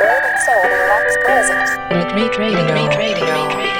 [0.00, 2.72] Urban Soul Deluxe presents Retreat Radio.
[2.72, 3.77] Retreat Radio.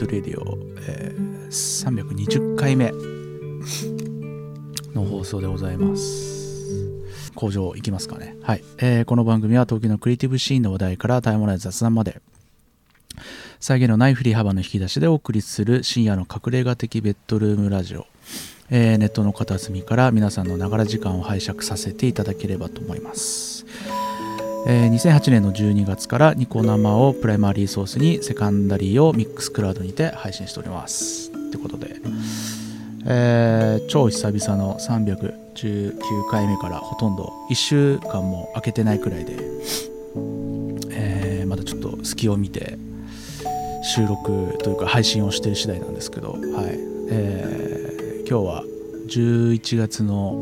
[0.00, 2.90] トレディオ、えー、320回目
[4.94, 7.28] の放送でございます。
[7.34, 8.34] 口上行きますかね。
[8.42, 9.04] はい、えー。
[9.04, 12.22] この番組は東京のクリエイティブシーンの話題からタイムライン雑談まで、
[13.60, 18.06] 際限のない振り幅の引き出しでお送りする深夜の隠れ家的ベッドルームラジオ。
[18.70, 23.66] えー、ネットの片隅から皆さんのながら時間を拝借させていただければと思います。
[24.66, 31.30] えー、2008年の12月からニコ生を primary source に secondary を Mixcloud にて配信しております。
[31.30, 31.96] ということで、
[33.06, 39.36] えー、超久々の319回目からほとんど1週間も空けてないくらいで、
[40.90, 42.78] えー、まだちょっと隙を見て
[43.82, 46.40] 収録というか配信をしている次第なんですけど、はい。
[47.12, 48.64] えー、今日は
[49.08, 50.32] 11月の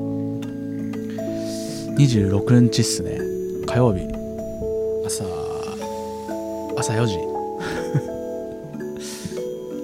[1.97, 3.28] 26日っすね。
[3.69, 4.01] 火曜日。
[5.07, 5.25] 朝
[6.79, 7.19] 朝4時。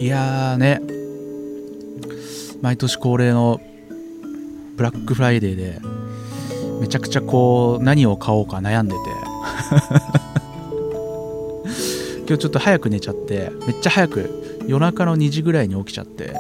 [0.03, 0.81] いやーね。
[2.63, 3.61] 毎年恒例の
[4.77, 5.83] ブラックフライデーで
[6.81, 9.01] めちゃくちゃこう何を買おうか悩んでて。
[12.27, 14.31] 今日ちょっと早く寝ちゃってめっちゃ早く
[14.67, 16.33] 夜中の2時ぐらいに起きちゃって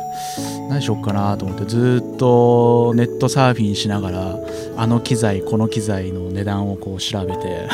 [0.71, 4.39] 何しよっかなと思ってずっとネットサーフィンしながら
[4.77, 7.69] あの機材この機材の値段をこう調べて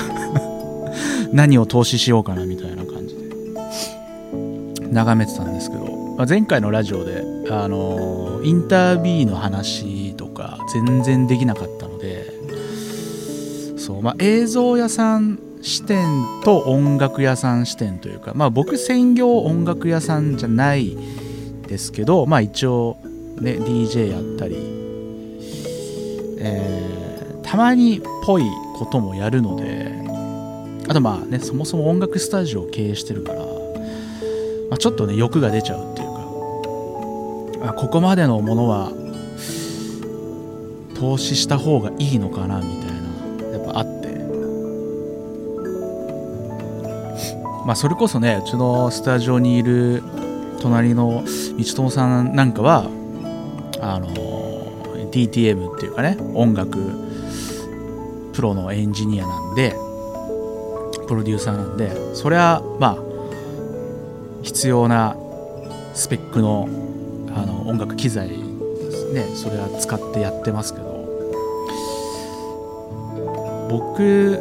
[1.33, 3.21] 何を投資しようかなみたいな感じで。
[4.93, 5.87] 眺めてたんですけど、
[6.17, 12.27] まあ、前回のラジオであのインタービーの話とか全然できなかったので
[13.79, 16.07] そう、まあ、映像屋さん視点
[16.45, 20.97] と音楽屋さん視点というか、まあ、僕専業音楽屋さんじゃない
[21.69, 22.97] ですけど、まあ、一応、
[23.41, 24.57] ね、DJ やったり、
[26.39, 26.90] え、
[27.51, 28.45] たまにぽい
[28.77, 29.93] こともやるので
[30.89, 33.47] あとまあねそもそも音楽スタジオを経営してるから、ま
[34.77, 38.93] あ、ちょっとね欲が出ちゃうっていうかあここまでのものは
[40.95, 44.11] 投資した方がいいのかなみたいなやっぱあって。
[47.67, 50.05] まあそれこそねうちのスタジオにいる
[50.61, 51.25] 隣の
[51.59, 52.85] 道友さんなんかは
[53.81, 54.07] あの
[55.11, 57.10] DTM っていうかね音楽
[58.33, 59.71] プロのエンジニアなんで
[61.07, 62.99] プロデューサーなんでそれはまあ
[64.43, 65.17] 必要な
[65.95, 66.69] スペックの
[67.35, 68.37] あの音楽機材で
[68.91, 69.23] すね。
[69.37, 70.91] それは使ってやってますけど。
[73.71, 74.41] 僕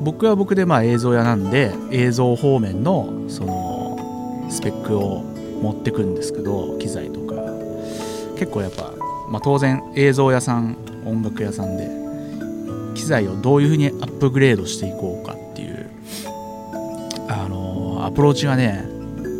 [0.00, 5.22] 僕は僕でまあ映像屋なんで映像方面のそのスペックを
[5.60, 7.30] 持ってくんですけど機材とか。
[8.40, 8.94] 結構やっぱ、
[9.28, 10.74] まあ、当然映像屋さん
[11.04, 11.86] 音楽屋さんで
[13.00, 15.90] 機材をどういうふうにアップグレードしていこうかっていう
[17.28, 18.84] あのアプローチがね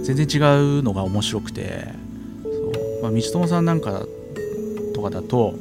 [0.02, 0.38] 全然違
[0.78, 1.88] うのが面白くて
[2.42, 4.06] そう、まあ、道友さんなんか
[4.94, 5.54] とかだと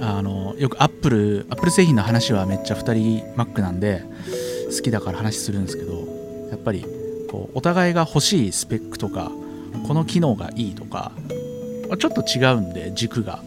[0.00, 4.02] あのよくアップルアップル製品の話はめっちゃ2人 Mac なんで
[4.76, 6.84] 好きだから話するんですけどやっぱり
[7.30, 9.30] こうお互いが欲しいスペックとか
[9.86, 11.12] この機能がいいとか
[11.98, 13.42] ちょっと違うんで軸が。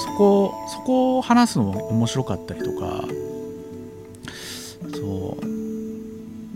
[0.00, 3.04] そこそこを話すのも面白かったりとか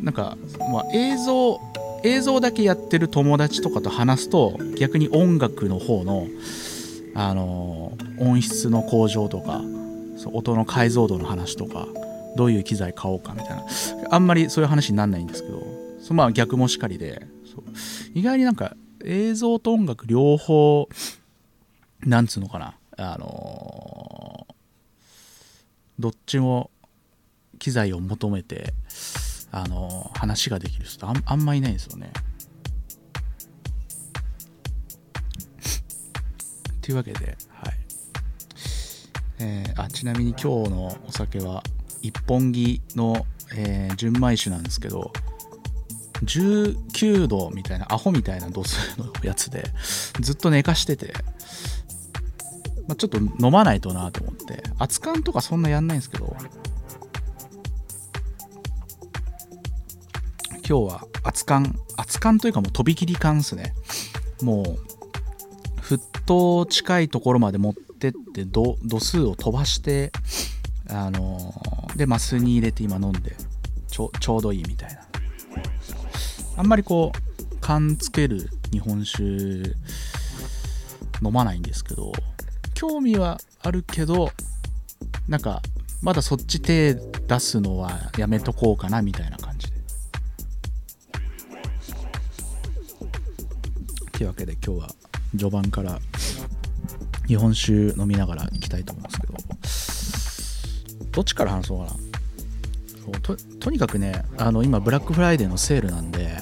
[0.04, 0.36] なんか、
[0.70, 1.60] まあ、映像
[2.04, 6.28] 映像だけやってる友達とかと話すと逆に音楽の方の
[7.14, 9.62] あの音質の向上とか
[10.16, 11.86] そう音の解像度の話とか
[12.36, 13.64] どういう機材買おうかみたいな。
[14.10, 15.62] あんまりそういう話にならないんですけど
[16.00, 17.26] そまあ逆もしかりで
[18.14, 20.88] 意外になんか映像と音楽両方
[22.00, 24.46] なんつうのかなあの
[25.98, 26.70] どっちも
[27.58, 28.74] 機材を求めて
[29.56, 32.12] あの話ができる人あんあんまいないんですよね。
[36.82, 37.74] というわけで、はい
[39.38, 41.62] えー、あちなみに今日のお酒は
[42.02, 43.24] 一本木の、
[43.54, 45.12] えー、純米酒なんですけど
[46.24, 49.70] 19度みたいなアホみたいな度数のやつで
[50.18, 51.14] ずっと寝かしてて、
[52.88, 56.36] まあ、ちょっと飲まないとなと思って熱燗とかそんなやんないんですけど
[60.66, 63.74] 今日は熱燗熱燗というかもうとびきり燗ですね。
[64.42, 70.10] もう沸騰近いところまで持ってって度度数を飛ばして
[70.88, 73.36] あのー、でマスに入れて今飲んで
[73.88, 75.00] ちょちょうどいいみたいな。
[76.56, 79.22] あんまりこう缶つける日本酒
[81.22, 82.12] 飲まないんですけど
[82.74, 84.30] 興味はあるけど
[85.28, 85.62] なんか
[86.02, 89.53] まだそっち手出すのはやめとこうかなみたいな感じ。
[94.16, 94.88] というわけで今日は
[95.32, 95.98] 序盤から
[97.26, 99.34] 日本酒飲みながら行きたいと思うんですけど
[101.10, 103.20] どっちから話そうかな。
[103.20, 106.38] ととにかくねあの今ブラックフライデーのセールなんで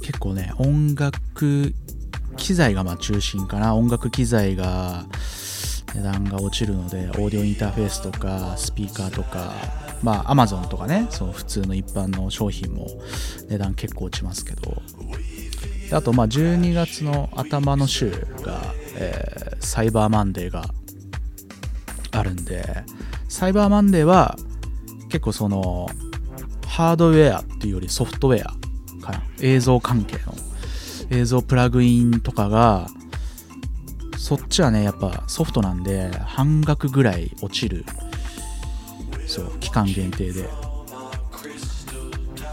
[0.00, 1.74] 結構ね音楽
[2.36, 3.74] 機材がまあ中心かな。
[3.74, 5.06] 音楽機材が
[5.94, 9.52] 値段が落ちるのでオーディオインターフェースとかスピーカーとか
[10.02, 12.88] まあ Amazon とかねその普通の一般の商品も
[13.48, 14.82] 値段結構落ちますけど。
[15.92, 18.10] あとまあ12月の頭の週
[18.42, 18.60] が、
[18.96, 20.64] えー、サイバーマンデーが
[22.10, 22.84] あるんで
[23.28, 24.36] サイバーマンデーは
[25.08, 25.88] 結構その
[26.66, 29.22] ハードウェアっていうよりソフトウェアかな。
[29.40, 30.34] 映像関係の
[31.10, 32.88] 映像プラグインとかが
[34.16, 37.84] そっちはねやっぱソフトなんで半額ぐらい落ちる。
[39.26, 40.48] そう期間限定で。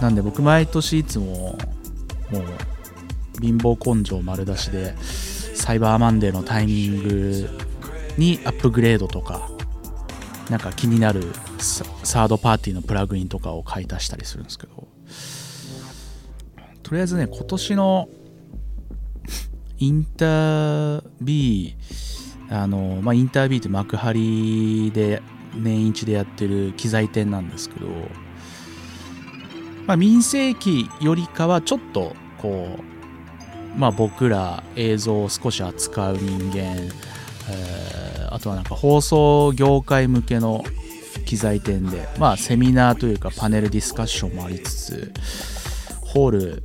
[0.01, 1.25] なんで僕毎年いつも
[2.31, 2.43] もう
[3.41, 7.50] 貧乏根性丸出しでサイバーマンデーのタイミング
[8.17, 9.50] にアップグレードとか
[10.50, 11.24] なんか気になる
[11.60, 14.88] サードパーティーのプラグインとかを買い足したりするんですけど
[16.84, 18.10] とりあえずね今年の
[19.77, 25.22] インタービーあの、まあ、インタービーって幕張で
[25.55, 27.88] 年一でやってる機材店なんですけど、
[29.91, 32.79] まあ、民生機よりかはちょっとこ
[33.75, 40.63] うまあ僕ら映像を少し扱う人間、えー、あとはなんか放送業界向けの
[41.25, 45.13] 機材店でまあセミナーというかパネルディスカッションもありつつ
[46.00, 46.63] ホール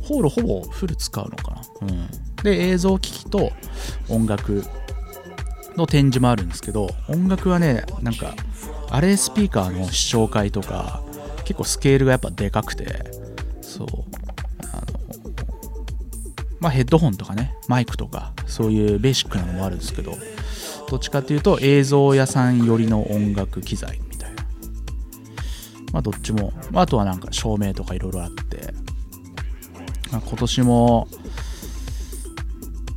[0.00, 1.60] ホールほぼフル使うのかな？
[1.82, 2.08] うん。
[2.44, 3.52] で映像機器と
[4.08, 4.64] 音楽
[5.76, 8.34] の展示もあるんですけど音楽はねなんか
[8.88, 11.02] アレスピーカーの視聴会とか
[11.44, 13.04] 結構スケールがやっぱでかくて
[13.60, 13.86] そう。
[14.72, 14.86] あの
[16.60, 20.14] まあヘッドホンとかねマイクとかそういうベーシックなのもあるんですけど
[20.88, 24.44] どっちかっていうと映像屋さん寄りの音楽機材みたいな。
[25.92, 28.74] まあどっちも、あ、とはなんか照明とかいろいろあって、
[30.10, 31.08] まあ、今年も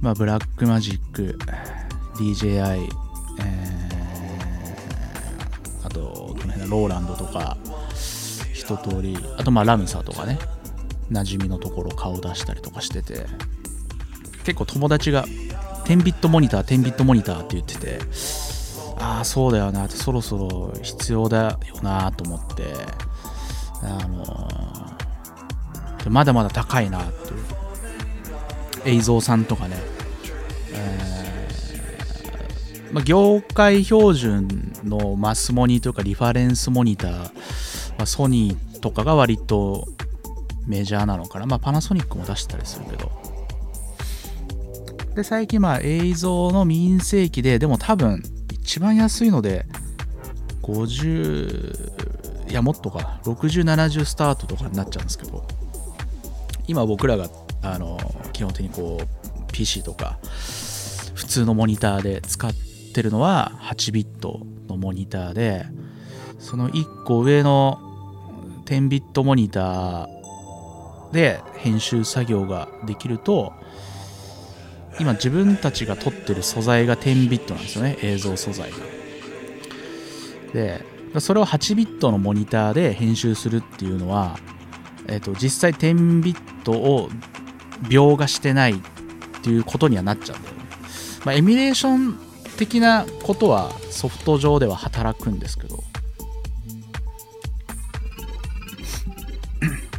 [0.01, 1.37] まあブラックマジック
[2.15, 2.87] DJI、
[3.39, 7.57] えー、あとどの辺だローランドとか
[8.75, 9.17] 通り。
[9.37, 10.39] あとまあラムサとかね。
[11.11, 13.25] 馴染みのところ顔出したりとかしてて。
[14.43, 15.25] 結構友達が
[15.85, 17.99] 10ビットモニター10ビットモニターって言ってて。
[18.99, 19.85] ああそうだよな。
[19.85, 22.63] ってそろそろ必要だよなと思って。
[23.83, 24.97] あのー
[26.09, 27.57] まだまだ高いなっていう。
[28.85, 29.75] 映像さんとかね、
[30.71, 37.31] えーまあ、業界標準のマスモニーというかリファレンスモニター、
[37.97, 39.87] まあ、ソニーとかが割と
[40.65, 43.11] メジャーなのかな、まあ、パナソニックも出してたりするけど。
[45.15, 49.65] で最近まあ映像の民生機ででも多分一番安いので
[50.61, 55.43] 50いやもっとか6070スタートとかになっちゃうんですけど。
[56.67, 57.29] 今僕らが
[57.61, 57.97] あの
[58.33, 60.19] 基本的にこう PC とか
[61.15, 62.53] 普通のモニターで使っ
[62.93, 65.65] てるのは8ビットのモニターで
[66.39, 67.86] その1個上の
[68.67, 70.07] 10ビットモニター
[71.13, 73.53] で編集作業ができると
[74.99, 77.97] 今自分たちが撮ってる素材が10ビットなんですよね。
[78.01, 78.77] 映像素材が。
[80.53, 80.83] で
[81.19, 84.37] それを8ビットのモニターで編集するっていうのは、
[85.07, 87.09] えー、と実際10ビットを
[87.83, 88.77] 描画してないっ
[89.41, 90.63] ていうことにはなっちゃうんだよね、
[91.25, 92.19] まあ、エミュレーション
[92.57, 95.83] 的なことはソフト上では働くんですけど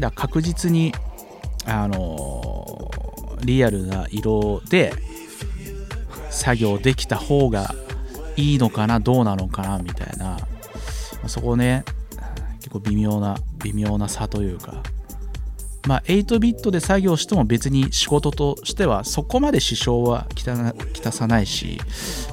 [0.00, 0.92] だ確実に
[1.66, 2.90] あの
[3.44, 4.92] リアルな色で
[6.30, 7.74] 作業できた方が
[8.36, 10.38] いいのかなどうなのかなみたいな、
[11.26, 11.84] そこね
[12.58, 14.82] 結構微妙な微妙な差というか。
[15.86, 21.80] まあ8ビットで作業しても別に仕事としてはそこまで支障はきたさないし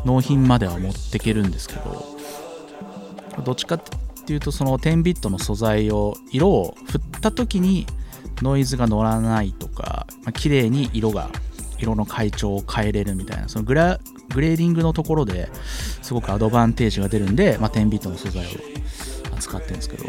[0.03, 2.15] 納品までは持っていけるんですけど。
[3.43, 7.85] どっちかってっていうとその10ビットの素材を色を振った時に
[8.41, 11.29] ノイズが乗らないとか、まあ、綺麗に色が
[11.77, 13.99] 色の階調を変えれるみたいなそのグラ
[14.33, 15.47] グレーディングのところで
[16.01, 18.49] すごくアドバンテージが出るんで、まあ、10ビットの素材を
[19.35, 20.05] 扱ってるんですけど。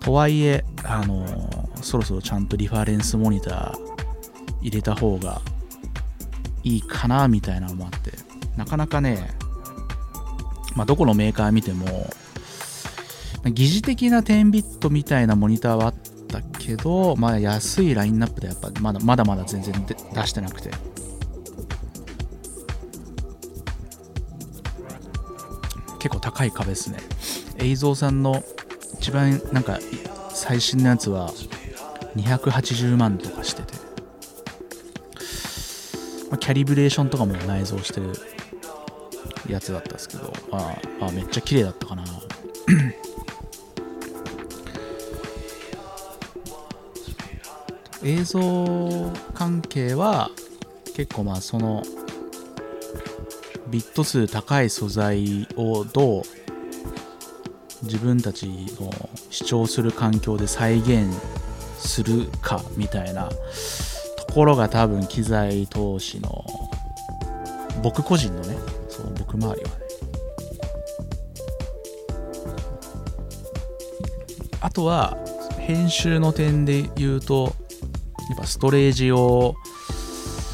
[0.00, 3.78] とはいえ、あのそろそろちゃんとリファレンスモニター
[4.62, 5.42] 入れた方が
[6.64, 8.12] いいかなみたいなのもあって。
[8.56, 9.30] なかなかね、
[10.78, 12.08] まあ、どこのメーカー見ても
[13.44, 15.94] 疑似的な10ビットみたいなモニターはあっ
[16.28, 20.70] たけど、まあ、安いラインナップでやっぱまだまだまだ全然出してなくて。
[25.98, 26.98] 結構高い壁ですね。
[27.56, 28.44] 映像さんの
[29.00, 29.80] 一番なんか
[30.30, 31.32] 最新のやつは
[32.14, 33.74] 280万とかしてて、
[36.30, 38.12] まあ、キャリブレーションとかも内蔵してる
[39.48, 40.58] やつだったんですけど、ま
[41.00, 42.04] あ、あめっちゃ綺麗だったかな。
[48.04, 50.30] 映像関係は
[50.94, 51.82] 結構まあその
[53.70, 56.22] ビット数高い素材をどう
[57.82, 58.46] 自分たち
[58.80, 58.90] の
[59.30, 61.08] 主張する環境で再現
[61.78, 66.44] するかみたいなところが多分機材投資の
[67.82, 68.56] 僕個人のね
[68.98, 69.84] そう僕周りはね
[74.60, 75.16] あとは
[75.58, 77.54] 編集の点で言うと
[78.28, 79.54] やっぱストレージを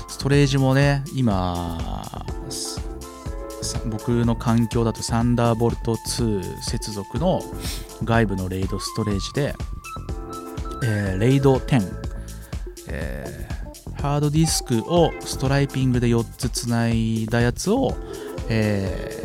[0.08, 2.12] ストレージもね今
[3.86, 7.40] 僕の環境だとサンダーボルト2接続の
[8.02, 9.54] 外部のレイドストレージで、
[10.84, 11.92] えーレイド10、
[12.88, 13.44] えー
[14.04, 17.96] ハードディスクをストライピングで4つつないだやつを、
[18.48, 19.24] えー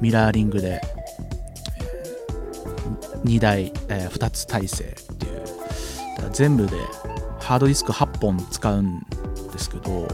[0.00, 0.82] ミラーリングで
[3.24, 5.36] 2台、え2つ体制っていう。
[6.36, 6.76] 全部で
[7.40, 9.00] ハードディスク8本使うん
[9.52, 10.06] ですけど、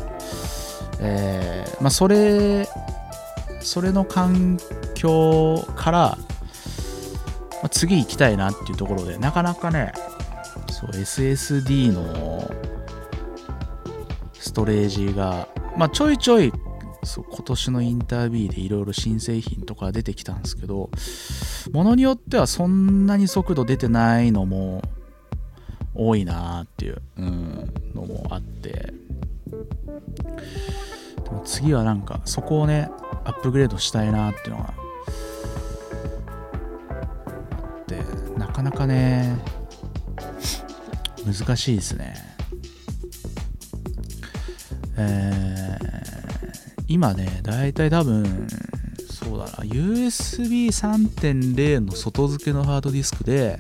[1.01, 2.69] えーまあ、それ
[3.61, 4.59] それの環
[4.95, 9.93] 境から、まあ次行きたいなっていうところでなかなかね
[10.71, 12.49] そう SSD の
[14.35, 16.53] ストレージが、まあ、ちょいちょい
[17.05, 20.89] そう今年のインタービーでいろいろ新製品とか出てきたんですけど
[21.73, 24.83] ものによってはそんなに速度出てないのも
[25.95, 28.95] 多いなっていう、うん、のもあって。
[31.25, 32.91] でも次はなんかそこをね
[33.25, 34.73] アップグレードしたいなっていうのがあ
[37.83, 39.37] ってなかなかね
[41.27, 42.15] 難しいですね。
[44.97, 46.12] えー
[46.89, 48.47] 今ね、だいたい多分、
[49.11, 53.59] そうだな、USB3.0 の外付けのハードディスクで、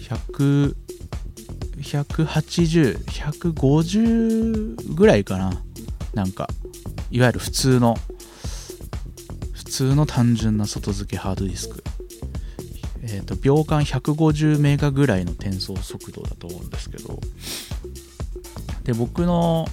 [0.00, 0.74] 100、
[1.78, 5.62] 180、150ぐらいかな。
[6.14, 6.48] なんか、
[7.10, 7.96] いわゆる普通の、
[9.52, 11.82] 普通の単純な外付けハードディスク。
[13.02, 17.18] えっ、ー、と、秒間150メガぐらいの転送速度だと思うんですけど、
[18.84, 19.66] で、僕の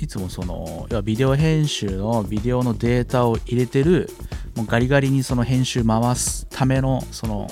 [0.00, 4.08] いつもその要はビデオ編集のビデオのデータを入れてる
[4.56, 7.48] もうガリガリにその編集回すためのその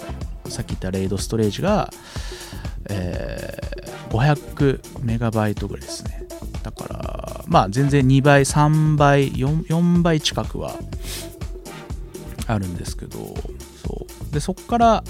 [0.47, 1.90] さっき言ったレイドストレージが、
[2.88, 6.26] えー、500メガバイトぐらいですね。
[6.62, 10.75] だからまあ全然2倍3倍 4, 4倍近くは
[12.47, 13.19] あるんですけど
[13.85, 14.33] そう。
[14.33, 15.05] でそこから、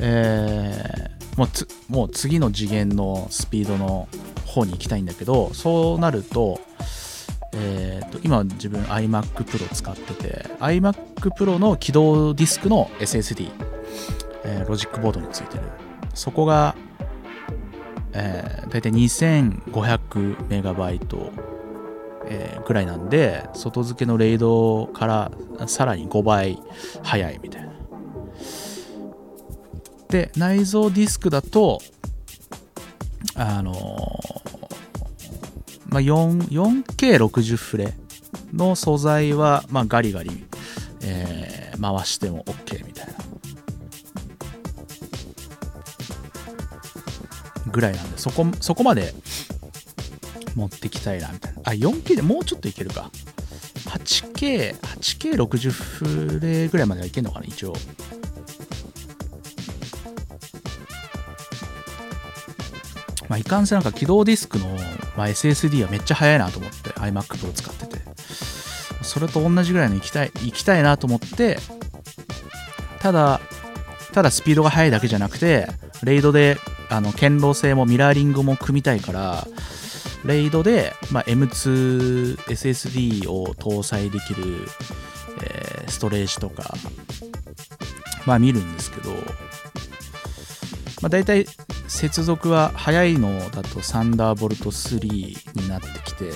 [0.00, 4.08] えー、もうもう次の次元のスピードの
[4.44, 6.60] 方に行きたいんだけどそうなると,、
[7.52, 13.52] えーと、今自分 iMac Pro 使ってて iMac Pro の起動ディスクの SSD、
[14.44, 15.62] えー、ロジックボードについてる。
[16.12, 16.74] そこが、
[18.12, 21.30] えー、大体2500メガバイト
[22.30, 25.32] えー、ぐらいなんで外付けのレイドから
[25.66, 26.58] さらに5倍
[27.02, 27.77] 速いみたいな。
[30.10, 31.80] で内蔵ディスクだと
[33.34, 33.74] あの
[35.88, 37.94] まあ、4K60 フレ
[38.52, 40.44] の素材は、まあ、ガリガリ、
[41.02, 43.14] えー、回しても OK みたいな
[47.70, 49.14] ぐらいなんでそこそこまで
[50.54, 51.60] 持ってきたいなみたいな。
[51.64, 53.10] あ 4K でもうちょっといけるか。
[53.86, 57.74] 8K8K60 フレぐらいまではいけるのかな一応。
[63.28, 64.66] まあ、いかんせなんか起動ディスクの、
[65.16, 67.98] まあ、SSD はめっちゃ速いなと思って iMac Pro 使ってて。
[69.02, 71.56] それと同じぐらいの行きたい行きたいなと思って
[73.00, 73.40] ただ
[74.12, 75.66] ただスピードが速いだけじゃなくて
[76.02, 76.58] レイドで
[76.90, 79.46] あの堅牢性もミラーリングも組みたいから
[80.24, 84.66] レイドで、まあ、M2SSD を搭載できる、
[85.42, 86.74] えー、ストレージとか
[88.26, 89.10] まあ見るんですけど、
[91.00, 91.46] まあ、大体
[91.86, 96.30] 接続は早いのだとサンダーボルト3になってきて。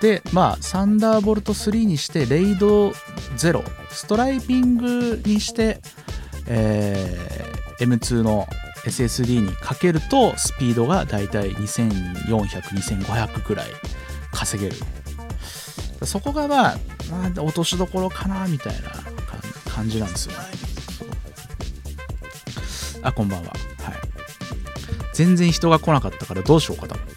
[0.00, 2.90] でまあサンダーボルト3にしてレイド
[3.38, 5.80] 0ストライピングにして、
[6.46, 8.46] えー、M2 の
[8.84, 13.66] SSD にかけるとスピードがだいたい24002500くらい
[14.30, 14.76] 稼げる。
[16.06, 16.78] そこがまあ、
[17.10, 19.13] まあ、落としどころかなみたいな。
[19.74, 20.38] 感じなんですよね
[23.02, 23.48] あ、こんばんは。
[23.48, 23.56] はい。
[25.12, 27.14] 全然人が来なかったからどうしようかと思って。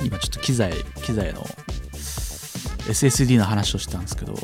[0.04, 0.72] 今ちょっと機材、
[1.04, 1.46] 機材の
[2.88, 4.34] SSD の話をしてたんですけど、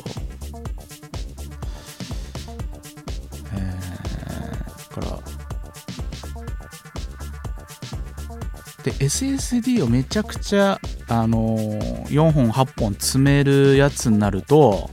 [8.83, 14.89] で、SSD をめちゃくちゃ、あのー、4本8本詰めるやつになると、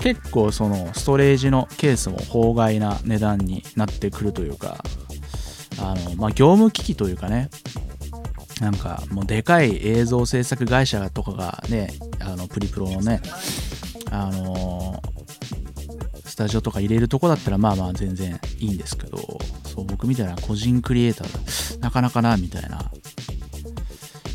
[0.00, 4.82] 結構そのストレージのケースも法外な値段になってくるというか
[5.78, 7.50] あの、まあ、業務機器というかね
[8.60, 13.20] なんかもうでかい映像制作会社とかがねあのプリプロのね
[14.10, 15.00] あの
[16.32, 19.18] スタジオとか入れるとこだったらまあまあ全然いいんですけど
[19.66, 22.90] そう僕みたいな個人クリエイターなかなかなみたいな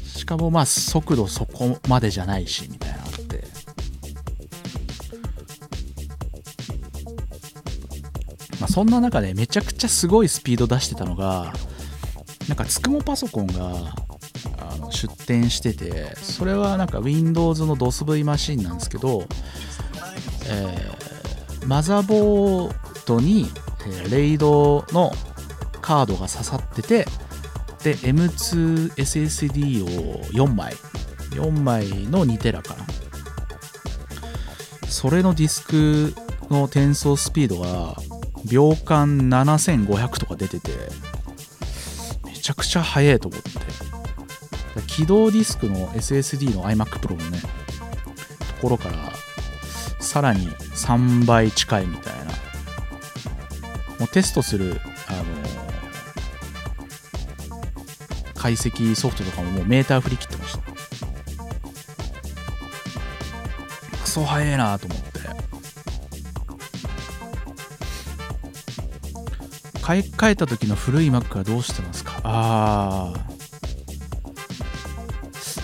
[0.05, 3.43] しかもまあ速度そこまでじゃないしみたいなって。
[8.59, 11.51] まあそんな中でめちゃくちゃすごいスピード出してたのが
[12.47, 13.95] なんかつくもパソコンが
[14.59, 19.27] あの出展しててそれはなんか Windows の DOSV マシンなんですけど、
[20.47, 21.06] えー、
[21.67, 22.75] マザーボー
[23.05, 23.51] ドに、
[24.09, 25.11] レイドの
[25.81, 27.05] カードが刺さってて
[27.83, 30.73] で M2SSD を4枚。
[31.31, 32.85] 4枚の2テラかな。
[34.87, 36.15] それのディスク
[36.49, 37.97] の転送スピードが
[38.49, 40.71] 秒間7500とか出てて
[42.23, 43.49] めちゃくちゃ速いと思って。
[44.87, 47.47] 起動ディスクの SSD の iMac Pro のねと
[48.61, 48.95] ころから
[49.99, 52.25] さらに3倍近いみたいな。
[53.99, 55.23] もうテストするあの
[58.35, 60.59] 解析ソフトとかももうメーター振り切ってました
[64.03, 65.07] クソ早いなと思って。
[69.81, 72.19] 買い替えた時の古い Mac はどうしてますか？
[72.23, 73.27] ああ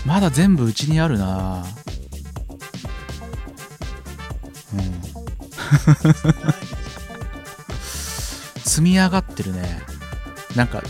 [0.05, 1.65] まだ全部うちにあるな。
[1.82, 1.82] う
[8.63, 9.81] 積み上がってるね。
[10.55, 10.81] なんか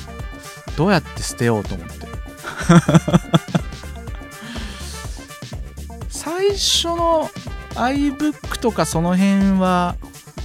[0.78, 2.08] どうやって捨てようと思って。
[6.10, 7.30] 最初の
[7.76, 9.96] iBook とかその辺は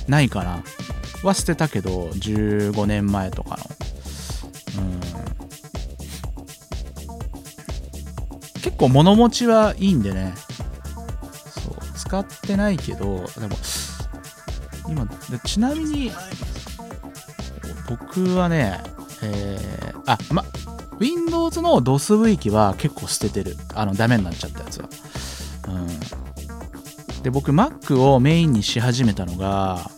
[0.09, 0.63] ないかな。
[1.23, 3.59] は捨てたけど15年前とか
[4.77, 4.83] の。
[4.83, 5.01] うん。
[8.63, 10.35] 結構物持ちはいいんでね。
[11.63, 13.57] そう使ってないけどでも
[14.89, 15.07] 今
[15.45, 16.13] ちなみに
[17.89, 18.81] 僕はね
[19.23, 20.45] えー、あま
[20.99, 23.57] Windows の DOSV 機は結構捨ててる。
[23.75, 24.89] あのダメになっちゃったやつは。
[25.69, 25.71] う
[27.19, 27.23] ん。
[27.23, 29.91] で僕 Mac をメインにし始めたのが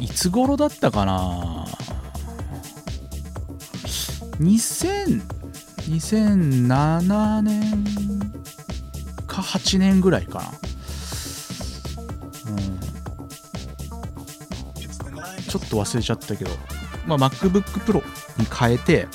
[0.00, 1.66] いつ頃だったかな
[4.38, 5.22] ？2000
[5.90, 7.84] 2007年
[9.26, 10.52] か8年ぐらいかな。
[15.50, 16.50] ちょっと忘れちゃったけど、
[17.06, 18.02] まあ、MacBook Pro
[18.38, 19.08] に変えて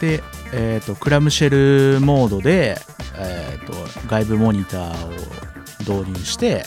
[0.00, 2.76] で、えー、とクラムシェルモードで、
[3.16, 3.72] えー、と
[4.06, 5.10] 外部モニターを
[6.00, 6.64] 導入して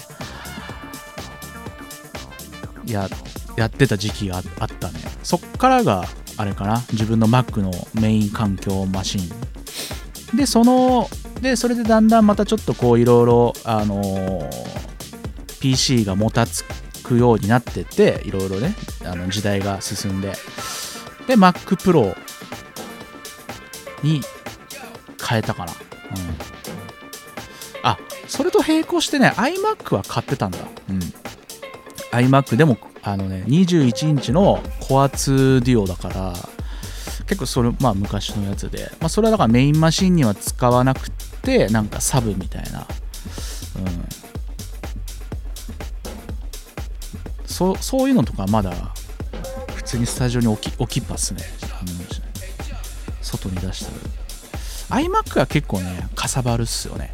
[2.85, 3.07] や
[3.55, 4.99] やってた時期がああったね。
[5.23, 6.05] そっからが
[6.37, 6.81] あれかな。
[6.93, 10.37] 自分の Mac のメイン環境マシン。
[10.37, 11.07] でその
[11.41, 14.71] でそれでだんだんまたちょっとこういろいろあのー
[15.61, 16.65] PC がもたつ
[17.01, 20.33] くようになってていろいろねあの時代が進んで。
[21.27, 22.15] で Mac Pro
[24.03, 24.21] に
[25.23, 25.77] 変えたかな、うん、
[27.83, 30.59] あそれと並行してね iMac は買ってたんだ、
[30.89, 30.99] うん、
[32.11, 36.33] iMac でもあのね21インチのコア2デュオだから
[37.27, 42.81] 結構それまあ昔のやつで、まあ、それはだからメインマシンには使わなくてなんかサブみたいな、
[43.77, 44.20] うん、
[47.61, 48.71] そそういうのとかまだ
[49.75, 51.41] 普通にスタジオに置き置きっぱっすね、
[53.21, 53.91] 外に出した
[54.95, 57.13] ら iMac は結構ねかさばるっすよね。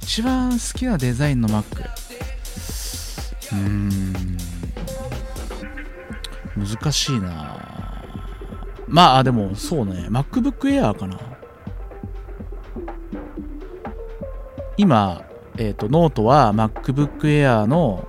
[0.00, 4.38] 一番好きなデザインの Mac うーん。
[6.56, 8.02] 難しいな。
[8.88, 10.06] まあでもそうね。
[10.08, 11.20] MacBook Air かな。
[14.78, 15.22] 今、
[15.56, 18.06] えー、とノートは MacBook Air の、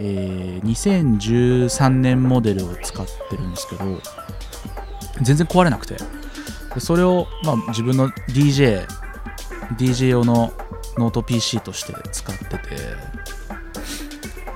[0.00, 3.84] えー2013年モデルを使ってるんですけど
[5.22, 5.96] 全然壊れなくて。
[6.74, 8.84] でそれを、まあ、自分の DJ
[9.78, 10.52] DJ 用の
[10.98, 12.58] ノート PC として使ってて、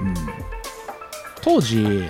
[0.00, 0.14] うん、
[1.40, 2.06] 当時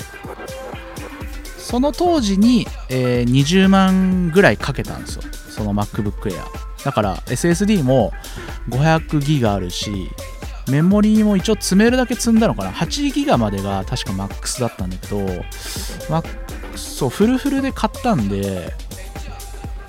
[1.59, 5.23] その当時に、えー20万ぐらいかけたんですよ。
[5.51, 8.13] その MacBook Air だから SSD も
[8.69, 10.11] 500ギガあるし
[10.71, 12.71] メモリーも一応積めるだけ積んだのかな。
[12.73, 15.27] 8ギガまでが確か MAX だったんだけど、
[16.11, 16.23] ま、
[16.77, 18.75] そうフルフルで買ったんで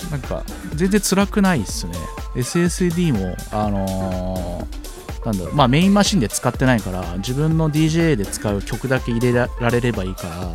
[0.10, 0.44] なんか
[0.76, 1.94] 全然辛くないっすね。
[2.36, 4.80] SSD もあのー
[5.26, 10.54] なんだろうまあメインマシンで使ってないから自分の DJ で使う曲だけ入れられればいいから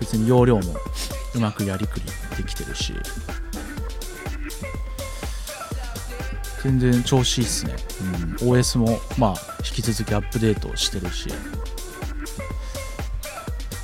[0.00, 0.62] 別に容量も
[1.34, 2.06] うまくやりくり
[2.38, 2.94] できてるし。
[6.62, 7.74] 全然調子いいっすね、
[8.40, 11.28] うん、OS もまあ引き続きアップデートしてるし、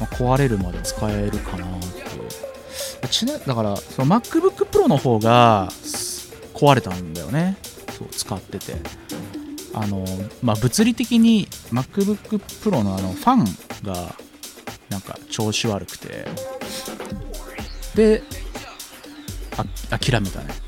[0.01, 1.99] まあ、壊れるまで使えるかなって
[3.09, 7.57] ちなだからその MacBook Pro の方がす壊れたんだよね。
[7.97, 8.77] そう使ってて。
[9.75, 10.05] あの
[10.43, 13.45] まあ物理的に MacBook Pro のあのファン
[13.85, 14.15] が
[14.89, 16.27] なんか調子悪くて。
[17.95, 18.23] で
[19.57, 20.55] あ諦めたね、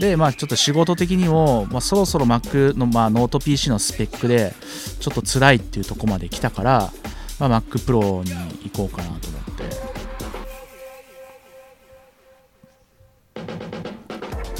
[0.00, 4.54] でまあちょっと仕事的にも、まあ、そろそろ Mac の、まあ、ノート PC のスペックで
[4.98, 6.90] ちょっと辛いっていうとこまで来たから、
[7.38, 8.30] まあ、Mac Pro に
[8.70, 9.90] 行こうかなと思って。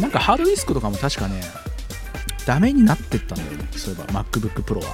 [0.02, 1.42] なんかハードディスクとかも確かね
[2.46, 4.92] ダメになってったんだよねそういえば MacBook Pro は。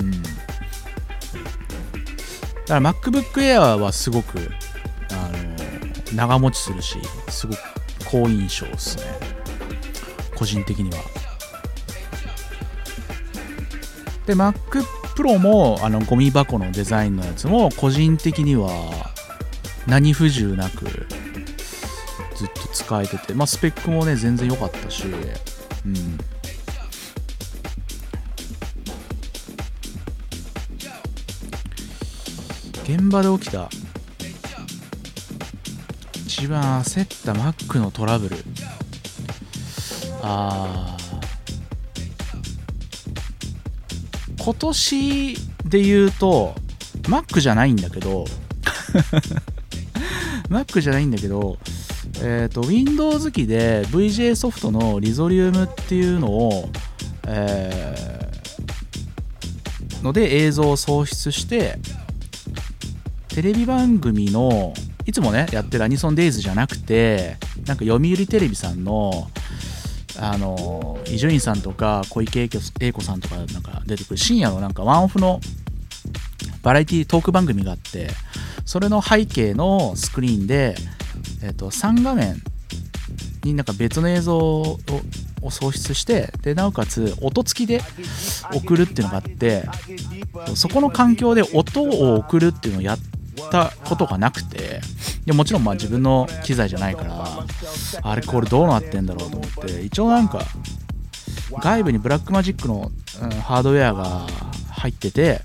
[0.00, 0.10] うん。
[0.22, 0.34] だか
[2.68, 4.38] ら MacBook Air はすごく
[5.12, 7.58] あの長持ちするしすごく
[8.10, 9.35] 好印象ですね。
[10.36, 10.96] 個人的には。
[14.26, 14.82] で Mac
[15.16, 18.70] Pro もあのゴミ箱のデザインのやつも個人的には
[19.86, 20.84] 何不自由なく
[22.34, 26.18] ずっと使えてて、まあ、スペックもね全然良かったし、うん、
[32.82, 33.70] 現場で起きた
[36.26, 38.36] 一番焦った Mac のトラブル。
[40.28, 40.96] あ
[44.38, 45.34] 今年
[45.64, 46.54] で言うと
[47.02, 48.24] Mac じゃないんだけど
[50.50, 51.58] Mac じゃないんだけど
[52.22, 56.70] えっ、と Windows 機で VJ ソフトのリゾリウムっていうのを
[57.26, 57.96] えー
[60.06, 61.78] ので映像を創出して
[63.28, 64.72] テレビ番組の
[65.04, 67.36] いつもねやってるアニソンデイズじゃなくて
[67.66, 69.28] なんか読売テレビさんの
[70.18, 72.48] あの伊集院さんとか小池
[72.80, 75.40] 栄子さんとかなんか出てくる深夜のなんかワンオフの
[76.62, 78.08] バラエティトーク番組があって
[78.64, 80.74] それの背景のスクリーンで、
[81.42, 82.36] えっと3画面
[83.44, 84.78] になんか別の映像を
[85.42, 87.80] を創出してでなおかつ音付きで
[88.52, 89.64] 送るっていうのがあって
[90.54, 92.98] そこの環境で音を送るっていうのをやっ
[93.50, 94.80] たことがなくて
[95.24, 97.44] でもちろんまあ自分の機材じゃないから
[98.02, 100.40] あれこれどうなってんだろうと思って一応なんか
[101.60, 104.26] 外部にブラックマジックの、うんハードウェアが
[104.70, 105.40] 入ってて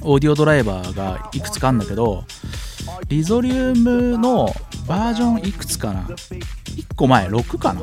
[0.00, 2.24] オーディオドライバーがいくつかあるんだけど
[3.08, 4.48] リゾリウムの
[4.86, 7.80] バージョンいくつかな1個前6かな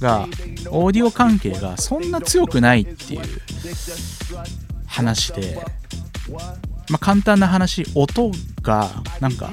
[0.00, 0.26] が
[0.70, 3.20] オーディオ関係がそんな強くないっていう
[4.86, 5.58] 話で
[6.90, 8.30] まあ簡単な話音
[8.62, 9.50] がなんか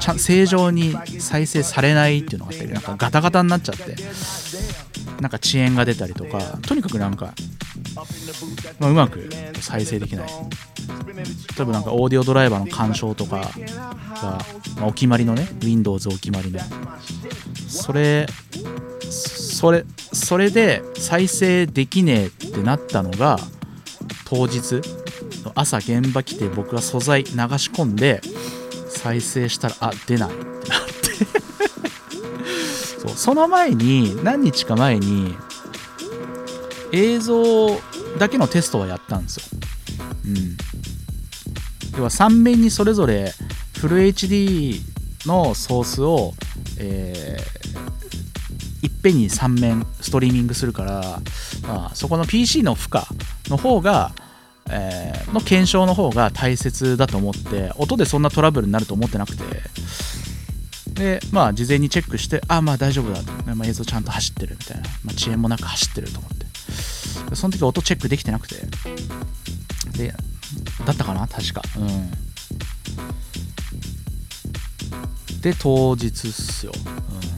[0.00, 3.96] ちゃ正常に再生されないっていうのがあってなんかガタガタになっちゃって
[5.20, 7.34] なんか遅延が出たりとかとにかくなんか、
[8.78, 9.28] まあ、うまく
[9.60, 10.28] 再生できない。
[10.28, 13.42] 例えばなんかオーディオドライバーの干渉とかが、
[14.22, 14.38] ま
[14.80, 16.60] あお決まりのね Windows お決まりの。
[17.68, 18.26] それ
[19.10, 23.38] それそれで再生できねえってなったのが
[24.24, 24.80] 当日
[25.44, 27.34] の朝現場来て僕が素材流し
[27.70, 28.20] 込んで
[28.88, 30.68] 再生したらあ出ないってなって
[33.00, 35.34] そうその前に何日か前に
[36.92, 37.80] 映像
[38.18, 39.42] だけのテストはやったんですよ。
[40.26, 40.56] うん。
[41.96, 43.34] 要は3面にそれぞれ
[43.78, 44.80] フル HD
[45.26, 46.34] のソースを、
[46.78, 47.97] えー
[49.02, 51.20] ぺんに3面ストリーミングするから、
[51.66, 53.02] まあ、そこの PC の負荷
[53.50, 54.12] の方が、
[54.70, 59.44] えーの検証の方が大切だと思って音でそんなトラブルになると思ってなくて。
[60.88, 66.46] でまあ事前にチェックしてあまあ大丈夫だと、まあ、映像ちゃんと走ってるみたいな、まあ、遅延もなく走ってると思って。
[67.36, 68.56] その時音チェックできてなくて。
[69.96, 70.12] で
[70.84, 71.28] だったかな？
[71.28, 71.62] 確か。
[71.76, 72.10] うん。
[75.40, 76.80] で当日っすよ、う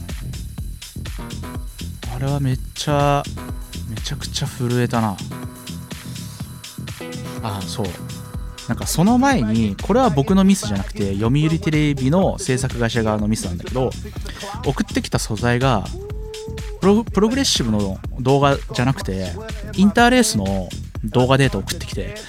[2.15, 3.23] あれはめっちゃ
[3.89, 5.17] めちゃくちゃ震えたな。
[7.43, 7.85] あそう。
[8.67, 13.89] なんかその前にこれは僕のミスじゃなくて読売テレビの制作会社側のミスなんだけど
[14.65, 15.83] 送ってきた素材が
[16.79, 19.33] プロプログレッシブの動画じゃなくて
[19.75, 20.69] インターレースの
[21.03, 22.15] 動画データ送ってきて。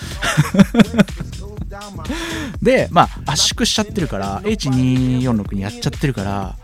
[2.61, 6.57] でまあ圧縮しちゃってるから H246 にやっちゃってるから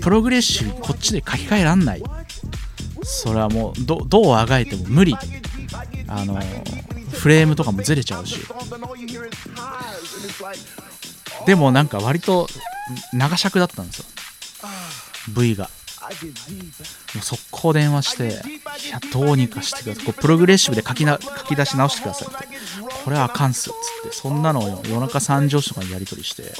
[0.00, 2.02] プログレッシブこっちで書き換えらんない。
[3.02, 5.16] それはもうどどうあがいても無理。
[6.08, 6.38] あの
[7.10, 8.38] フレームとかもずれちゃうし。
[11.46, 12.48] でもなんか割と
[13.12, 14.04] 長尺だったんですよ。
[15.36, 15.70] V が。
[16.04, 16.10] も
[17.20, 20.04] う速攻電話していやどうにかしてください。
[20.04, 22.56] こうプログレッシブで書きな書き出し直してくださいって。
[23.04, 26.52] これはあかんっすっつってそんなのを夜中3時とかにやり取りして。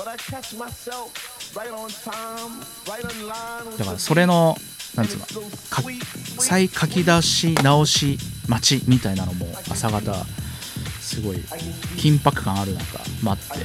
[3.78, 4.56] だからそれの
[4.96, 5.82] なんつうのか
[6.38, 10.12] 再書き出し直し待ちみたいなのも朝方
[11.00, 11.36] すごい
[11.96, 13.64] 緊迫感ある中待って。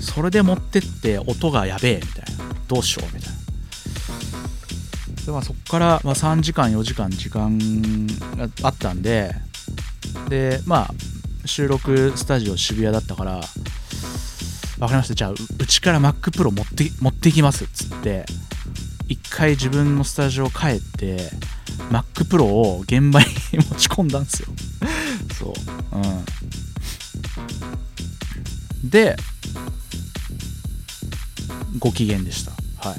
[0.00, 2.44] それで持ってって音がやべえみたいな。
[2.68, 3.34] どうしようみたいな。
[5.26, 7.58] で、まあ、そこから、ま、3時間4時間時間
[8.36, 9.34] があったんで
[10.28, 10.90] でまあ
[11.46, 13.40] 収録スタジオ渋谷だったから
[14.78, 15.14] 分かりました。
[15.14, 18.24] じゃあうちから MacPro 持って持ってきますっつって
[19.08, 21.30] 一回自分のスタジオ帰って
[21.90, 24.48] Mac Pro を現場に持ち込んだんですよ。
[25.38, 25.54] そう。
[25.96, 26.00] う
[28.86, 28.90] ん。
[28.90, 29.16] で
[31.78, 32.52] ご機嫌でした。
[32.88, 32.98] はい。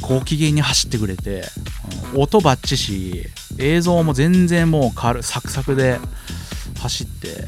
[0.02, 1.48] ご機嫌に走ってくれて、
[2.14, 3.26] 音バッチし
[3.58, 5.98] 映像も全然もう軽サクサクで
[6.82, 7.46] 走って。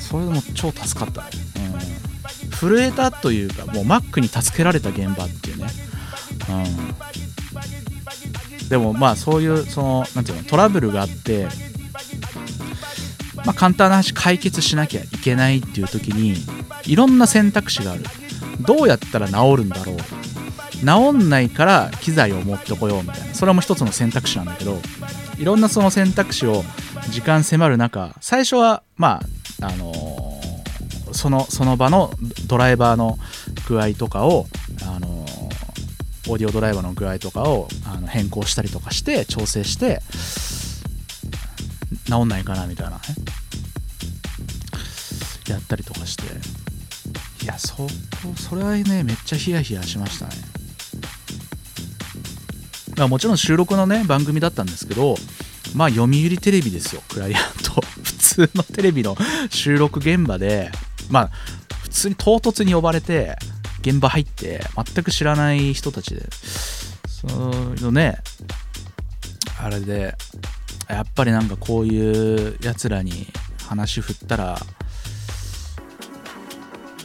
[0.00, 1.22] それでも超助かった。
[1.22, 1.28] ね、
[2.42, 5.66] うん、震えたというかもう Mac に助けられた現場っていうね、
[8.62, 11.46] うん、でもまあそういうそのなんていうのトラブルがあって
[13.44, 16.34] まあ、簡単な話解決しなきゃいけないっていう時に
[16.86, 18.02] いろんな選択肢がある。
[18.60, 19.96] どうやったら治るんだろう。
[20.84, 23.34] 治んないから機材を持ってこようみたいな。
[23.34, 24.78] それも一つの選択肢なんだけど
[25.38, 26.64] いろんなその選択肢を
[27.10, 29.20] 時間迫る中最初はま
[29.60, 30.38] ああのー
[31.12, 32.12] そのその場の
[32.46, 33.18] ドライバーの
[33.66, 34.46] 具合とかを
[34.82, 40.02] あのーオーディオドライバーの具合とかをあの変更したりとかして調整して
[42.06, 43.02] 治んないかなみたいなね。
[45.48, 46.24] やったりとかして。
[47.42, 47.88] いやそこ
[48.36, 50.32] それはねめっちゃヒヤヒヤしましたね。
[52.98, 55.14] まあもちろん収録のね番組だったんですけど
[55.74, 57.80] まあ読売テレビですよクライアント。
[58.02, 59.16] 普通のテレビの
[59.50, 60.70] 収録現場で
[61.10, 61.30] まあ
[61.82, 63.36] 普通に唐突に呼ばれて
[63.80, 66.28] 現場入って全く知らない人たちで
[67.08, 67.30] そう
[67.76, 68.18] いうのね
[69.60, 70.14] あれで
[70.88, 73.28] やっぱりなんかこういうやつらに
[73.66, 74.58] 話振ったら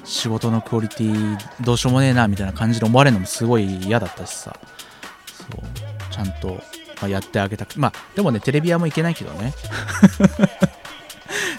[0.03, 4.55] 仕事のクオリティどうしようもねえなみたいな感じで思われるのもすごい嫌だったしさ。
[5.25, 5.82] そう。
[6.13, 6.61] ちゃんと、ま
[7.03, 9.53] あ、やってあげたくまあでもねテレビ屋も行けないけどね。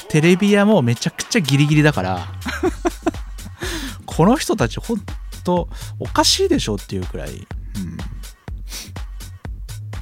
[0.08, 2.28] テレビ屋もめちゃくちゃギリギリだから
[4.06, 5.00] この人たちほん
[5.42, 7.46] とおかしいでしょっていうくらい、うん、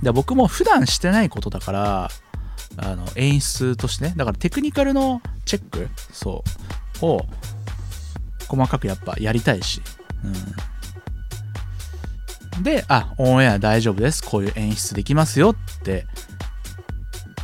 [0.03, 2.11] で僕も普段してないことだから
[2.77, 4.13] あの演出としてね。
[4.15, 6.45] だからテクニカルのチェックそ
[7.01, 7.27] うを
[8.49, 9.81] 細かくやっぱやりたいし、
[10.25, 10.35] うん、
[12.61, 14.23] であオンエア大丈夫です。
[14.23, 15.51] こういう演出できますよ。
[15.51, 16.07] って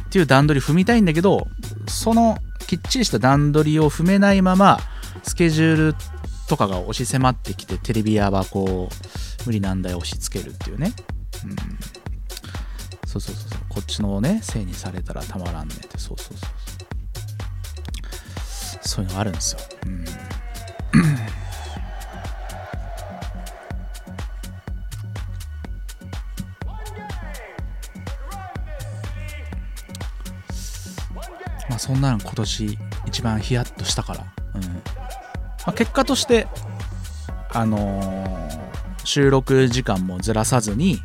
[0.07, 1.47] っていう段取り踏みたいんだけど
[1.87, 4.79] そのきっちりした段取りを踏めないまま
[5.23, 5.94] スケジュール
[6.49, 10.92] とかが押し迫ってきてテレビ屋はこう無理難題押し付けるっていうね、
[11.44, 11.57] うん、
[13.07, 13.59] そうそうそうそう。
[13.68, 15.99] こっちのねせいにされたらたまらんねって。
[15.99, 16.49] そうそうそう
[18.44, 18.88] そう。
[18.88, 20.05] そういうのがあるんですよ、うん。
[31.79, 34.62] あそんなの今年一番ヒヤッとしたから、うん。
[34.62, 34.71] ま
[35.67, 36.47] あ、結果として
[37.51, 38.69] あのー
[39.09, 41.01] 収録時間もずらさずに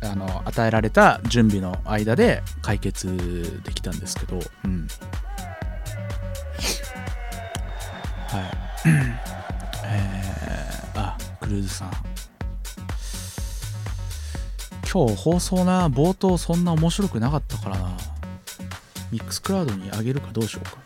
[0.00, 4.88] あの与えられた準備の間で解決できたんですけど、うん、
[8.26, 8.88] はい。
[9.86, 11.92] えー、あクルーズさん。
[14.92, 17.93] 今日放送な冒頭そんな面白くなかったからな。
[19.14, 20.76] ミックスクラウドに上げるかどうしようか。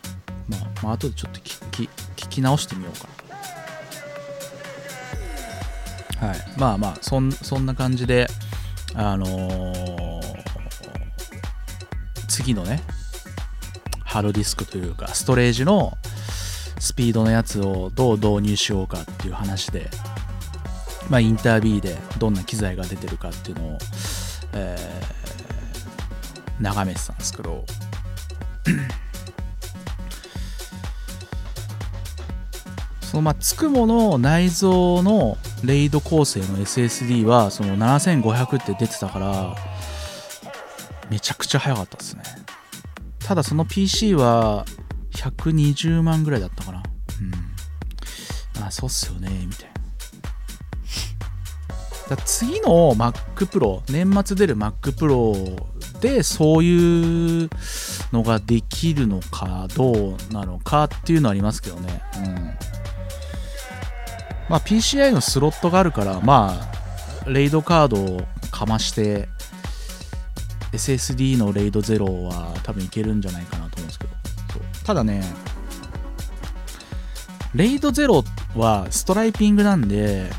[0.49, 3.09] まあ、まあ後でちょっと聞き聞き直してみようか。
[6.21, 6.39] なはい。
[6.59, 8.29] まあまあそんそんな感じで
[8.95, 10.19] あのー
[12.29, 12.83] 次のね
[14.05, 15.97] ハードディスクというかストレージの
[16.79, 19.89] スピードのやつをどう導入しようかっていう話で
[21.09, 23.79] まあインタービーでどんな機材が出てるかっていうのを、
[24.53, 25.19] えー
[26.61, 27.65] 眺めてたんですけど
[33.01, 39.57] そのまあつくもの内蔵のレイド構成の SSD はその7500って出てたから
[41.11, 42.23] めちゃくちゃ速かったですね。
[43.19, 44.65] ただその PC は
[45.13, 46.83] 120万ぐらいだったかな。
[48.57, 48.65] うん。
[48.65, 49.79] あそうっすよねみたいな。
[52.09, 55.63] だ次の Mac Pro 年末出る Mac Pro
[56.01, 57.51] でそういう
[58.13, 62.03] のができるのかどうなのかっていうのはありますけどね。
[62.17, 62.35] うん。
[64.49, 66.71] まあ PCI のスロットがあるからま
[67.27, 69.29] あレイドカードをかまして
[70.73, 74.19] SSD のレイド0は多分いけるんじゃないかなと思うんですけど。
[74.89, 75.23] ただね
[77.55, 78.25] レイド0
[78.57, 80.31] はストライピングなんで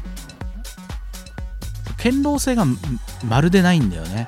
[1.98, 2.66] 堅牢性が
[3.24, 4.28] まるでないんだよね、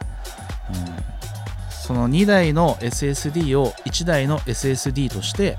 [0.70, 1.11] うん、
[1.92, 5.58] その2台の SSD を1台の SSD として、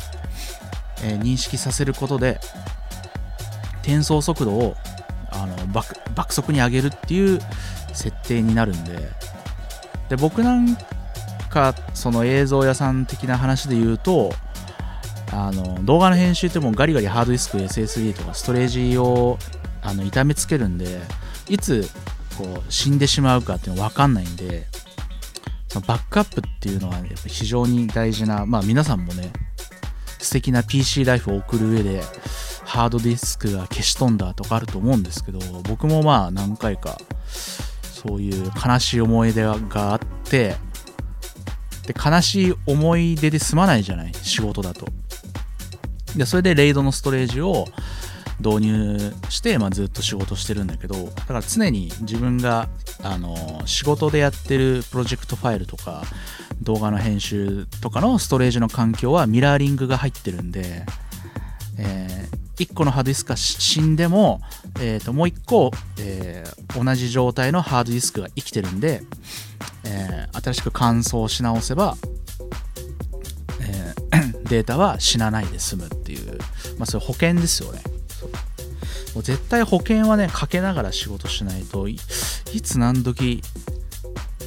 [1.05, 2.41] えー認識させることで
[3.83, 4.75] 転送速度を
[5.31, 7.39] あの爆爆速に上げるっていう
[7.93, 9.11] 設定になるんで。
[10.09, 10.75] で僕なん
[11.51, 14.33] かその映像屋さん的な話で言うと
[15.31, 19.39] あの動画の編集ってもうガリガリハードディスク SSD とかストレージを
[19.83, 20.99] あの痛めつけるんで
[21.49, 21.87] いつ
[22.39, 24.67] こう死んでしまうかっていうの分かんないんで
[25.73, 29.33] そのバックアップっていうのは、ねやっぱ非常に大事なまあ皆さんもね
[30.19, 32.03] 素敵な PC ライフを送る上で
[32.65, 36.99] ハードディスクが消し飛んだとかあると思うんですけど僕もまあ何回か
[37.83, 39.55] そういう悲しい思い出が
[39.93, 40.57] あって
[41.87, 44.87] で悲しい思い出で済まないじゃない仕事だと。
[46.15, 47.65] でそれでレイドのストレージを
[48.43, 52.69] 導入して、まあ、ずっと仕事してるんだけどだから常に自分が
[53.03, 56.03] あの仕事でやってるプロジェクトファイルとか
[56.61, 60.85] 動画の編集とかのストレージの環境はミラーリングが入ってるんで、
[61.77, 64.41] え1個のハードディスクが死んでも、
[64.81, 69.03] えー、ともう1個、えー同じ状態のハードディスクが生きてるんで、
[69.85, 71.97] えー新しく乾燥し直せば、
[73.61, 73.95] え
[74.49, 76.39] データは死なないで済むっていう、
[76.79, 77.83] まあ、それ保険ですよね。
[79.15, 83.43] もう絶対保険はね、かけながら仕事しないとい、つ何時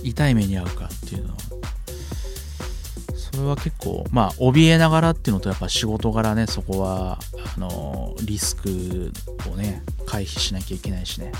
[0.03, 1.39] 痛い目に遭うかっていうのは、
[3.15, 7.19] それは結構、まあ、怯えながらっていうのと、やっぱ仕事柄ね、そこは、
[7.55, 9.11] あの、リスク
[9.51, 11.31] をね、回避しなきゃいけないしね。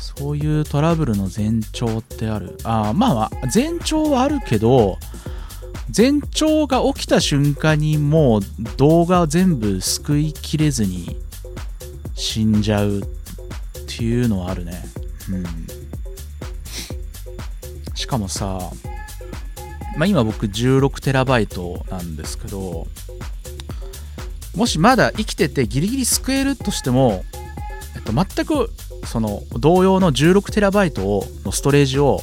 [0.00, 2.58] そういうトラブルの前兆ってある。
[2.64, 4.98] あまあまあ、前兆はあるけど、
[5.96, 8.40] 前兆が起きた瞬間にもう
[8.76, 11.16] 動画を全部救いきれずに
[12.14, 13.02] 死んじゃうっ
[13.86, 14.84] ていうのはあるね。
[15.30, 15.44] うん。
[17.94, 18.58] しかもさ、
[19.96, 22.86] まあ今僕 16TB なんですけど、
[24.54, 27.24] もしまだ生きててギリギリ救えるとしても、
[27.96, 28.70] えっと、全く
[29.04, 32.20] その同様の 16TB をのストレージを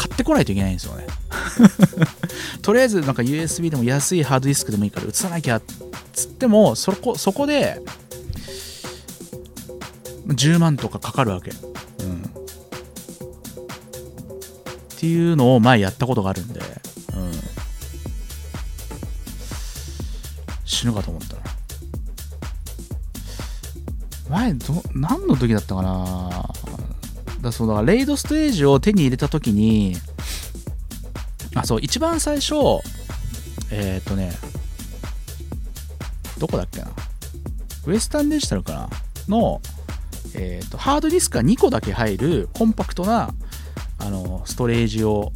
[0.00, 1.04] 買ってこないといけないんですよね。
[2.62, 5.62] とりあえずなんか USB でも安いハードディスクでもいいから移さなきゃっ
[6.14, 7.82] つってもそこそこで
[10.28, 11.50] 10万とかかかるわけ。
[11.50, 12.22] うん。
[12.22, 12.26] っ
[14.96, 16.60] ていうのを前やったことがあるんで、
[17.14, 17.32] うん。
[20.64, 21.42] 死ぬかと思ったな。
[24.30, 26.48] 前ど、何の時だったかな？
[27.40, 29.96] だそうだからレイドステージを手に入れた時に、
[31.54, 32.54] あ、そう、一番最初、
[33.70, 34.32] えっ、ー、とね、
[36.38, 36.88] どこだっけな？
[37.86, 38.90] ウエスタンデジタルかな？
[39.28, 39.60] の、
[40.34, 43.30] えっ、と、ハードディスクが2個だけ入るコンパクトな、
[43.98, 45.32] あの、ストレージを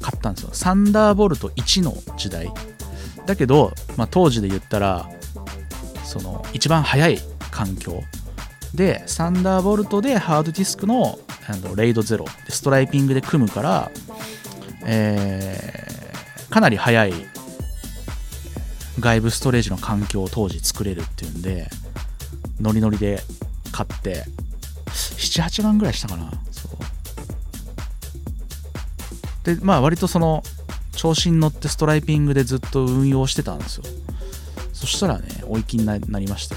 [0.00, 0.50] 買ったんですよ。
[0.52, 2.52] サンダーボルト1の時代。
[3.26, 5.08] だけど、まあ、当時で言ったら、
[6.04, 7.18] その、一番早い
[7.50, 8.02] 環境。
[8.74, 13.90] で、サンダーボルトでハードディスクのあのレイドゼロでストライピングで組むから、
[14.84, 15.84] えー
[16.54, 17.12] かなり早い
[19.00, 21.66] 外部ストレージの環境を当時作れるっていうんで
[22.60, 23.18] ノリノリで
[23.72, 24.22] 買って
[24.86, 26.70] 78万ぐらいしたかなそう。
[29.56, 30.44] でまあ割とその
[30.92, 33.84] 調子に乗ってストライピングでずっと運用してたんですよ。
[34.72, 36.54] そしたらね追い気になりまして。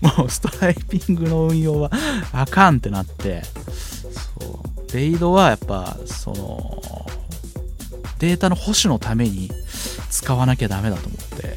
[0.00, 1.90] もうストライピングの運用は
[2.32, 3.42] あかんってなって。
[3.44, 4.96] そう。
[4.96, 6.82] レイドはやっぱその
[8.18, 9.50] データの保守のために
[10.10, 11.56] 使わなきゃダメだと思って、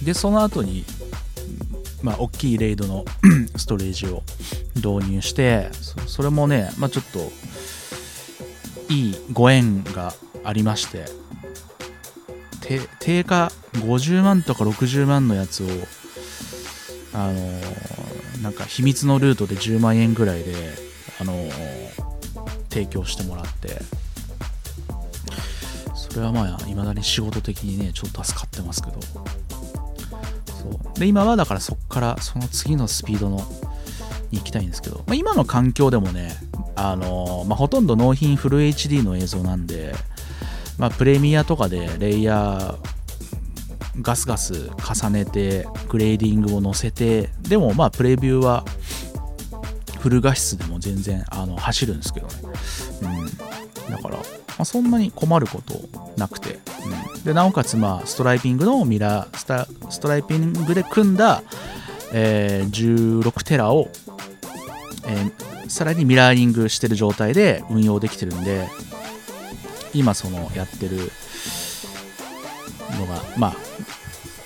[0.00, 0.04] うん。
[0.04, 0.84] でその後に
[2.02, 3.04] まあ大きいレイドの
[3.56, 4.22] ストレージを
[4.76, 5.70] 導入して
[6.06, 7.30] それもねまあちょっと
[8.92, 11.23] いいご縁がありまして。
[13.00, 15.66] 定価50万とか60万のやつを
[17.12, 20.54] あのーなんか秘密のルートで10万円ぐらいで、
[21.20, 22.04] あのー
[22.68, 23.80] 提供してもらって。
[25.94, 29.00] それはまあいまだに仕事的にねちょっと助かってますけど。
[29.00, 30.98] そう。
[30.98, 33.38] で今はだからそっからその次のスピードの
[34.30, 36.36] に行きたいんですけど、まあ、今の環境でもね
[36.74, 39.94] あのーまあ、ほとんど納品フル HD の映像なんで、
[40.78, 42.94] まあ、プレミアとかでレイヤー
[44.00, 48.64] ガスガス重ねてグレーディングを乗せてでもまあプレビューは
[50.00, 52.34] フル画質でも全然あの走るんですけどね、
[53.02, 54.22] うん、だから、ま
[54.58, 55.74] あ、そんなに困ること
[56.16, 56.58] なくて、
[57.14, 61.42] うん、でなおかつまあストライピングのミラースタストライピングで組んだ、
[62.12, 63.88] えー16テラを、
[65.06, 68.68] えーさらにミラーリングしてる状態で運用できてるんで
[69.94, 70.96] 今そのやってる
[72.98, 73.54] のがまあ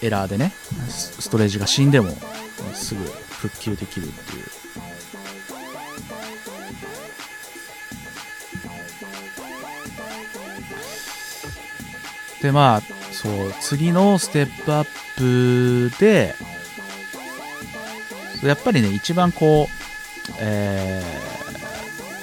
[0.03, 0.53] エラーでね
[0.89, 2.11] ストレージが死んでも
[2.75, 4.45] すぐ復旧できるっていう
[12.43, 12.83] でまあ
[13.13, 14.87] そう次のステップアッ
[15.91, 16.35] プで
[18.45, 21.28] やっぱりね一番こうえー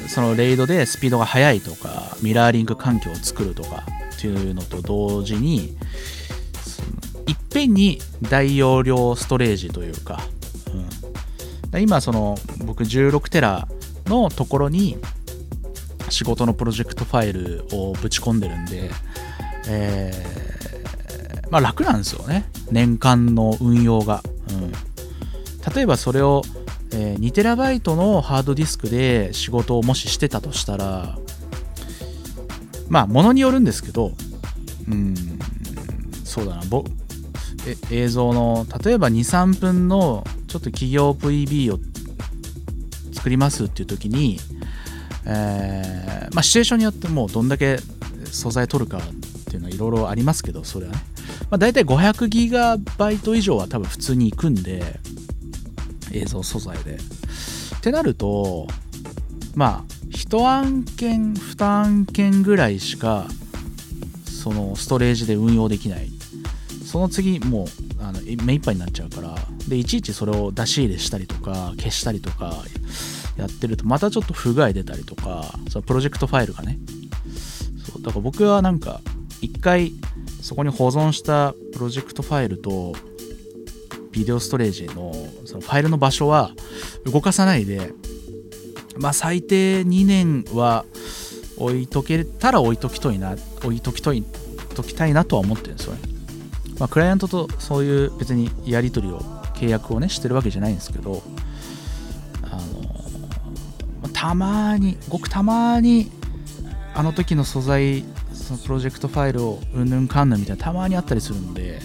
[0.07, 3.83] そのレイドでスピードが速いとかミラーリング環境を作るとか
[4.15, 5.77] っていうのと同時に
[7.27, 7.99] いっぺんに
[8.29, 10.19] 大容量ストレージというか,、
[11.73, 13.67] うん、今その僕16テラ
[14.05, 14.97] のところに
[16.09, 18.91] 仕事のプロジェクトファイルをぶち込んでるんで、
[19.67, 20.55] えー
[21.49, 22.45] まあ楽なんですよね。
[22.71, 24.71] 年間の運用が、うん、
[25.73, 26.41] 例えばそれを、
[26.95, 31.17] えー 2TB のハードディスクで仕事をもししてたとしたら
[32.87, 34.13] まあものによるんですけど
[34.89, 35.15] うん
[36.23, 36.63] そうだな。
[36.69, 36.85] ぼ
[37.67, 41.79] え映像の例えば23分のちょっと企業 VB を
[43.13, 44.39] 作りますっていう時に、
[45.25, 47.79] えーまあ、シチュエーションによってもうどんだけ
[48.25, 49.01] 素材取るかっ
[49.45, 50.99] ていうのはいろいろありますけどそれはね、
[51.49, 54.99] まあ、大体 500GB 以上は多分普通に行くんで
[56.15, 56.95] 映像素材で。
[56.95, 56.99] っ
[57.81, 58.67] てなると
[59.55, 63.27] まあ1案件2案件ぐらいしか
[64.25, 66.09] そのストレージで運用できない。
[66.85, 67.67] その次もう
[68.01, 69.35] あの目いっぱいになっちゃうから。
[69.67, 72.53] でいちいちそれを出し入れしたりとか消したりとか
[73.35, 76.77] やってるとまたちょっと不具合出たりとかそのプロジェクトファイルがね。
[77.83, 79.01] そうだから僕はなんか
[79.41, 79.91] 一回
[80.41, 82.93] そこに保存したプロジェクトファイルと
[84.15, 85.13] ビデオストレージの
[85.43, 86.51] そのファイルの場所は
[87.03, 87.91] 動かさないで
[88.97, 90.85] まあ最低2年は
[91.57, 94.23] 置いとけたら置いときといな置いときとい
[94.73, 95.99] ときたいなとは思ってるんですよね。
[96.79, 99.19] まあ、クライアントとそういう別にやり取りを
[99.55, 101.23] 契約をねしてるわけじゃないんですけど
[102.43, 102.59] あ
[104.01, 106.11] のたまにごくたまに
[106.93, 108.03] あの時の素材
[108.33, 111.79] そのプロジェクトファイルをうんぬんかんぬんみたいなたまにあったりするんで、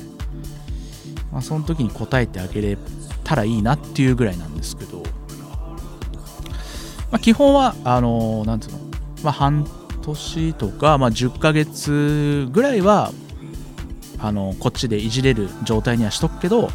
[1.32, 2.78] まあ、その時に答えてあげれ
[3.24, 5.02] たらいいなっていうぐらいなんですけど、
[7.10, 8.78] まあ、基本はあのなんつうの、
[9.22, 9.66] まあ、半
[10.02, 13.12] 年とか、まあ、10ヶ月ぐらいは
[14.18, 16.68] あのこっちでいじれる状態にはしとくけど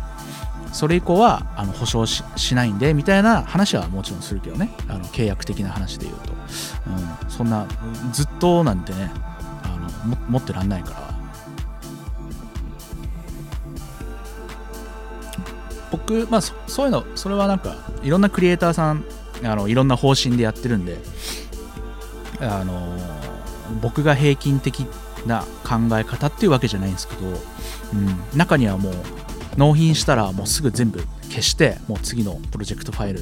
[0.76, 4.72] それ以降はあの保証ししないんでみたいな話はもちろんするけどね。
[4.90, 7.66] あの契約的な話で言うと、うん、そんな
[8.12, 9.10] ずっとなんてね
[9.64, 11.15] あの持ってらんないから。
[15.96, 19.06] 僕まあそういうのそれはなんかいろんなクリエイターさん
[19.44, 20.98] あのいろんな方針でやってるんで
[22.42, 22.98] あの
[23.82, 24.86] 僕が平均的
[25.26, 27.32] な考え方っていうわけじゃないんですけど、う
[28.36, 28.94] ん、中にはもう
[29.58, 33.22] 納品したらもうすぐ全部消してもう次のプロジェクトファイル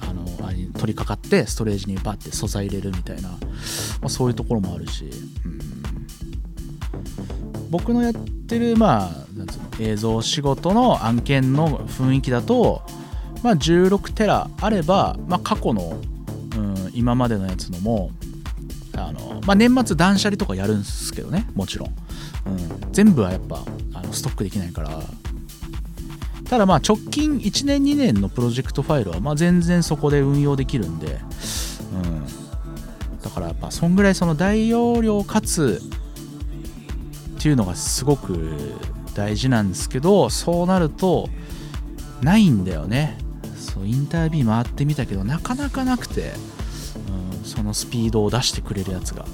[0.00, 3.36] あのあれに取り掛かってストレージにバッて素材入れるみたいな、ま
[4.04, 5.10] あ、そういうところもあるし、
[5.44, 5.57] うん、
[7.70, 12.82] 僕のやってるまあなんうの映像仕事の案件の雰囲気だと、
[13.42, 16.00] まあ、16テラあれば、まあ、過去の、
[16.56, 18.10] うん、今までのやつのも
[18.96, 23.62] あの、まあ、年末断捨離とかやるんですけどねもちろん、うん、全部はやっぱ
[23.94, 25.00] あのストックできないから。
[26.48, 31.18] ただまあ直近1年2年のプロジェクトファイルはま全然そこで運用できるんで、
[31.92, 35.82] うん、だからやっぱそんぐらいその大容量かつ
[37.38, 38.74] っていうのがすごく
[39.14, 41.28] 大事なんですけどそうなると
[42.20, 43.16] ないんだよね。
[43.56, 46.32] そうインタービュー回ってみたけどなかなかなくて、
[47.40, 49.24] うん、そのスピードを出してくれるやつが、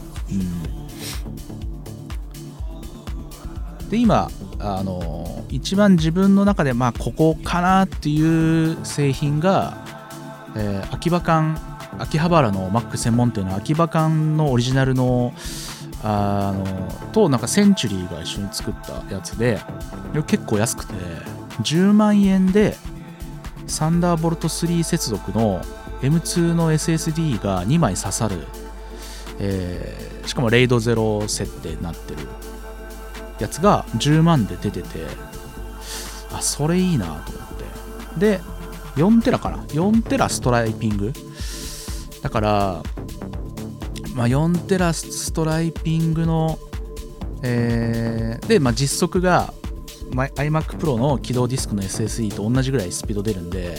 [3.83, 4.29] うん、で今
[4.59, 9.83] あの一番自分の中でまあここかなっていう製品が、
[10.57, 15.33] えー秋葉館秋葉原の Mac 専門店の秋葉館のオリジナルの
[16.07, 19.59] あのとなんかセンチュリーが一緒に作ったやつで
[20.27, 20.93] 結構安くて
[21.63, 22.77] 10万円で
[23.67, 25.63] サンダーボルト3接続の
[26.03, 28.37] M2 の SSD が2枚刺さる、
[29.39, 32.27] えーしかもレイドゼロ設定になってる
[33.39, 34.89] やつが10万で出てて
[36.33, 38.39] あそれいいなと思って。
[38.39, 38.41] で
[38.97, 41.13] 4テラかな？4テラストライピング？
[42.23, 42.83] だから
[44.15, 46.59] まあ、4テラストライピングの、
[47.43, 49.53] えーで、まあ、実測が、
[50.11, 53.77] iMac Pro の起動ディスクの SSD と同じぐらいスピード出るんで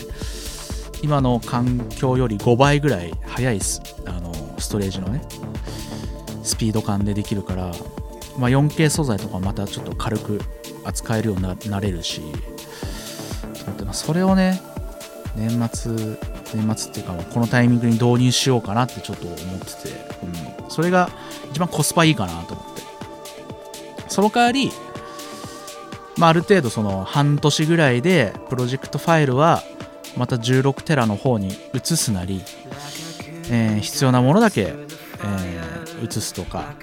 [1.02, 5.22] 今の環境より5倍ぐらい速いスあのストレージのね
[6.44, 7.72] スピード感でできるから、
[8.38, 10.42] まあ、4K 素材とかまたちょっと軽く
[10.84, 12.22] 扱えるようになれるし
[13.92, 14.62] それをね
[15.36, 16.18] 年末
[16.56, 19.90] 年末っていうかこのタイミングに導入しようかなってちょっと思ってて、
[20.64, 21.10] うん、それが
[21.52, 22.76] 一番コスパいいかなと思って。
[24.08, 24.72] その代わり、
[26.18, 29.62] まあ、ある程度その半年ぐらいでプロジェクトファイルは
[30.16, 32.42] また16テラの方に移すなり、
[33.50, 36.76] えー必要なものだけ、えー移すとか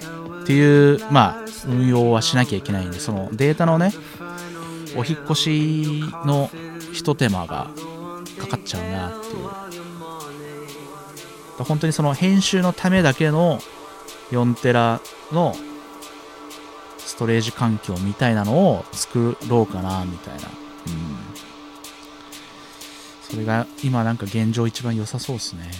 [0.43, 3.93] っていう、まあ、運用はしなきゃいけないんでそのデータのね
[4.95, 6.49] お引越しの
[6.91, 7.67] ひと手間が
[8.37, 9.63] かかっちゃうなっていう。
[11.63, 13.59] 本当にその編集のためだけの
[14.31, 14.99] 4テラ
[15.31, 15.55] の
[16.97, 20.47] ストレージ環境みたいなのを作ろうかなみたいな、うん、
[23.21, 25.71] それが今なんか現状一番良さそうですね。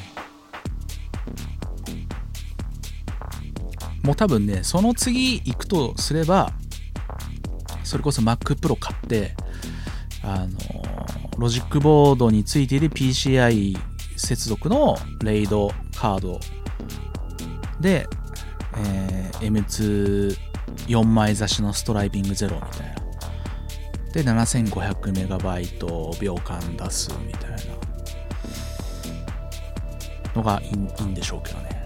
[4.04, 6.52] もう多分ねその次行くとすれば
[7.86, 9.34] それこそ Mac Pro 買って
[10.22, 10.83] あの
[11.38, 13.78] ロジックボードについている PCI
[14.18, 16.40] 接続のレイドカード
[17.80, 18.08] で、
[18.78, 22.96] えー M24 枚差しのストライビングゼロみたいな。
[24.14, 27.58] で 7500MB 秒間出すみたいな
[30.36, 30.72] のがいい
[31.04, 31.84] んでしょうけどね。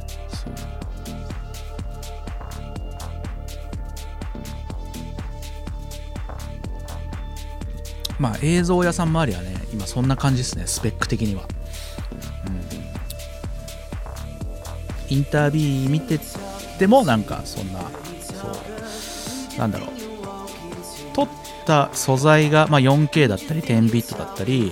[8.19, 11.43] まあ映像屋さん周りはね今そんな感じですねスペック的には、
[15.09, 16.19] うん、インタビュー見て
[16.79, 17.79] てもなんかそんな
[18.21, 18.47] そ
[19.55, 19.89] うなんだろう。
[21.13, 21.27] 撮っ
[21.65, 24.71] た素材が、まあ、4K だったり10ビットだったり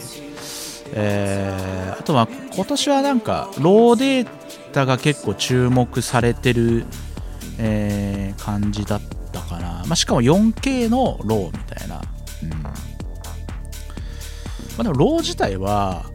[0.93, 4.29] えーあとは今年はなんかローデー
[4.71, 6.85] タが結構注目されてる、
[7.57, 12.01] えー感じだったかな、まあ、しかも 4K のローみたいな、
[14.77, 16.05] まあ、でもロー自体は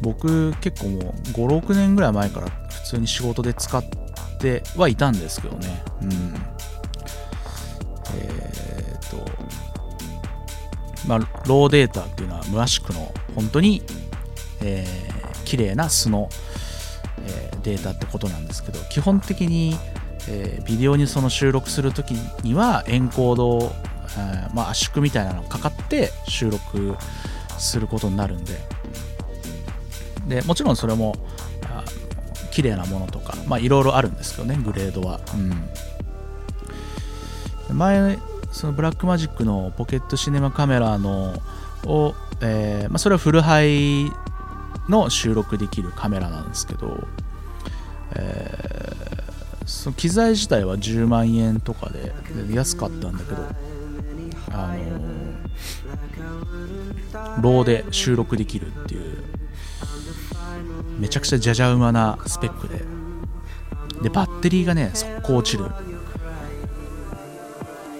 [0.00, 3.82] 僕結構もう56年ぐらい前から普通に仕事で使っ
[4.38, 5.82] てはいたんですけどね。
[6.02, 6.34] うん。
[8.16, 9.24] えー、と
[11.06, 13.82] まあローデータっていうのはムアシクの本当に、
[14.62, 15.10] えー
[15.50, 16.28] 綺麗な素の、
[17.26, 19.74] えーデータってことなんですけど基本的に、
[20.28, 23.72] えービデオにその収録するときにはエンコード、
[24.16, 26.94] えーまあ、圧縮みたいなのがかかって収録
[27.60, 28.54] することになるんで。
[30.26, 31.16] でもちろんそれも
[31.64, 31.84] あ
[32.50, 35.18] 綺麗なものとかいろいろあるんですけどねグレードは、
[37.68, 38.18] うん、前
[38.52, 41.34] そのブラックマジックのポケットシネマカメラの
[41.84, 44.12] を、えーまあ、それはフルハイ
[44.88, 47.08] の収録できるカメラなんですけど、
[48.14, 48.90] えー
[49.70, 52.12] その機材自体は10万円とかで
[52.44, 53.46] で安かったんだけど
[54.52, 55.29] あの
[57.40, 59.24] ローで収録できるっていう
[60.98, 62.84] めちゃくちゃじゃじゃ馬なスペックで。
[64.02, 65.64] でバッテリーがね速攻落ちる。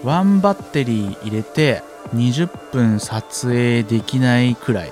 [0.03, 1.83] ワンバッテリー入れて
[2.15, 4.91] 20分撮影できないくらい。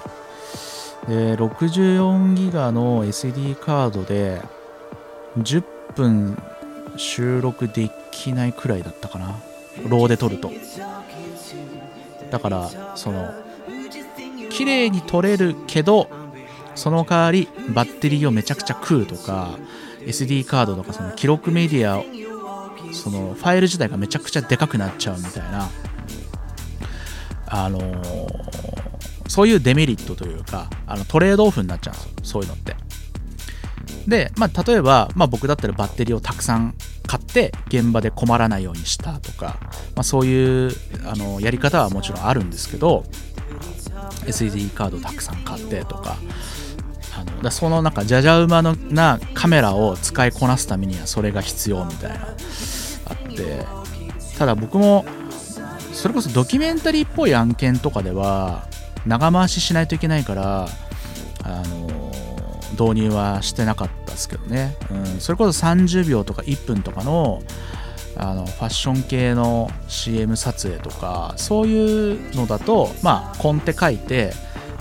[1.07, 4.41] で64ギガの SD カードで
[5.39, 5.63] 10
[5.95, 6.37] 分
[6.97, 9.39] 収録できないくらいだったかな。
[9.87, 10.51] ローで撮ると。
[12.29, 13.33] だからその
[14.49, 16.09] 綺麗に撮れるけど
[16.75, 19.57] その代わりバッテリーをめちゃくちゃ食うとか
[20.01, 22.03] SD カードとかその記録メディア
[22.93, 25.69] そのファイル自体がめちゃくちゃでかくなっちゃうみたいな。
[27.51, 28.69] あのー
[29.29, 32.75] そういうデメリットというかあのトレードオフになっちゃうんですよそういうのって。
[34.07, 36.73] で、まあ、例えば、まあ、僕だったらバッテリーをたくさん
[37.05, 39.59] 買って現場で困らないようにしたとか、
[39.95, 40.71] まあ、そういう
[41.05, 43.03] あのやり方はもちろんあるんですけど
[44.25, 46.17] SD カードたくさん買ってとか。
[47.17, 53.79] あのだそのなんかじゃじゃ馬のなカメラを使いこなすためにはそれが必要みたいなあって。
[54.39, 55.05] ただ僕も
[55.91, 58.69] それこそドキュメンタリーっぽい案件とかでは
[59.05, 60.67] 長回ししないといけないから
[61.43, 62.11] あの
[62.71, 67.41] 導入はしてなかったですけどね、うん、それこそ30秒とか1分とかの
[68.19, 74.33] あのファッション系の CM 撮影とかそういうのだとまあコンテ書いて、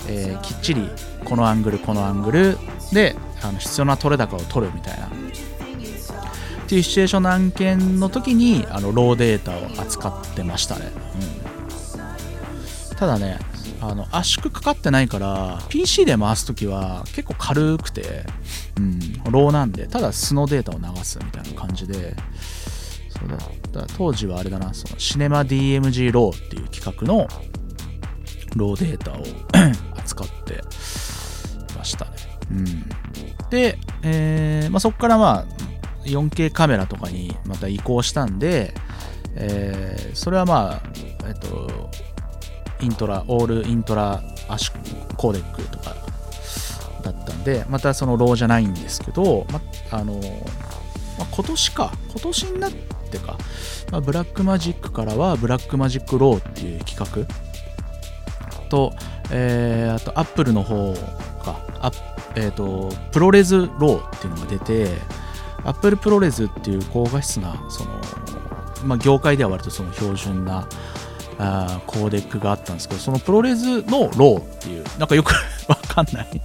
[0.07, 0.89] えーきっちり
[1.25, 2.57] このアングルこのアングル
[2.91, 5.07] であの必要な取れ高を取るみたいな。
[5.07, 5.11] っ
[6.69, 10.91] ていうシチュエーションの案件の時にあのローデータを扱ってましたね、
[12.91, 13.39] うん、ただね
[13.81, 18.23] あの圧縮かかってないから PC で回す時は結構軽くて、
[18.77, 18.99] うん、
[19.31, 22.15] ローなんでただ素のデータを流すみたいな感じで
[23.19, 23.29] そう
[23.73, 27.27] だだ当時はあれだなそのシネマ DMG ローっていう企画の
[28.55, 29.23] ローデータを
[29.97, 30.61] 扱って
[31.77, 32.11] ましたね。
[32.51, 32.89] うん、
[33.49, 38.73] で、えーまあ、そこからまあ 4K カメラとかにまた移行したんで、
[39.35, 40.89] えーそれはまあ、
[41.27, 41.89] えっと、
[42.81, 45.95] Intra、All-Intra アシュコーデックとか
[47.03, 49.61] だったんで、またその RAW じゃないんですけど、ま
[49.91, 50.13] あの
[51.17, 53.37] まあ今年か、今年になってか、
[53.91, 57.49] まあ、 Blackmagic からは Blackmagic RAW っていう規格。
[58.69, 58.93] と、
[59.31, 60.93] えーあとアップルの方
[61.43, 61.59] か、
[62.35, 64.89] えーと、 ProRes RAW っていうのが出て、
[65.63, 67.91] Apple ProRes っていう高画質な、その、
[68.85, 70.67] まあ、業界では割とその標準な
[71.37, 75.33] あーコーデックがあったんですけど、その ProRes の RAW っていう、なんかよく
[75.67, 76.41] わかんない。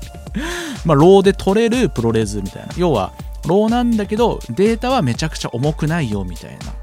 [0.84, 2.68] まあ、 RAW で撮れる ProRes みたいな。
[2.76, 3.12] 要は、
[3.46, 6.74] RAW なんだけど、データはめちゃくちゃ重くないよみたいな。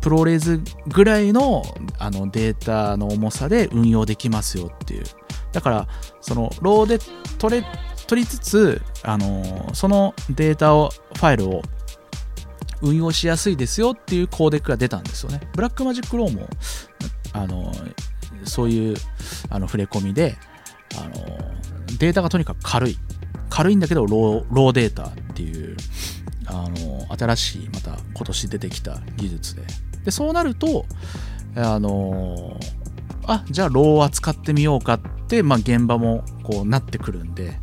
[0.00, 1.62] ProRes ぐらいの
[1.98, 5.04] あのデータの重さで運用できますよっていう。
[5.52, 5.88] だから、
[6.20, 6.98] その RAW で
[7.38, 7.66] 撮れ
[8.06, 11.62] 撮りつつ、あのそのデータを、ファイルを
[12.82, 15.40] 運用しやすいですよっていうコーデックが出たんですよね。
[15.54, 16.48] Blackmagic RAW も、
[17.32, 17.72] あの
[18.44, 18.96] そういう
[19.50, 20.36] あの触れ込みで、
[20.98, 21.12] あの
[21.98, 22.98] データがとにかく軽い。
[23.52, 25.76] 軽いんだけど RAW、RAW データっていう、
[26.46, 29.62] あの新しい、また今年出てきた技術で。
[30.06, 30.86] で、そうなると、
[31.54, 32.58] あの
[33.26, 37.58] あ、じゃあローを扱ってみようかって、まあ現場もこうなってくるんで、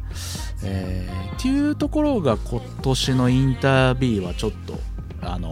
[0.63, 4.77] えーっていうところが今年のインタービーはちょっと、
[5.21, 5.49] あの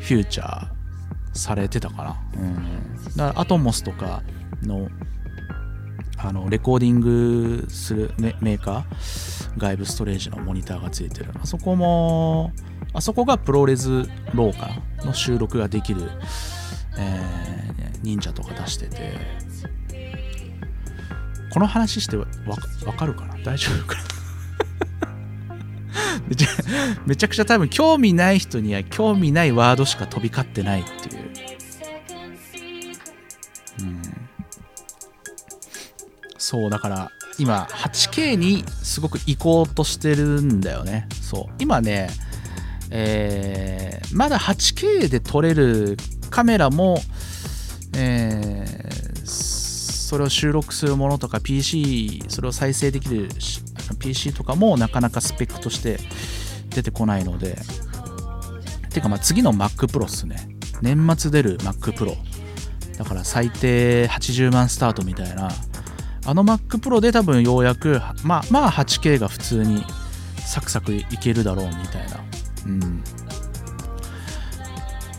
[0.00, 0.66] フューチャー
[1.32, 2.16] されてたかな。
[2.34, 2.54] うん。
[3.16, 4.22] だからアトモスとか
[4.62, 4.88] の
[6.18, 11.32] あのレコーディングするメーカー外部ストレージのモニターがついてる。
[11.40, 12.52] あそこも
[12.92, 16.10] あそこが ProRes RAW かなの収録ができる、
[16.98, 17.66] えー
[18.02, 19.16] 忍者とか出してて。
[21.50, 22.26] この話してわ
[22.84, 23.38] わかるかな？
[23.42, 24.04] 大丈夫かな？
[26.28, 26.46] めち
[27.06, 31.24] めちゃくちゃ多分興味ない人には興味ないワードしか飛び交ってないっていう、
[33.80, 34.02] うん、
[36.48, 41.08] そうだから今 8K にすごく行こうとしてるんだよね。
[41.20, 41.54] そう。
[41.58, 42.08] 今ね
[42.88, 45.96] えーまだ 8K で撮れる
[46.30, 47.00] カメラも、
[47.96, 53.28] えーそれを収録するものとか PC それを再生できる
[53.98, 55.98] PC とかもなかなかスペックとして
[56.68, 57.58] 出てこないので。
[58.90, 60.48] てかまあ次の Mac Pro っすね。
[60.80, 62.14] 年末出る Mac Pro
[62.96, 65.50] だから最低80万スタートみたいな
[66.26, 69.84] あの Mac Pro で多分ようやくまあまあ 8K が普通に
[70.38, 72.20] サクサクいけるだろうみたいな。
[72.66, 73.02] うん。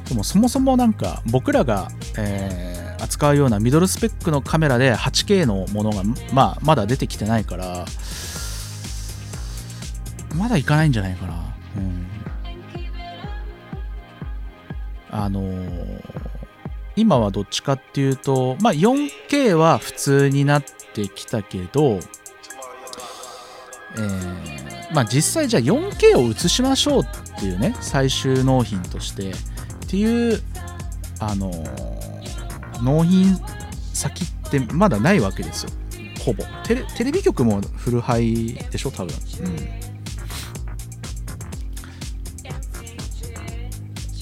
[0.08, 6.03] でもそもそもなんか僕らが、えー扱うようなミドルスペックのカメラで 8K のものが、
[6.34, 7.86] まあ、まだ出てきてないから
[10.36, 11.34] まだいかないんじゃないかな。
[11.78, 12.08] うん。
[15.10, 16.01] あのー
[16.95, 20.64] 今はどっちかっていうとまあ 4K は普通になっ
[21.06, 22.00] てきたけど
[23.95, 29.34] えーまあ実際じゃあ 4K を映しましょうっていうね最終納品としてっ
[29.89, 30.41] ていう
[31.20, 33.36] あのー納品
[33.93, 35.72] 先ってまだないわけですよ。
[36.24, 36.43] ほぼ。
[36.64, 39.16] テレテレビ局もフルハイでしょ多分。
[39.43, 39.48] う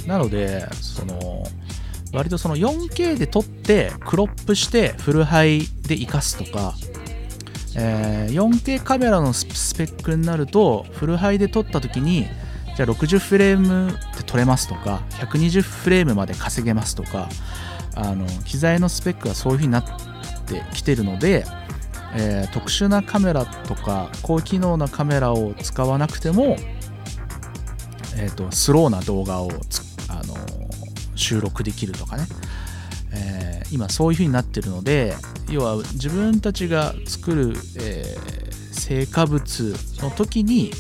[0.06, 0.08] ん。
[0.08, 1.46] なのでその
[2.16, 6.74] 割とその 4K で撮ってクロップしてフルハイで活かすとか
[7.76, 12.26] えー 4K カメラのスペックになるとフルハイで撮った時に
[12.76, 17.30] じゃあ60フレームで撮れますとか120フレームまで稼げますとか
[17.96, 19.84] あの機材のスペックがそういう風になっ
[20.46, 21.46] てきてるので、
[22.16, 26.58] えー特殊なカメラとか高機能なカメラを使わなくても、
[28.18, 29.85] えーとスローな動画をつあの
[31.16, 32.28] 収録できるとかね、
[33.14, 35.16] えー今そういう風になってるので
[35.50, 38.36] 要は自分たちが作る、えー
[38.86, 40.72] 成果物の時に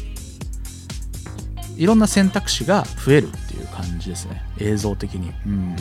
[1.75, 4.43] いろんな選択肢が増えるっていう感じですね。
[4.59, 5.75] 映像的に、うん、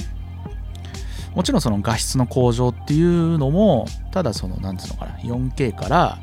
[1.35, 6.19] もちろんその画質の向上っていうのもただそのなんつうのかな 4K から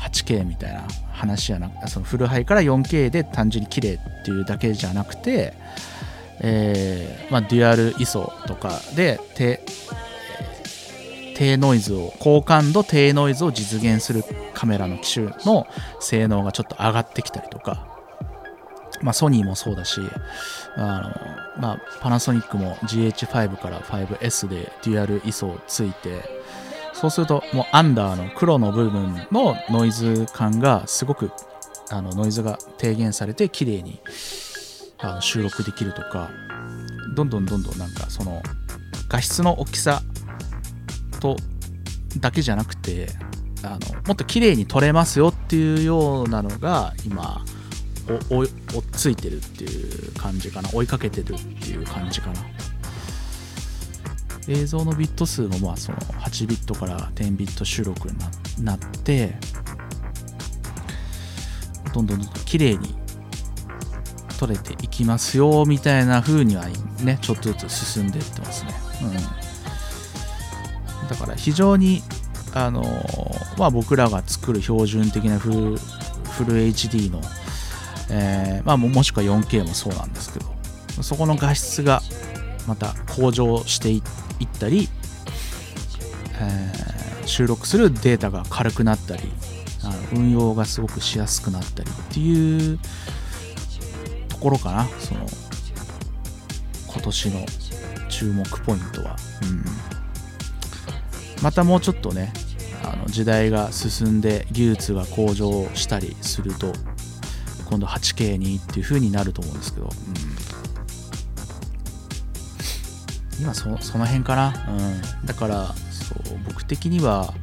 [0.00, 5.52] 8K みたいな話じゃなそのフルハイから 4K で単純に綺麗っていうだけじゃなくて、
[6.40, 9.60] えーまあ、デュアル ISO とかで低
[11.34, 14.24] 低ノイズを高感度低ノイズを実現する
[14.54, 15.66] カメラの機種の
[16.00, 17.94] 性能がちょっと上がってきたりとか。
[19.02, 20.00] まあ、ソニーもそうだし
[20.74, 21.14] あ
[21.58, 26.22] の、まあ、パナソニックも GH5 から 5S でデュアル ISO ついて
[26.94, 31.30] そうするともうアンダーの黒の部分のノイズ感がすごく
[31.90, 34.00] あのノイズが低減されて綺麗に
[34.98, 36.30] あの収録できるとか
[37.14, 38.42] どんどんどんどんなんかその
[39.08, 40.02] 画質の大きさ
[41.20, 41.36] と
[42.18, 43.08] だけじゃなくて
[43.62, 47.44] あのもっと綺麗に撮れますよっていうようなのが今
[48.30, 48.48] お追っ
[48.92, 50.70] ついてるっていう感じかな。
[50.72, 52.34] 追いかけてるっていう感じかな。
[54.48, 58.30] 映像のビット数もまあその8ビットから10ビット収録にな
[58.60, 59.34] なって
[61.92, 62.94] どんどんどんどん綺麗に
[64.38, 66.66] 撮れていきますよみたいな風には
[67.02, 69.04] ねちょっとずつ進んでいってますね、う
[71.04, 72.02] ん、だから非常に
[72.54, 72.82] あの
[73.58, 77.20] まあ僕らが作る標準的なフルフル HD の、
[78.10, 80.46] えーまあ、もしくは 4K もそうなんですけど
[81.02, 82.00] そこの画質が
[82.66, 84.02] また向上していっ
[84.58, 84.88] たり、
[86.40, 89.22] えー収録するデータが軽くなったり
[89.84, 92.78] あの運用がすごくしやすくなったりっていう
[94.46, 94.86] ころかな。
[95.00, 95.26] その
[96.86, 97.44] 今年の
[98.08, 99.46] 注目ポイントは、う
[101.40, 102.32] ん、またもうちょっとね
[102.84, 106.72] あの時代が進んで技術が向上したりすると
[107.68, 109.88] 今度 8K にっていう風になると思うんですけど、う
[113.40, 114.70] ん、今そその辺かな、う
[115.24, 117.34] ん、だからそう僕的には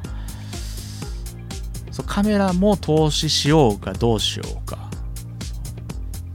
[1.92, 4.93] そうカメラも投資しようかどうしようか。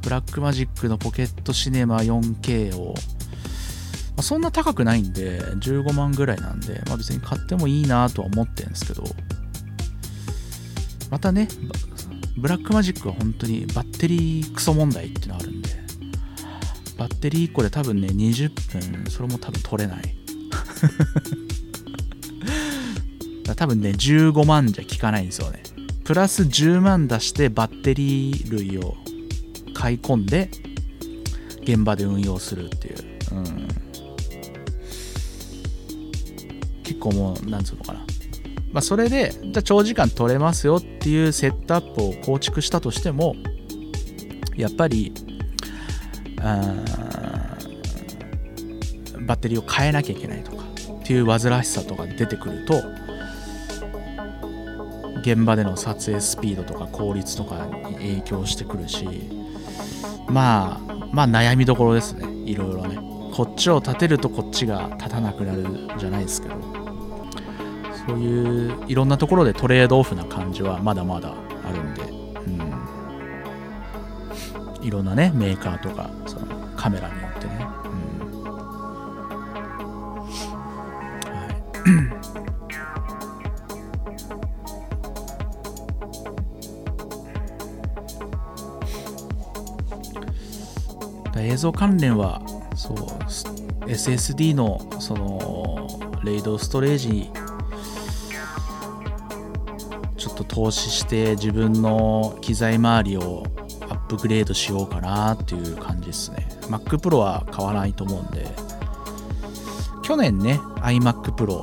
[0.08, 9.04] ブラックマジックのポケットシネマ 4K を、まあ、そんな高くないんで15万ぐらいなんで、まあ、別に買ってもいいなとは思ってるんですけど。
[11.10, 11.48] またね
[12.38, 15.68] ブラックマジックは本当にバッテリークソ問題っていうのあるんで
[16.96, 20.16] バッテリー1個で多分ね20分それも多分取れない。
[23.54, 25.62] 多分ね15万じゃ効かないんですよね。
[26.04, 28.96] プラス10万出してバッテリー類を
[29.78, 30.50] 買い込んで
[31.62, 32.96] 現場で運用するっていう、
[33.30, 33.68] うん、
[36.82, 38.00] 結構もうなんつうのかな。
[38.72, 43.36] まあそれでじゃ長時間取れますよっていうセットアップを構築したとしても
[44.56, 45.14] やっぱり
[49.20, 50.64] バッテリーを変えなきゃいけないとか
[51.00, 52.82] っていう煩わしさとか出てくると
[55.20, 59.06] 現場での撮影スピードとか効率とかに影響してくるし
[60.28, 62.26] まあまあ悩みどころですね。
[62.44, 62.98] いろいろね。
[63.34, 65.66] こっちを立てるとこっちが立たなくなる
[65.98, 66.54] じゃないですけど。
[68.06, 72.02] そういういろんなところでトレードオフな感じはまだまだあるんで、
[74.80, 77.66] うん、いろんなねメーカーとかそのカメラによってね、
[81.84, 82.08] うん。
[82.08, 82.17] はい。
[91.48, 92.42] 映像関連は
[92.76, 92.96] そう
[93.86, 95.88] SSD のその
[96.22, 97.30] レイドストレージに
[100.18, 103.44] ちょっと投資して自分の機材周りを
[103.88, 106.46] アップグレードしようかなっていう感じですね。
[106.68, 108.46] Mac Pro は買わないと思うんで。
[110.02, 111.60] 去年ね iMac Pro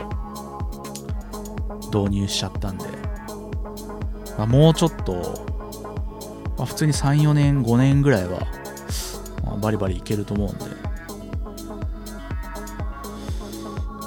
[1.91, 2.85] 導入しちゃったんで、
[4.37, 5.13] まあ、もうちょっと、
[6.57, 8.64] まあ、普通に34年5年ぐらいは
[9.65, 10.65] バリバリいけると思うんで。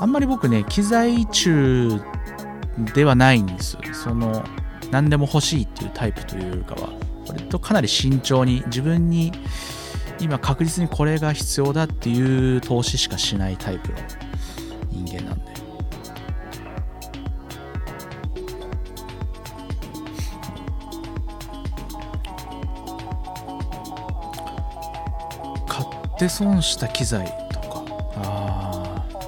[0.01, 2.01] あんまり僕ね機材中
[2.95, 3.77] ではないんです。
[3.93, 4.45] その
[4.93, 6.91] 何でも欲しいっていうタイプというよりかは。
[7.27, 9.33] 割とかなり慎重に自分に
[10.21, 13.97] 今確実にこれが必要だっていう投資しかしないタイプの。
[26.29, 27.83] 買って損した機材とか。
[28.17, 29.19] あー。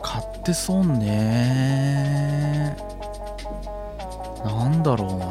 [0.00, 2.74] 買って損ね。
[4.42, 5.30] なんだろうな。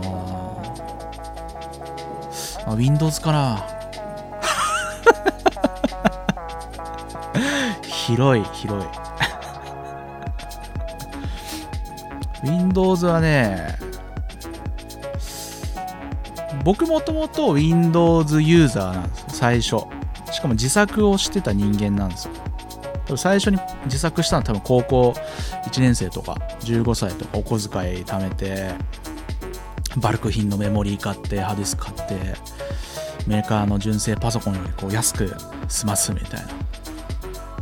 [2.72, 3.66] あ Windows かな
[7.82, 8.89] 広い広い。
[12.43, 13.68] Windows はね
[16.70, 19.78] 僕もともと Windows ユーザーなんですよ最初。
[20.32, 22.28] しかも自作をしてた人間なんです
[23.07, 23.17] よ。
[23.17, 25.13] 最初に自作したのは多分高校
[25.65, 28.76] 1年生とか15歳とかお小遣い貯めて
[29.97, 32.36] バルク品のメモリー買ってハディスク買って
[33.26, 35.34] メーカーの純正パソコンよりこう安く
[35.67, 36.49] 済ますみたいな。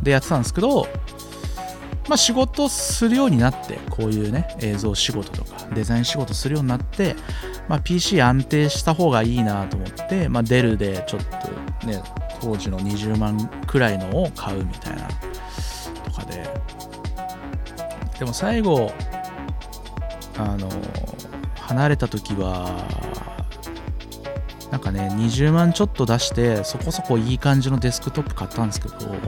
[0.02, 0.86] でやってたんですけど
[2.08, 7.16] まあ仕事するようになってこういうね映像仕事とかデザイン仕事するようになって、
[7.68, 11.20] まあ、PC 安定した方がいいなと思って、まあ、デルでちょっ
[11.80, 12.02] とね
[12.40, 15.08] 当時の20万くらいのを買うみたいな
[16.04, 16.48] とかで。
[18.18, 18.92] でも最後
[20.36, 20.68] あの
[21.56, 22.84] 離れた時は
[24.70, 29.18] なんかね20万ちょっと出してそこそこいい感じのデスクトップ買ったんですけどなん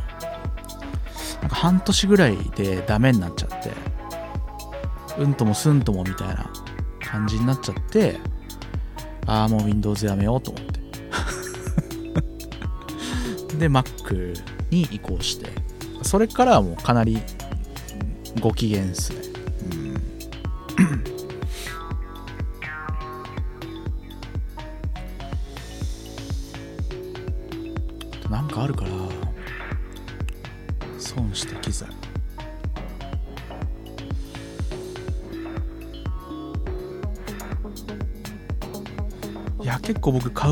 [1.49, 3.72] か半年ぐらいでダメになっちゃって
[5.18, 6.51] うんともすんともみたいな
[7.01, 8.18] 感じになっちゃって
[9.31, 10.81] ああもう Windows やめようと思って。
[13.59, 14.35] で Mac
[14.70, 15.53] に移行して。
[16.03, 17.22] それからはもうかなり
[18.41, 19.30] ご機嫌ですね。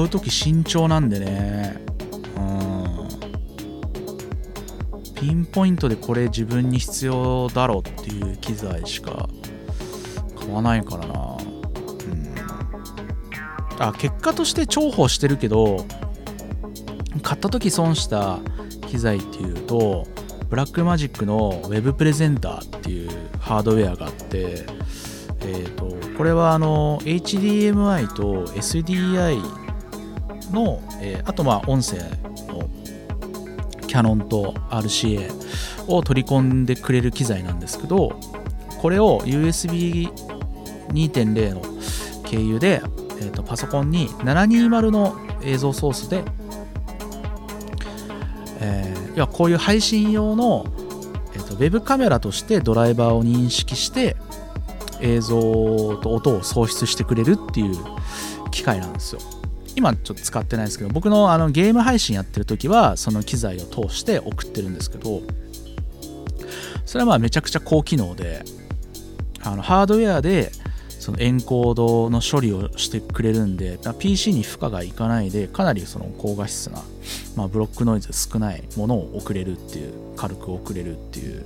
[0.08, 1.76] う時慎重なんでね。
[2.36, 3.08] うん。
[5.14, 9.28] ピンポイントでこれ自分に必要だろうっていう機材しか
[10.36, 11.14] 買わないからな。
[11.14, 11.16] う
[13.80, 13.82] ん。
[13.82, 15.86] あ結果として重宝してるけど
[17.22, 18.40] 買った時損した
[18.88, 20.06] 機材っていうと
[20.48, 24.64] ブラックマジックの Web プレゼンターっていうハードウェアがあって、
[25.40, 29.57] えー、とこれはあの HDMI と SDI
[30.52, 31.96] の、えーあとまあ音声
[32.48, 32.68] の
[33.86, 35.30] キャノンと RCA
[35.86, 38.20] を取り込んでくれる機材なんですけど
[38.80, 41.62] これを USB2.0 の
[42.24, 42.82] 経由で、
[43.20, 46.22] えーとパソコンに720の映像ソースで
[48.60, 50.66] えーいやこういう配信用の、
[51.34, 54.16] えーとウェブカメラとしてドライバーを認識して
[55.00, 57.76] 映像と音を送出してくれるっていう
[58.50, 59.20] 機械なんですよ。
[59.78, 65.22] 今ちょっと使ってないですけど僕のあのゲーム配信やってる時はその機材を通して送ってるんですけど
[66.84, 68.42] それはまあめちゃくちゃ高機能で
[69.42, 70.50] あのハードウェアで
[70.98, 76.82] そのエンコードの処理をしてくれるんでだから PC に負荷がいかないでかなりその高画質な、
[77.36, 81.44] まあ、ブロックノイズ少ないものを送れるっていう軽く送れるっていう。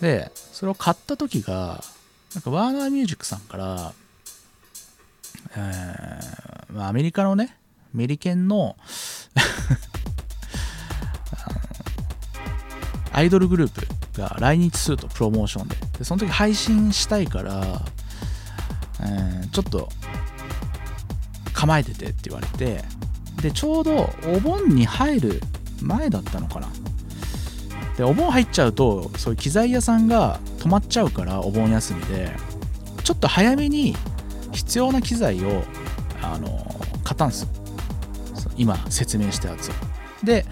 [0.00, 1.82] でそれを買った時が
[2.34, 3.92] なんかワーナーミュージックさんから、
[5.56, 7.56] えー、アメリカのね
[7.92, 8.76] メリケンの
[13.12, 15.76] アイドルグループが来日するとプロモーションで。
[15.98, 17.80] でその時配信したいから、
[19.00, 19.88] えーちょっと
[21.52, 22.82] 構えててって言われて。
[23.40, 25.40] でちょうどお盆に入る
[25.80, 26.68] 前だったのかな。
[27.96, 32.34] でお盆入っちゃうとそういう機材屋さんが止まっちゃうからお盆休みで。
[33.04, 33.94] ちょっと早めに
[34.52, 35.62] 必要な機材を
[36.32, 36.48] あの
[37.04, 37.48] 買ったんですよ。
[38.56, 39.72] 今説明したやつを。
[40.22, 40.46] で、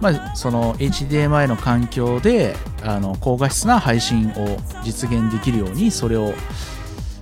[0.00, 6.34] まあ、その HDMI の環境であの高画質な配信を実現できるようにそれを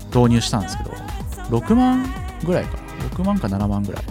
[0.07, 0.91] 導入したんですけど
[1.57, 2.13] 6万
[2.45, 2.83] ぐらいかな。
[3.11, 4.05] 6万か7万ぐらい。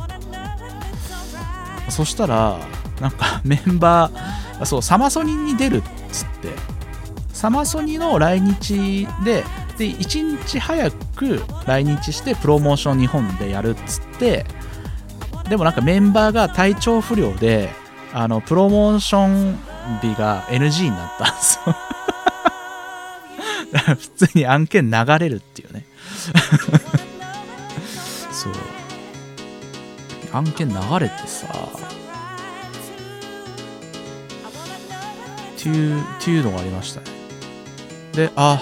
[1.89, 2.59] そしたら
[3.01, 5.81] なんか メンバーそうサマソニに出るっ
[6.11, 6.49] つって
[7.33, 9.43] サマソニの来日で
[9.77, 14.45] で1日早く来日してプロモーション日本でやるっつって
[15.49, 17.69] でもなんかメンバーが体調不良で
[18.13, 19.57] あのプロモーション
[20.01, 21.75] 日が NG になったんですよ。
[23.95, 25.85] 普通に案件流れるっていうね。
[28.31, 28.53] そう。
[30.33, 31.47] 案件流れてさ。
[35.61, 37.07] っていうっていうのがありましたね。
[38.13, 38.61] であ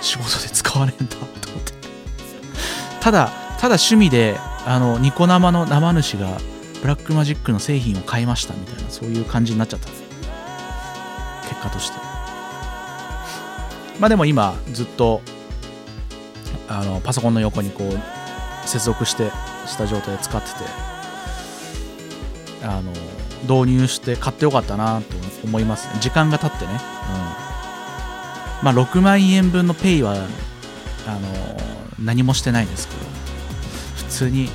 [0.00, 1.72] 仕事で使われんだと思って。
[3.00, 4.36] ただただ趣味で
[4.66, 6.38] あのニコ生の生主が
[6.82, 9.88] ブラックマジックの製品を買いましたみたいなそういう感じになっちゃった。
[11.48, 11.98] 結果として。
[13.98, 15.22] まあでも今ずっと
[16.68, 19.30] あのパソコンの横にこう接続して
[19.66, 20.54] した状態で使ってて
[22.62, 22.92] あの
[23.42, 27.45] 導入して買ってよかったなと思います時間が経ってね、うん、
[28.62, 30.14] まあ6万円分のペイは
[31.06, 31.28] あの
[32.02, 33.00] 何もしてないんですけど
[33.96, 34.48] 普通に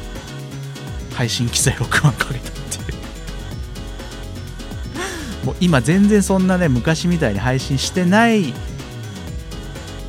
[1.13, 2.97] 配信機材6万かけたっていう。
[5.45, 8.53] もう今全然そんなね昔みたいに配信してない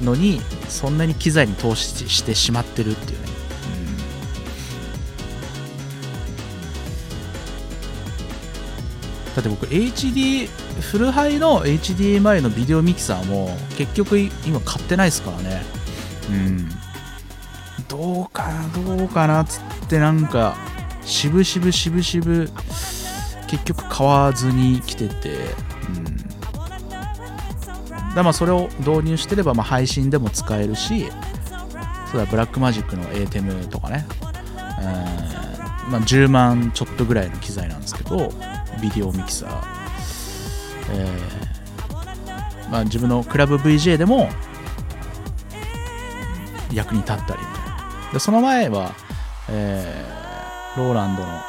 [0.03, 3.29] のにそんなに機材に投資してしまってるっていうね、
[9.29, 10.49] うん、だって僕 HD
[10.81, 15.63] フルハイの HDMI のビデオミキサーも結局今買ってないですからね。
[16.31, 16.69] うん。
[17.89, 20.57] どうかなどうかなっつってなんか
[21.03, 22.49] 渋々渋々
[23.49, 25.31] 結局買わずに来てて、
[25.89, 25.91] う
[28.11, 31.11] ん、だまあそれを導入してればまあ配信でも使えるし
[32.11, 34.07] そうだブラックマジックの ATEM とかね、
[34.79, 35.93] うん。
[35.93, 38.33] まあ、10万ちょっとぐらいの機材なんですけど
[38.81, 39.82] ビデオミキサー、
[40.93, 41.43] えー
[42.73, 44.31] まあ、自分のクラブ VJ でも
[46.73, 47.41] 役に立ったり。
[48.15, 48.95] でその前は、
[49.51, 51.41] えー、ローランドの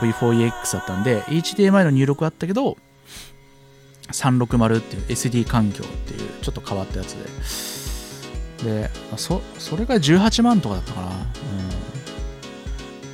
[0.00, 2.78] V4EX だったんで HDMI の入力あったけど
[4.08, 7.24] 360っていう SD 環境っていうちょっと変わったやつで。
[8.64, 11.12] でそそれが18万とかだったかな、うん、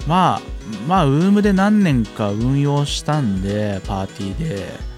[0.06, 0.40] まあ
[0.86, 4.89] まあ UM で何年か運用したんでパーティーで。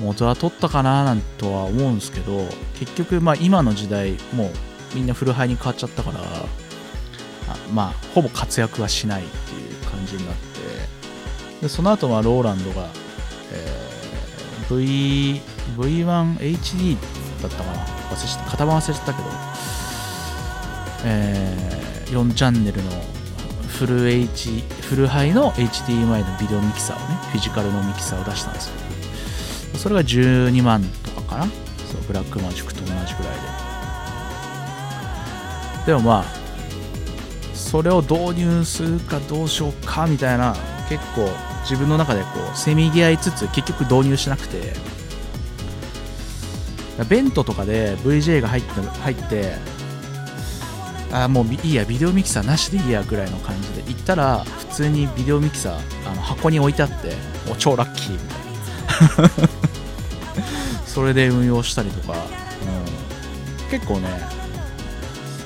[0.00, 2.46] 元は取ったかななんとは思うんですけど
[2.78, 4.50] 結局まあ今の時代もう
[4.94, 6.20] みんなフルハイに変わっちゃったから
[7.72, 10.56] まあほぼ活躍はしないっていう感じになって
[11.62, 12.88] でその後はローランドが、
[13.52, 15.40] えー、
[15.76, 16.96] V1HD
[17.42, 17.84] だったかな。
[17.84, 18.50] 忘れちゃった。
[18.52, 19.28] 型番忘れちゃったけど、
[21.04, 22.90] えー、4チャンネルの
[23.68, 28.85] フル H フルハイの HDMI のビデオミキサーをねフィジカルのミキサーを出したんですよ。
[29.86, 31.44] それが12万とかかな？
[31.44, 33.06] そうブラックマジックと同じぐらい
[35.84, 35.86] で。
[35.86, 36.24] でもまあ
[37.54, 40.56] それを導入するかどうしようかみたいな
[40.88, 41.30] 結構
[41.62, 44.74] 自分の中でこうせめぎ合いつつ結局導入しなくて。
[47.08, 49.52] ベントとかで VJ が入って入って
[51.12, 57.12] あもういいやビデオミキサーなしでいいやぐらいの感じで行ったら普通にビデオミキサーあの箱に置いてあって
[57.52, 59.55] お超ラッキーみたいな。
[60.96, 64.08] それで運用したりとか、うん、結構ね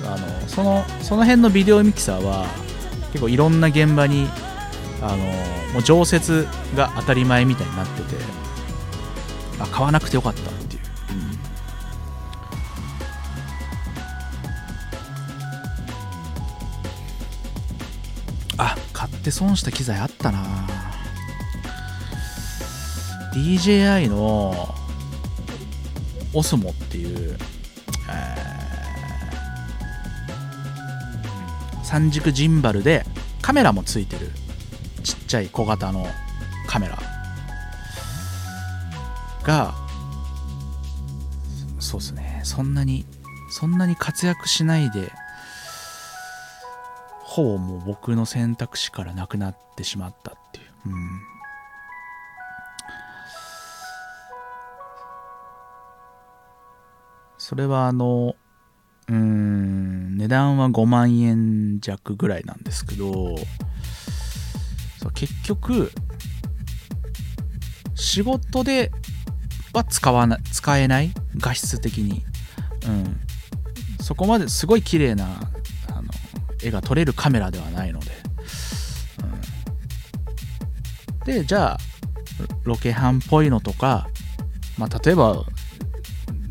[0.04, 2.46] あのそのその辺のビデオミキサーは
[3.10, 4.28] 結構いろんな現場に
[5.02, 5.16] あの
[5.72, 6.46] もう常設
[6.76, 8.22] が当たり前みたいになってて
[9.58, 10.82] あ買わなくてよかったっていう、
[18.52, 20.68] うん、あ買って損した機材あったな。
[23.34, 24.74] DJI の
[26.32, 27.36] オスモっていう、
[28.10, 33.04] えー、三軸ジンバルで
[33.42, 34.30] カメラもついてる
[35.02, 36.06] ちっちゃい小型の
[36.66, 36.98] カメラ
[39.42, 39.74] が
[41.78, 42.40] そうですね。
[42.44, 43.04] そんなに
[43.50, 45.10] そんなに活躍しないで
[47.24, 51.20] ほぼもう僕の選択肢からなくなってしまったっていう、うん、
[57.40, 58.36] それはあの
[59.08, 63.34] うん値段は5万円弱ぐらいなんですけど
[64.98, 65.90] そう結局
[67.94, 68.92] 仕事で
[69.72, 72.22] は使わな使えない画質的に、
[72.86, 73.20] うん、
[74.04, 75.24] そこまですごい綺麗な
[75.88, 76.10] あの
[76.62, 78.10] 絵が撮れるカメラではないので、
[81.22, 81.78] うん、でじゃあ
[82.64, 84.08] ロケハンっぽいのとか、
[84.76, 85.42] まあ、例えば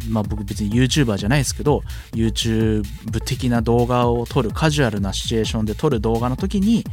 [0.09, 2.83] まあ僕別に YouTuber じゃないですけど YouTube
[3.25, 6.83] 的な動画を撮るカジュアルなシチュエーションで撮る動画の時に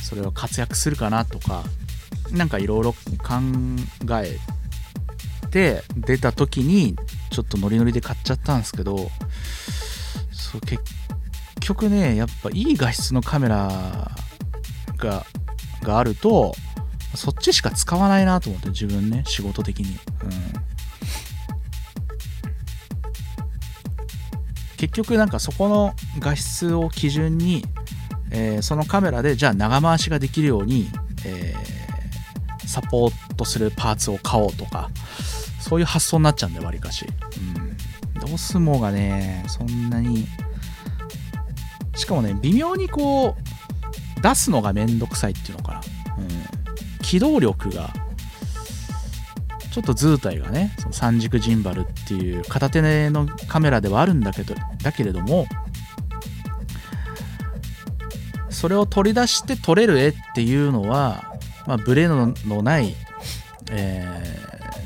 [0.00, 1.64] それは活躍するかなとか
[2.30, 2.98] なんかいろいろ考
[4.22, 4.38] え
[5.50, 6.96] て出た時に
[7.30, 9.10] ちょっとノリノリで買っちゃったんですけど
[10.32, 10.82] そう結
[11.60, 14.10] 局ねやっぱいい画質のカメラ
[14.96, 15.24] が
[15.82, 16.54] があると
[17.14, 20.71] そっちしか使わないなと思って自分ね仕事的に、うん、
[24.82, 27.64] 結局なんかそこの画質を基準に
[28.32, 30.88] えー、そのカメラでじゃあ長回しができるように、
[31.26, 34.88] えー、サポートするパーツを買おうとか
[35.60, 37.06] そういう発想になっちゃうんでわりかし、
[38.16, 40.26] うん、ドスモがねそんなに。
[41.94, 45.80] しかもね微妙にこう出すのがめんどくさいっていうのかな、
[46.18, 47.90] うん、機動力が
[49.72, 55.46] ちょっと図体がねその三軸ジンバルっていう片手のカメラではあるんだけどだけれども
[58.50, 61.24] それを取り出して撮れる絵っていうのは、
[61.66, 62.94] まあ、ブレのない、
[63.70, 64.06] え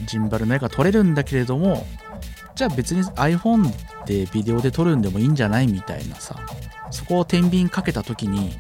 [0.02, 1.84] ー、ジンバルの絵が撮れるんだけれども
[2.54, 3.68] じゃあ別に iPhone
[4.06, 6.38] でビデオで撮るんでもいいんじゃないみたいなさ
[6.92, 8.52] そこを天秤かけた時に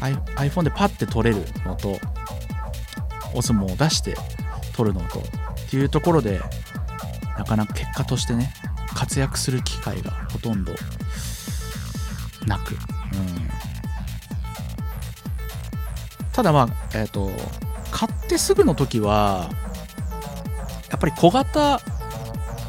[0.00, 1.98] iPhone でパッて撮れるのと
[3.32, 4.16] OSMO を出して
[4.78, 5.22] 撮るのとっ
[5.70, 6.40] ていうところで
[7.36, 8.52] なかなか結果としてね
[8.94, 10.72] 活躍する機会がほとんど
[12.46, 12.78] なく、うん、
[16.32, 17.28] ただまあえっ、ー、と
[17.90, 19.50] 買ってすぐの時は
[20.90, 21.80] やっぱり小型っ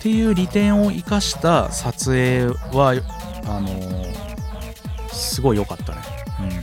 [0.01, 2.99] ていう利点を生かした撮影は
[3.45, 6.01] あのー、すごい良かったね、
[6.39, 6.61] うん、や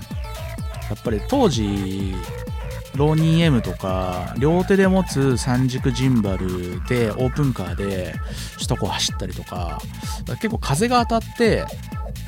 [0.98, 2.16] っぱり当時
[2.96, 8.14] ローニー M とか両手で持つ三軸ジンバルでオープンカーで
[8.54, 9.78] 首都高走ったりとか
[10.26, 11.64] 結構風が当たって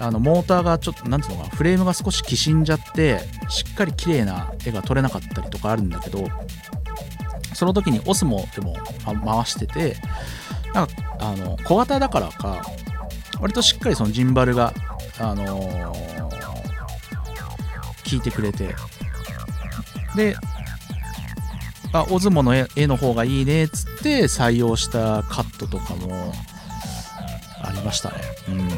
[0.00, 6.28] あのモーターがちょっと何ていうのかなフレームが少しきしんじゃってしっかり綺麗な絵が撮れなかったりとかあるんだけど
[7.54, 9.96] その時にオスモでも回してて
[10.74, 12.62] なんかあの小型だからか
[13.40, 14.72] 割としっかりそのジンバルが
[15.18, 15.84] あのー、
[18.10, 18.74] 効いてくれて
[20.14, 20.36] で
[21.92, 26.32] あオズモの絵の方がいいねっつって採用したカットとかも
[27.62, 28.16] ありましたね。
[28.48, 28.68] うん。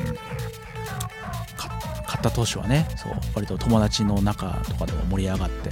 [2.07, 5.71] 買った当初はねそう割と友達の中とかでも盛り上がって。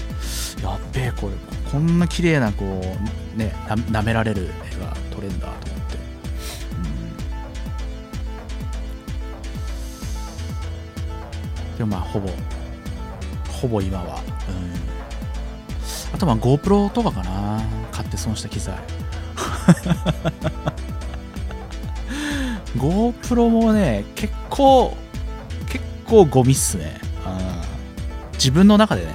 [0.63, 1.35] やっべえこれ
[1.71, 3.55] こんな綺麗なこうね
[3.91, 5.99] なめられる絵が撮れるんだと思って、
[11.71, 12.29] うん、でもまあほぼ
[13.61, 14.88] ほぼ今は、うん、
[16.19, 17.63] あとまあ GoPro とかかな
[17.93, 18.77] 買って損した機材
[22.77, 24.97] GoPro もね結構
[25.69, 27.01] 結構ゴミっすね。
[28.33, 29.15] 自分の中でね。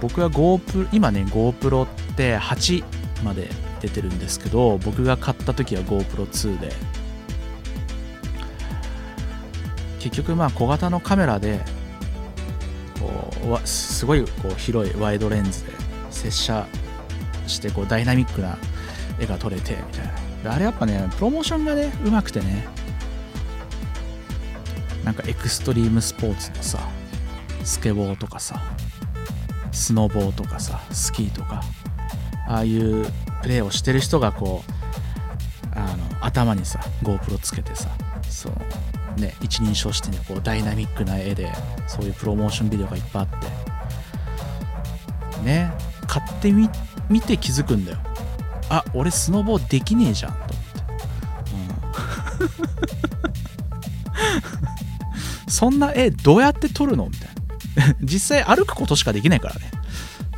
[0.00, 2.84] 僕は GoPro、今ね、GoPro って8
[3.24, 3.50] まで
[3.80, 6.72] 出てるんですけど、僕が買った時は GoPro2 で、
[9.98, 11.60] 結局まあ小型のカメラで、
[13.64, 15.72] すごいこう広いワイドレンズで
[16.10, 16.66] 接写
[17.46, 18.58] してこうダイナミックな
[19.18, 20.06] 絵が撮れてみたい
[20.44, 20.54] な。
[20.54, 22.66] あれやっぱね、プロモーションがね、うまくてね、
[25.04, 26.78] なんかエクストリームスポーツのさ
[27.64, 28.60] スケボーとかさ
[29.72, 31.62] スノボーとかさスキーとか
[32.46, 33.06] ああいう
[33.42, 37.88] プレーをしてる人がこうあの頭にさ GoPro つけてさ
[38.28, 38.52] そう
[39.16, 41.52] ね一人称してねこうダイナミックな絵で
[41.86, 43.46] そういうプロモーションビデオがいっぱいあって。
[45.42, 45.72] ね
[46.06, 46.68] 買ってみ
[47.08, 47.98] 見て気づくんだよ。
[48.68, 50.58] あ俺スノボできねえじゃんと思って、
[55.44, 55.50] うん。
[55.50, 57.40] そんな絵どうやって撮るのみたいな。
[58.02, 59.70] 実際歩くことしかできないからね。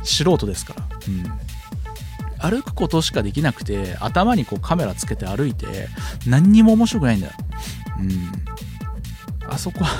[0.03, 5.87] 素人ですから、うん、歩くことしかできなくて頭にこうカメラつけて歩いて
[6.27, 7.33] 何にも面白くないんだよ。
[7.99, 8.31] うん。
[9.49, 9.91] あそこは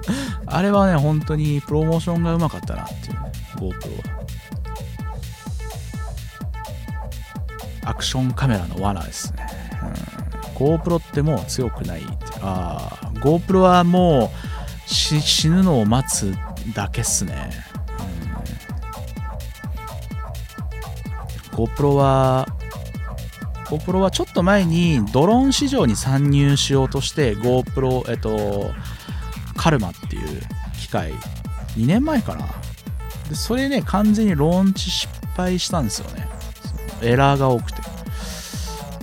[0.46, 3.18] あれはね本当にプロモーションがうまかったなっていう
[3.56, 4.20] GoPro は。
[7.84, 9.46] アクションカメラの罠ですね、
[9.82, 14.30] うん、GoPro ってもう強くないってああ GoPro はも
[14.86, 16.34] う死ぬのを待つ
[16.74, 17.50] だけっすね、
[21.52, 22.46] うん、GoPro は
[23.70, 28.72] GoPro はちょっと前にドローン市場に参入しようとして GoPro えっと
[29.56, 30.42] カルマっていう
[30.78, 31.12] 機械
[31.76, 32.46] 2年前かな。
[33.28, 36.26] でそれね完全にローンチ失敗したんですよね。
[37.02, 37.80] エラーが多くて。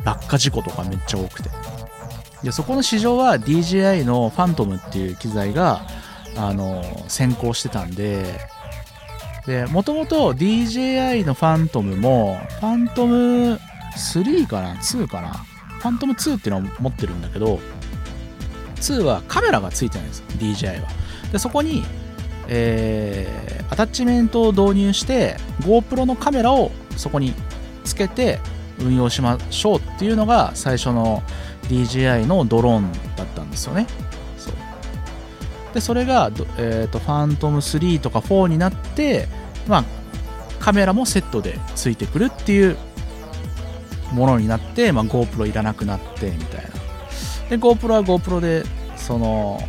[0.03, 1.49] 落下事故とかめっちゃ多くて。
[2.44, 5.81] でそこの市場は DJI のファントムっていう機材が
[6.35, 8.39] あの先行してたんで
[9.48, 13.60] でもともと DJI のファントムもファントム
[13.96, 15.34] 3かな2かな？
[15.34, 17.60] ファントム2っていうのを持ってるんだけど
[18.78, 20.90] 2はカメラがついてないんです DJI は。
[21.32, 21.84] でそこに、
[22.48, 27.34] えー、アタッチメントを導入して GoPro のカメラをそこに
[27.84, 28.40] つけて
[28.80, 31.24] 運用しましょうっていうのが最初の
[31.64, 33.88] DJI のドローンだったんですよね。
[34.38, 34.52] そ
[35.74, 39.28] でそれが、えーと、ファントム3とか4になって、
[39.68, 39.84] まあ、
[40.60, 42.78] カメラもセットでついてくるっていう
[44.14, 46.70] ものになって、まあ、GoPro いらなくなってみたいな。
[47.50, 48.64] で GoPro は GoPro で
[48.96, 49.60] その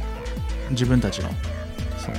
[0.71, 1.31] 自分たちの
[1.99, 2.17] その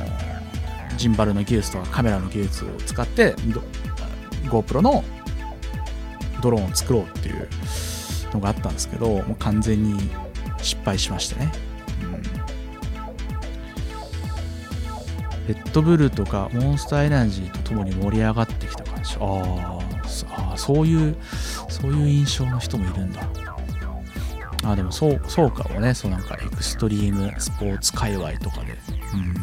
[0.98, 3.36] ジンバルの技術とかカメラの技術を使って
[4.46, 5.04] GoPro の
[6.42, 7.48] ドローンを作ろうっていう
[8.34, 10.10] のがあったんですけどもう完全に
[10.62, 11.52] 失敗しましてね、
[12.04, 12.22] うん、
[15.54, 19.16] レッドブルとかモンスターエナジーとともに盛り上がってきた感じ。
[19.20, 19.80] あ
[20.54, 21.16] あそういう
[21.82, 23.22] そういう印象の人もいるんだ。
[24.66, 25.94] あでもそうそうかもね。
[25.94, 28.78] そうなんかエクストリームスポーツ界隈とかで。
[29.14, 29.34] うん。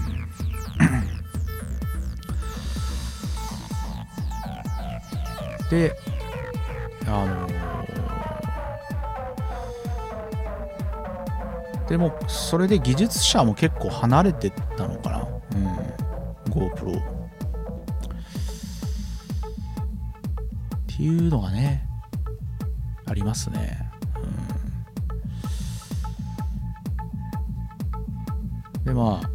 [5.70, 5.96] で
[7.06, 7.48] あの
[11.88, 15.15] でもそれで技術者も結構離れてったのかな、
[23.36, 23.78] ますね、
[28.78, 29.30] うん、でまあ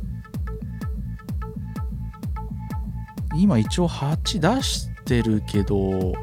[3.37, 6.13] 今一応8出してるけど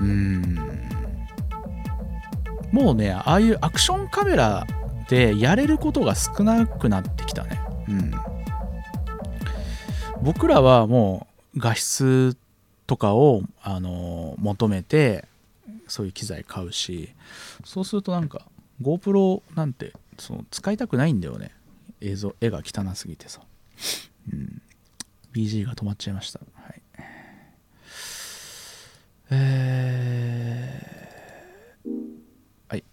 [0.00, 0.56] うん。
[2.72, 4.66] もうねああいうアクションカメラ
[5.08, 7.60] でやれることが少なくなってきたね。
[7.88, 8.12] うん。
[10.22, 12.36] 僕らはもう画質
[12.86, 15.24] とかを、あの求めて
[15.90, 17.10] そういう機材買うし
[17.64, 18.46] そうするとなんか
[18.80, 21.50] GoPro なんてその使いたくないんだよね。
[22.00, 23.42] 映像絵が汚すぎてさ、
[24.32, 24.62] うん、
[25.34, 26.40] BG が止まっちゃいました。
[26.54, 26.82] はい。
[29.32, 31.90] えー、
[32.68, 32.84] はい。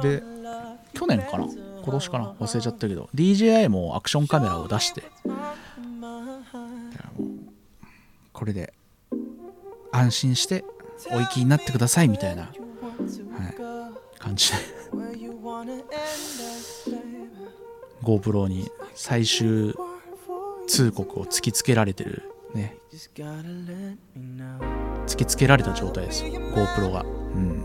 [0.00, 0.22] で
[0.94, 1.46] 去年かな？
[1.46, 2.32] 今年かな？
[2.32, 5.02] 忘れちゃったけど DJI もアクションカメラを出して。
[8.42, 8.74] これで
[9.92, 10.64] 安心して
[11.12, 12.54] お行きになってくださいみたいな、はい、
[14.18, 14.56] 感じで。
[18.02, 19.76] GoPro に最終
[20.66, 22.78] 通告を突きつけられてるね。
[22.90, 23.12] 突
[25.18, 27.02] きつけられた状態です GoPro が。
[27.02, 27.04] う
[27.38, 27.64] ん。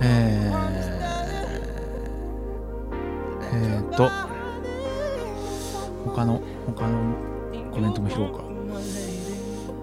[0.00, 0.56] えー、
[3.52, 4.31] えー、っと
[6.04, 7.14] 他の他の
[7.72, 8.42] コメントも拾おうか。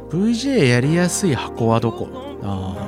[0.09, 2.07] VJ やりやすい箱はどこ？
[2.43, 2.87] ああ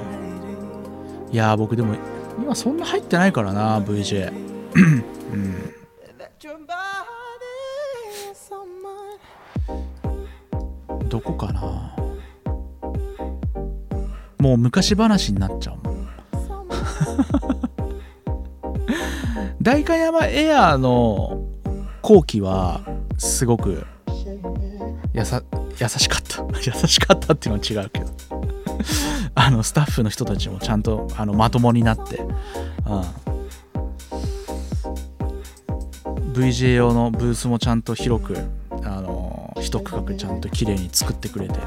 [1.31, 1.95] いや僕でも
[2.37, 4.31] 今そんな入ってないからな VJ
[4.73, 5.55] うん。
[11.07, 11.95] どこかな？
[14.39, 16.07] もう昔話になっちゃうもん。
[19.61, 21.41] 代官山エアーの
[22.01, 22.81] 後期は
[23.21, 23.85] すごく
[25.13, 25.43] やさ
[25.79, 26.43] 優しかった。
[26.65, 28.07] 優しかったっていうのは違うけど。
[29.35, 32.23] あのスタッフの人たちもちゃんとあのまともになって、う
[36.19, 38.37] ん、VJ 用のブースもちゃんと広く
[38.83, 41.59] あの一区画ちゃんと綺麗に作ってくれて。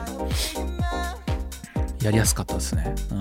[2.03, 3.15] やりやすかったですね、う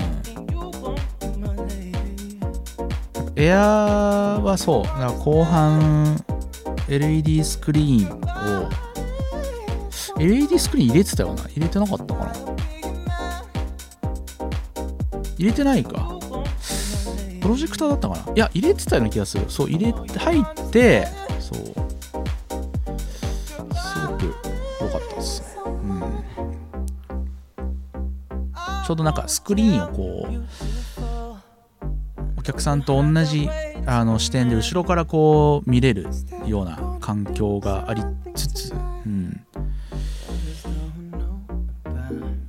[3.30, 4.84] ん、エアーはそう。
[4.84, 6.22] だか後半
[6.90, 8.12] LED スクリーン
[8.66, 8.70] を
[10.20, 11.42] LED スクリーン入れてたよな？
[11.44, 12.34] 入れてなかったかな？
[15.38, 16.20] 入れてないか。
[17.42, 18.24] プロジェクターだったかな？
[18.34, 19.46] いや入れてたような気がする。
[19.50, 21.08] そう入れて入って
[21.40, 21.58] そう。
[23.76, 24.34] すごく
[24.82, 25.48] 良かったですね。
[25.66, 26.02] うん。
[28.86, 30.34] ちょうどなんかスクリーンをこう
[32.38, 33.50] お客さんと同じ
[33.86, 36.08] あの視点で後ろからこう見れる
[36.46, 38.02] ような環境があり
[38.34, 39.46] つつ、うん、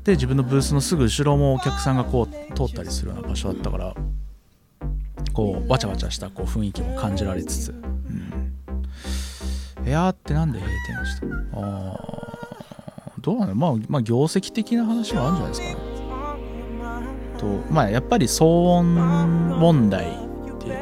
[0.05, 3.95] で自分のブースのすぐ後ろもお客さんがこう通ったりするような場所だったから
[5.33, 8.55] こうわちゃわちゃしたこう雰囲気も感じられつつ、うん、
[9.85, 11.27] エアーってなんで閉店した？
[11.61, 11.99] あ
[13.21, 15.77] どうなのまあ、まあ業績的な話もあるんじゃないですかね。
[17.39, 18.95] とまあやっぱり騒音
[19.59, 20.24] 問題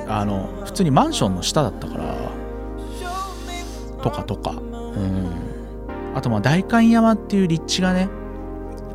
[0.08, 2.14] あの普通にマンションの下だったから
[4.02, 4.50] とかとか。
[4.50, 5.52] うん。
[6.14, 8.08] あとまあ代官山っていう立地がね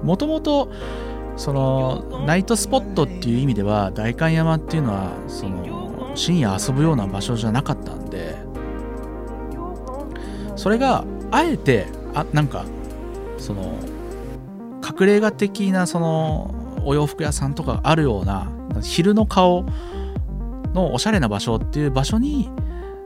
[0.03, 0.69] もともと
[1.35, 8.35] そのナイトスポットっていう意味では代官山っていうのはその深夜遊ぶような場所じゃなかったんで
[10.55, 12.65] それがあえてあなんか
[13.38, 13.77] その
[14.84, 18.51] 隠れ家的なそのお洋服屋さんとかあるような
[18.81, 19.65] 昼の顔
[20.77, 22.49] のおしゃれな場所っていう場所に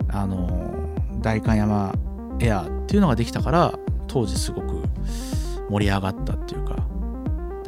[0.09, 1.93] あの代官山
[2.39, 4.83] エアっていうのができたから当時すごく
[5.69, 6.87] 盛り上がったっていうか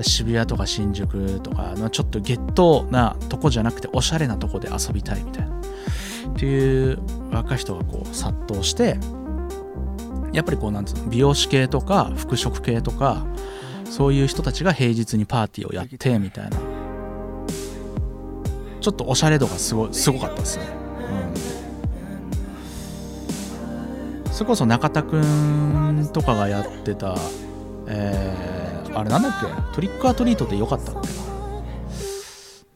[0.02, 5.54] 渋谷とか新宿とかのちょっとゲットなとこじゃなくておしゃれなとこで遊びたいみたいな。
[5.54, 7.00] っていう
[7.32, 8.98] 若い人がこう殺到して
[10.34, 13.26] やっぱりこうなんつうの美容師系とか服飾系とか
[13.86, 16.73] そういう人たちが平日にパーティーをやってみたいな。
[18.84, 20.66] ちょっとおしゃれ度がすごすごかったですね、
[24.26, 27.16] うん、それこそ中田くんとかがやってた、
[27.88, 29.46] えー、あれなんだっけ？
[29.74, 31.14] トリックアトリートってよかったっけな。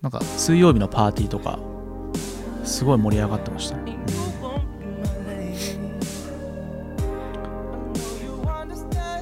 [0.04, 1.60] なんか水曜日のパーティーとか
[2.64, 3.76] すごい盛り上がってました。
[3.76, 3.98] ね、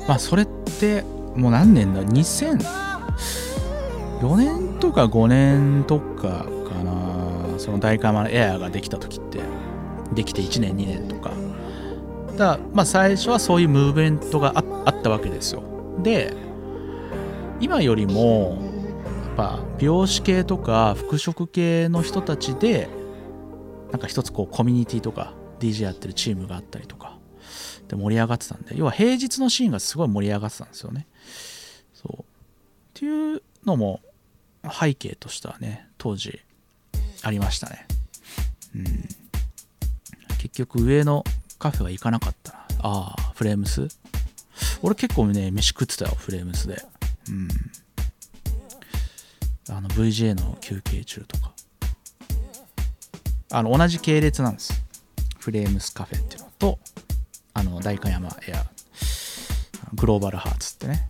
[0.07, 0.47] まあそれっ
[0.79, 1.03] て
[1.35, 6.45] もう何年だ？2004年とか5年とか
[7.65, 9.39] その大カマエアができた時って
[10.13, 11.31] できて1年2年とか。
[12.37, 14.53] だまあ最初はそういうムーブメントが
[14.85, 15.63] あったわけですよ。
[16.03, 16.35] で
[17.59, 18.61] 今よりも
[19.25, 22.87] やっぱ美容師系とか服飾系の人たちで
[23.91, 27.17] なんか一つこうコミュニティとか DJ やってるチームがあったりとか
[27.87, 31.07] で盛り上がってたんで要は平日のシーンがすごい盛り上がってたんですよね。
[31.93, 32.21] そう。
[32.21, 32.23] っ
[32.93, 34.01] ていうのも
[34.69, 36.44] 背景としてはね当時
[37.25, 37.87] ありましたね。
[38.75, 38.85] うん。
[40.37, 41.23] 結局上の
[41.57, 42.59] カフェは行かなかったな。
[42.81, 43.87] ああフレームス？
[44.83, 46.79] 俺結構ね飯食ってたよフレームスで。
[47.29, 47.47] うん。
[49.71, 51.51] あの VJ の休憩中とか。
[53.51, 54.83] あの同じ系列なんです。
[55.39, 56.77] フレームスカフェっていうのと
[57.55, 58.67] あの代官山エア
[59.95, 61.09] グローバルハーツってね。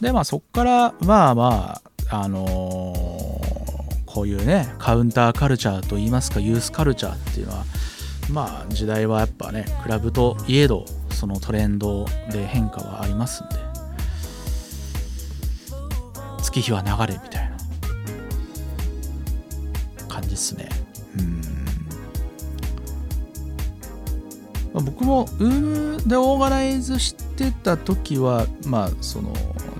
[0.00, 7.64] でまあそっからまあまああのー、こういうねカウンターカルチャーといいますかユースカルチャーっていうのは
[8.30, 13.74] まあ時代はやっぱねクラブといえどそのトレンドで変化はありますんで。
[16.54, 17.56] 月日は流れみたいな
[20.06, 20.68] 感じですね。
[24.74, 24.84] うん。
[24.84, 29.32] 僕もウームでオーガナイズしてた時はまあその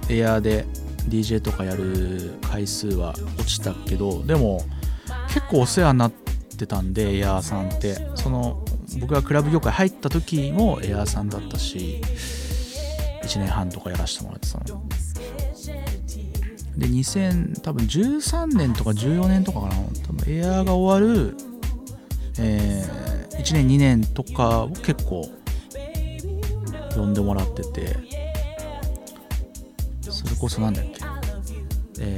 [0.09, 0.67] エアーで
[1.09, 4.63] DJ とかやる回数は落ちたけどでも
[5.29, 6.13] 結構お世話になっ
[6.57, 8.09] てたんでエアーさんって。
[8.15, 8.65] その
[9.01, 12.01] 僕がクラブ業界入った時もエアーさんだったし
[13.23, 14.83] 1年半とかやらせてもらってたの。
[16.77, 19.75] で2000多分13年とか14年とかかな。
[20.07, 21.37] 多分エアーが終わる、
[22.39, 25.29] えー、1年2年とかを結構
[26.95, 28.14] 呼んでもらってて。
[30.15, 31.05] それこそなんだっけ？
[32.01, 32.17] え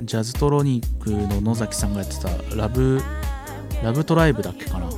[0.00, 3.00] ー、ジャズトロニックの野崎さんがやってたラブ
[3.82, 4.88] ラブトライブだっけかな？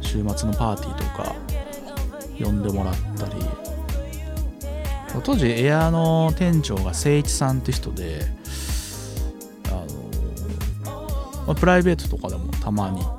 [0.00, 1.36] 週末のパーティーとか
[2.42, 3.34] 呼んでもらったり。
[5.24, 8.20] 当時エアの店長が誠一さんって人で
[9.66, 9.70] あ
[10.86, 13.10] の、まあ、プライベートとかでもたまにこ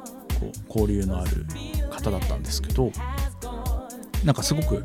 [0.44, 1.46] う交流のある
[1.92, 2.92] 方だったんですけど
[4.24, 4.84] なんかすごく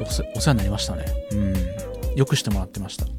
[0.00, 1.06] お世話になりましたね。
[1.30, 1.54] うん。
[2.16, 3.12] よくしてもらってました、うん。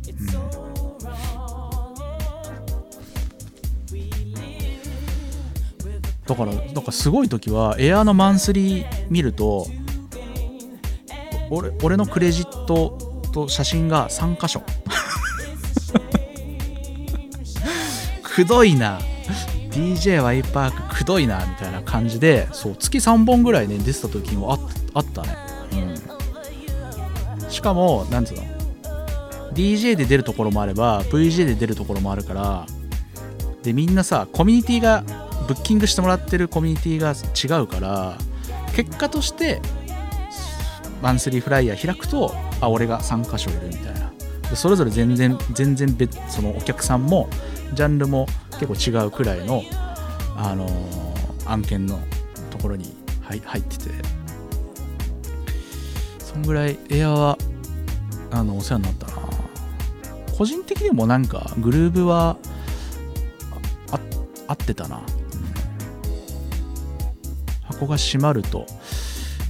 [6.26, 9.68] だからなんかすごい時はエアーのマンスリー見ると
[11.50, 12.98] 俺俺のクレジット
[13.34, 14.62] と写真が3箇所。
[18.24, 19.00] くどいな。
[19.72, 24.60] DJ ワイパークくどいなみたいな感じでそう月3本ぐらいね出てた時もあ
[24.94, 25.36] あったね。
[25.74, 25.76] う
[27.48, 27.50] ん。
[27.50, 28.53] しかもなんつうの？
[29.54, 32.66] DJ で出るところもあれば VJ で出るところもあるから
[33.62, 35.04] でみんなさコミュニティが
[35.48, 38.18] ブッキングしてもらってるコミュニティが違うから
[38.76, 39.62] 結果として
[41.02, 44.12] マンスリーフライヤー開くとあ俺が3箇所いるみたいな。
[44.50, 47.28] でそれぞれ全然全然別そのお客さんも
[47.74, 48.28] ジャンルも
[48.60, 49.64] 結構違うくらいの、
[50.38, 52.00] あのー、案件の
[52.52, 54.24] ところに入ってて。
[56.20, 57.38] そんぐらいエアは
[58.32, 59.23] あのお世話になったな。
[60.38, 62.38] 個人的にもなんかグルーブは
[64.48, 65.02] 合ってたな。
[67.64, 68.66] 箱が閉まると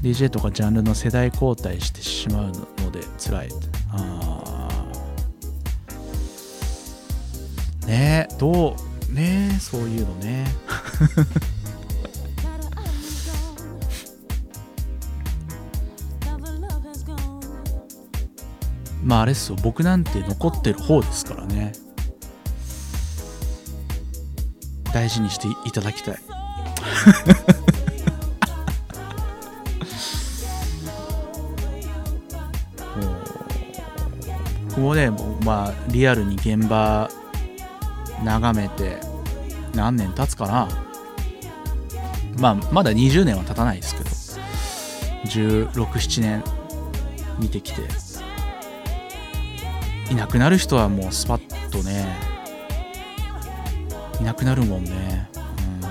[0.02, 2.52] DJ とかジャンルの世代交代してしまう
[2.82, 3.50] ので辛い。
[3.92, 4.80] あ
[7.86, 8.76] ねえど
[9.10, 10.46] うねえそういうのね。
[19.04, 19.58] まああれっすよ。
[19.62, 21.74] 僕なんて残ってる方ですからね。
[24.94, 26.18] 大事にしていただきたい。
[34.70, 37.10] 僕もねもうまあリアルに現場
[38.24, 39.00] 眺めて
[39.76, 40.68] 何年経つかな。
[42.40, 44.10] まあまだ20年は経たないですけど。
[45.26, 46.44] 1617年
[47.40, 47.82] 見てきて。
[50.14, 52.06] いなくなる人はもうスパッとね
[54.22, 55.28] いなくなるもんね。
[55.36, 55.82] うん。
[55.82, 55.90] だ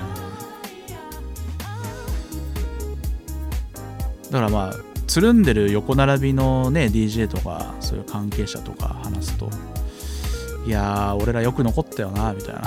[4.31, 4.73] からまあ
[5.07, 9.49] つるんでる横並びのね DJ とかそういう関係者とか話すと
[10.65, 12.63] いや俺らよく残ったよなみたいな。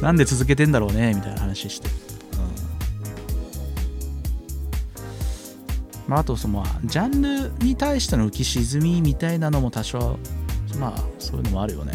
[0.00, 2.07] なんで続けてんだろうねみたいな話して。
[6.08, 10.18] まあ、あとその、ジャンルに対しての浮き沈みみたいなのも多少
[10.78, 11.92] まあそういうのもあるよね。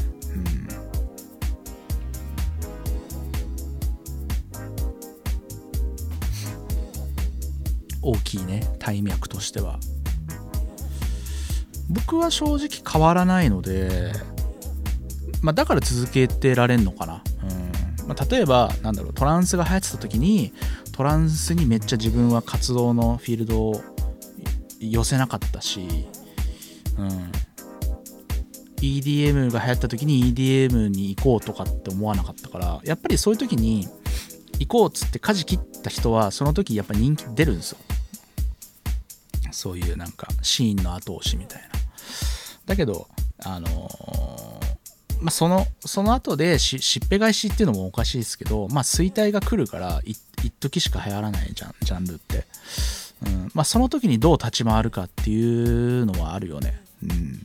[8.04, 8.14] うん。
[8.14, 9.80] 大きいね体脈としては。
[11.90, 14.14] 僕は正直変わらないので、
[15.42, 17.24] まあ、だから続けてられんのかな、
[18.02, 18.08] うん。
[18.08, 20.54] まあ、例えばなんだろうトランスが流行ってた時に
[20.92, 23.82] トランスにめっちゃ自分は活動のフィールドを
[24.92, 26.08] 寄せなかったし、
[26.98, 27.32] うん、
[28.82, 33.88] EDM が流行った時に EDM に行こうとかって思わなかったからやっぱりそういう時に
[34.60, 37.78] 行こうっつって舵切った人はその時やっぱ人気出るんですよ。
[39.52, 41.70] そういうなんかシーンの後押しみたいな。
[42.66, 43.08] だけど
[43.46, 50.20] あのー、まあそのその後でししっぺ返しっていうのもおかしいですけどまあ衰退が来るから一
[50.60, 52.46] 時しか流行らないじゃんジャンルって、
[53.26, 53.52] うん。
[53.54, 56.82] まあ、その時にどう立ち回るかっていうのはあるよね。
[57.04, 57.42] うん。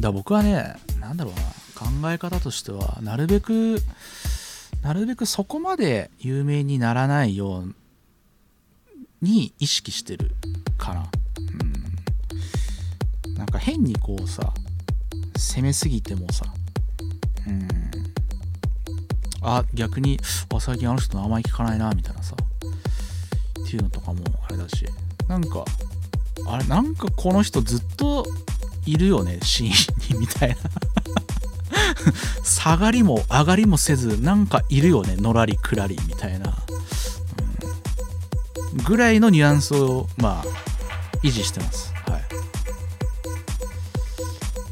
[0.00, 1.40] だ僕はね何だろうな。
[1.74, 3.80] 考え方としてはなるべく
[4.82, 7.74] なるべくそこまで有名にならないよう
[9.20, 10.32] に意識してる
[10.76, 11.08] かな。
[13.26, 13.34] うん。
[13.34, 14.52] なんか変にこうさ
[15.36, 16.44] 攻めすぎてもさ。
[17.46, 17.68] うん。
[19.42, 20.18] あ逆に
[20.54, 22.34] あ最近あの人の名前聞かないなみたいなさ。
[22.34, 24.86] っていうのとかもあれだし。
[25.28, 25.64] なんか
[26.46, 28.26] あれなんかこの人ずっと
[28.86, 30.56] いるよねシーンにみたいな。
[32.44, 36.56] 下がりも上がりもせずなんかいるよねのらりくらりみたいな、
[38.76, 40.44] うん、ぐらいのニュアンスをまあ
[41.22, 41.92] 維持してます。
[42.06, 42.22] はい。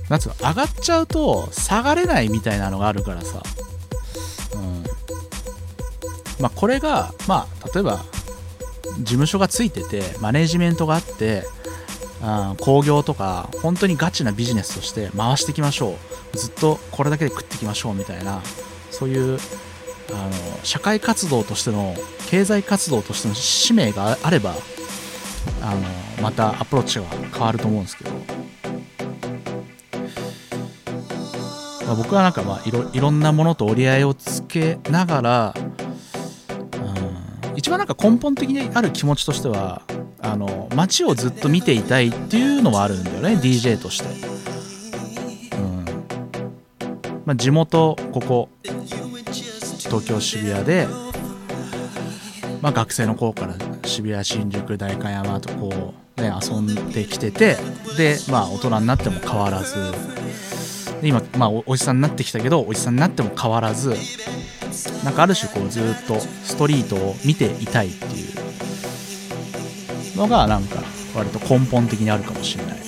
[0.09, 3.43] なんつうの上がっちゃうと下がれないみたいなのがあるからさ。
[6.41, 8.05] まあこれがまあ例えば
[8.99, 11.45] 事務所がついててマネジメントがあって
[12.59, 15.97] 興行とか本当にガチなビジネスとして回していきましょ
[16.35, 16.37] う。
[16.37, 18.41] ずっとこれだけで食っていきましょうみたいな
[18.91, 19.39] そういう
[20.13, 20.31] あの
[20.65, 21.95] 社会活動としての
[22.29, 24.55] 経済活動としての使命があれば
[25.63, 25.81] あの
[26.23, 28.11] またアプローチが変わると思うんですけど、
[31.87, 35.55] まあ、僕はなんかまあいろいろんなものと折り合いをつけながら、
[37.61, 39.83] 一番なんか根本的にある気持ちとしては
[40.23, 44.09] あの街をずっと見ていたいっていうのはあるんだよね DJ として、
[45.57, 45.85] うん。
[47.27, 50.89] まあ、地元ここ東京渋谷で、
[52.63, 53.55] まあ、学生の頃から
[53.85, 57.59] 渋谷新宿代官山とこうね遊んできてて
[57.99, 59.77] でまあ大人になっても変わらず
[61.03, 63.95] 今まあおおじさんになってきたけどおじさんになっても変わらず
[65.05, 70.83] なんかある種こうずっとストリートを見ていたいっていうのがなんか
[71.15, 72.79] 割と根本的にあるかもしれない、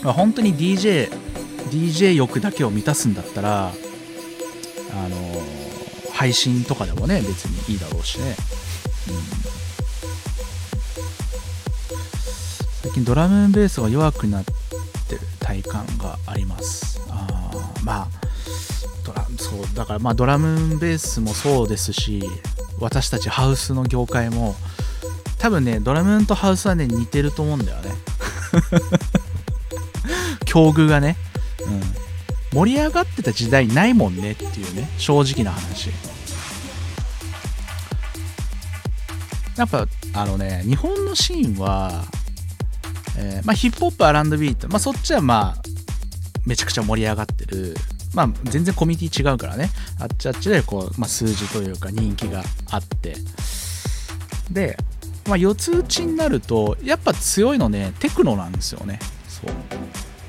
[0.00, 0.04] うん。
[0.04, 1.10] まあ、本当に DJ
[1.70, 3.72] DJ 欲だけを満たすんだったらあ
[5.08, 5.16] の
[6.12, 8.34] 配信とかでもね別にいいだろうしね、うん、
[12.82, 14.59] 最近ドラムベースが弱くなって
[15.50, 17.00] 体感があります。
[17.08, 17.50] あ
[17.82, 18.08] まあ
[19.36, 22.22] そうだからまあドラムベースもそうですし
[22.78, 24.54] 私たちハウスの業界も
[25.38, 27.90] 多分ねドラムとハウスはね似てると思うんだよね。
[30.46, 31.16] 境遇がね、
[31.66, 31.82] うん、
[32.58, 35.90] 盛り上がってた時代ないもんねっていうね正直な話。
[39.56, 42.04] やっぱあのね日本のシーンは、
[43.20, 45.62] えー、まあ、ヒップホップ R&B って、まあ、そっちはまあ
[46.46, 47.76] めちゃくちゃ盛り上がってる。
[48.14, 49.70] まあ、全然コミュニティ違うからね。
[50.00, 53.14] あっちあっちでこう、まあ、数字というか人気があって。
[54.50, 54.76] で、
[55.28, 58.98] まあ、四つ打ちになるとやっぱ強いのねテクノなんですよね。
[59.28, 59.50] そう。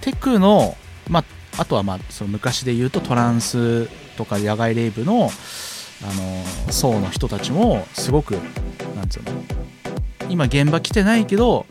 [0.02, 0.76] テクノ、
[1.10, 5.32] まあ、あとはまあその昔で言うとトランスとか野外レイブの
[6.04, 8.32] あの層の人たちもすごく
[8.96, 9.32] なんつうの。
[10.30, 11.66] 今現場来てないけど、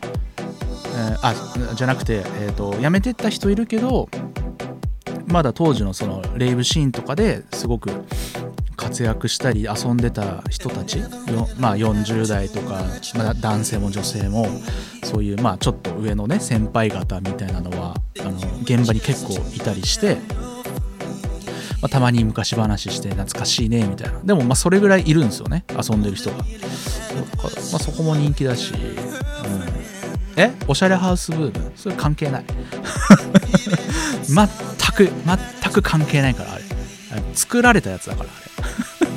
[0.85, 4.09] えー、あじゃなくて、えーと辞めてった人いるけど
[5.27, 7.89] まだ当時のそのレイブシーンとかですごく
[8.75, 11.07] 活躍したり遊んでた人たちよ、
[11.59, 12.83] まあ、40代とか、
[13.15, 14.47] まあ、男性も女性も
[15.03, 18.31] そういう、まあ、ちょっと上のね先輩方みたいなのはあの
[18.63, 20.15] 現場に結構いたりして、
[21.79, 24.19] まあ、たまに昔話して懐かしいねみたいな。
[24.21, 26.47] でもまあそれぐらいいるんですよね遊んでる人が、まあ、
[27.79, 28.73] そこも人気だし、
[30.37, 31.71] えおしゃれハウスブーム？
[31.75, 32.45] それ関係ない。
[34.27, 34.47] 全
[34.95, 35.11] く
[35.61, 36.63] 全く関係ないからあれ。
[37.35, 39.11] 作られたやつだからあれ。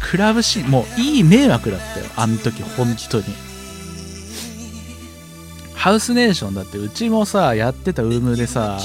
[0.10, 3.24] クラブシーンもういい迷惑だったよあの時本当に。
[5.74, 8.80] ハウスネーションだってうちもさやってたウームでさあ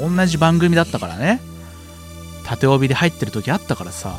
[0.00, 1.40] の同じ番組だったからね。
[2.44, 4.14] 縦帯で入ってる時あったからさ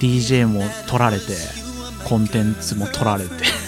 [0.00, 1.36] DJ も取られて
[2.04, 3.61] コンテンツも取られて。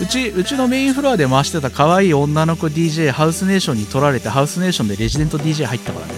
[0.00, 6.12] うちうちのメインフロアで回してた可愛い女の子 DJ ハウスネーションに取られてハウスネーションでレジデント DJ 入ったからね。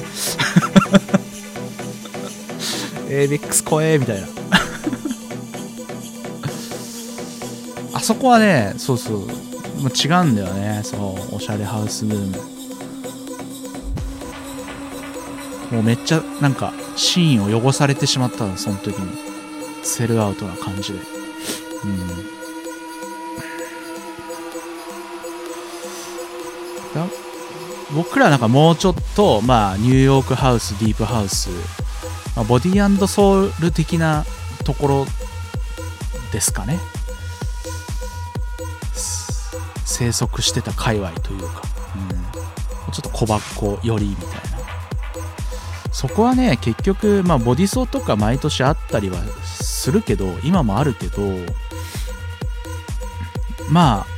[3.09, 4.29] ABEX 怖えみたいな。
[7.95, 9.19] あそこはねそうそう。
[9.81, 10.83] もう違うんだよね。
[10.85, 10.97] そ
[11.33, 12.37] うおしゃれハウスブーム
[15.71, 19.31] もうめっちゃなんかシーンを汚されてしまったのその時に。
[19.83, 20.99] セルアウトな感じで。
[21.85, 22.40] うん。
[27.95, 31.51] 僕らなんかもうちょっと、まあ、ニューヨークハウス、ディープハウス、
[32.37, 34.25] まあ、ボディソウル的な
[34.65, 35.07] ところ
[36.33, 36.79] ですかね。
[39.85, 41.63] 生息してた界隈というか、
[42.87, 44.61] うん、ちょっと小箱よりみたいな。
[45.93, 51.23] そこはね、結局、まあ、ボディソーとか毎年あったりはするけど、今もあるけど、
[53.69, 54.10] まあ、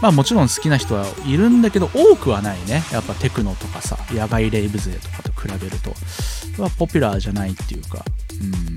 [0.00, 2.82] まあもちろん好きな人はいるんだけど多くはないね。
[2.92, 5.94] やっぱテクノとかさ野外レイブ勢とかと比べると。
[6.62, 8.04] はポピュラーじゃないっていうか。
[8.40, 8.76] うん。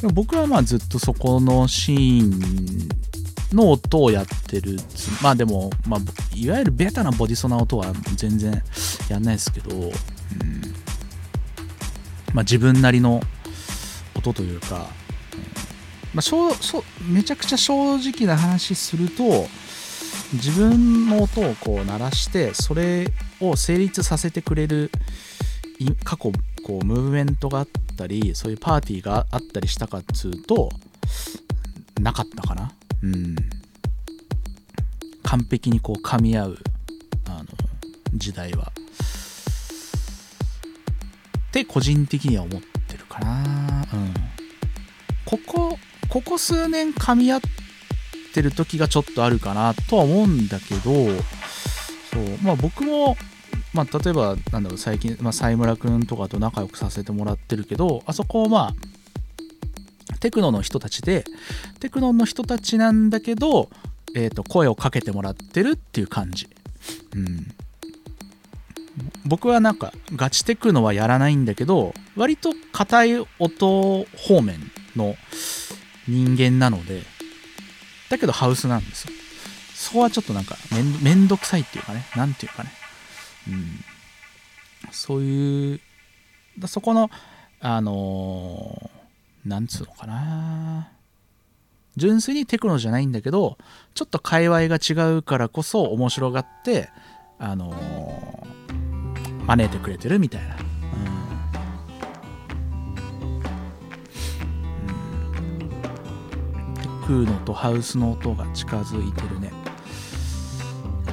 [0.00, 2.88] でも僕はまあずっとそこのシーン
[3.52, 4.76] の音をやってる
[5.22, 6.00] まあでも、まあ、
[6.34, 8.62] いわゆるベタなボディソナ音は全然
[9.08, 9.92] やんないですけど、うん。
[12.32, 13.20] まあ、自分なりの
[14.16, 14.88] 音というか
[16.14, 19.46] まあ、しょうしょめちゃくちゃ正直な話すると
[20.34, 23.08] 自分の音をこう鳴らしてそれ
[23.40, 24.90] を成立させてくれる
[26.04, 26.32] 過去
[26.64, 27.66] こうムーブメントがあっ
[27.96, 30.70] たりそういうパーティーがあったりしたかっつうと
[32.00, 32.72] なかったかな。
[33.02, 33.36] うん。
[35.22, 36.58] 完璧にこう噛み合う
[37.28, 37.46] あの
[38.14, 38.72] 時代は。
[41.48, 43.86] って個人的には思ってるかな。
[43.92, 44.14] うん。
[45.24, 45.78] ここ
[46.08, 47.40] ここ数年噛み合っ
[48.32, 53.16] てる時がちょっとあるかなとは思うんだけどそうまあ僕も
[53.72, 58.74] まあ例えばなんだろう最近、まあ、西村くんとかと仲良くさせてもらってるけどあそこまあ
[60.20, 61.24] テクノの人たちで
[61.80, 63.68] テクノの人たちなんだけど、
[64.14, 66.48] えー、と声をかけてもらってるっていう感じ。
[67.14, 67.52] うん。
[69.26, 74.58] 僕はなんかガチテクノはやらないんだけど割と硬い音方面
[74.94, 75.16] の
[76.08, 77.02] 人間なので
[78.10, 79.12] だけどハウスなんですよ。
[79.74, 82.70] そこはちょっとなんかめんめんどくさいっていうかねなんていうかね。
[83.48, 83.84] うん。
[84.92, 85.80] そういう
[86.58, 87.10] だそこの
[87.60, 90.90] あのー、なんつうのかな。
[91.96, 93.56] 純粋にテクノじゃないんだけど
[93.94, 96.90] ちょっと界隈が違うからこそ面白がって
[97.38, 100.73] あのー、招いてくれてるみたいな。
[107.06, 109.52] クのとハウスの音が近づいてるね。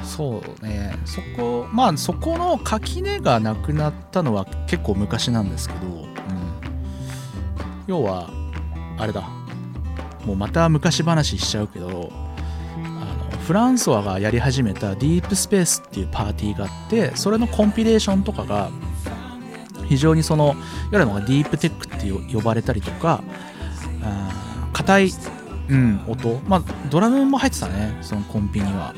[0.02, 0.96] そうね。
[1.04, 6.06] そこまあそこの垣根がなくなったのは結構昔なんですけど、うん、
[7.86, 8.30] 要は
[8.98, 9.42] あれだ。
[10.26, 12.12] もうまた昔話しちゃうけど
[12.76, 18.70] あのフランソワがやり始めたディープスペースっていうパーティーがあってそれのコンピレーションとかが
[19.88, 20.56] 非常にそのいわ
[20.92, 23.22] ゆるのがディープテックって呼ばれたりとか
[24.72, 25.10] 硬い
[25.72, 26.40] うん、音？
[26.46, 28.94] まあドラムも入ってたねそのコンピには、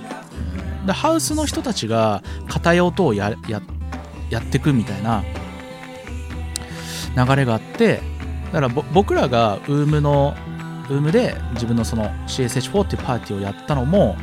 [0.85, 3.63] でハウスの人たちが硬い音をやや
[4.29, 5.23] やってくみたいな
[7.17, 8.01] 流れがあって
[8.47, 10.35] だから僕らがウームの
[10.91, 14.17] ウームで自分のその CSH4 っていうパーティーをやったのも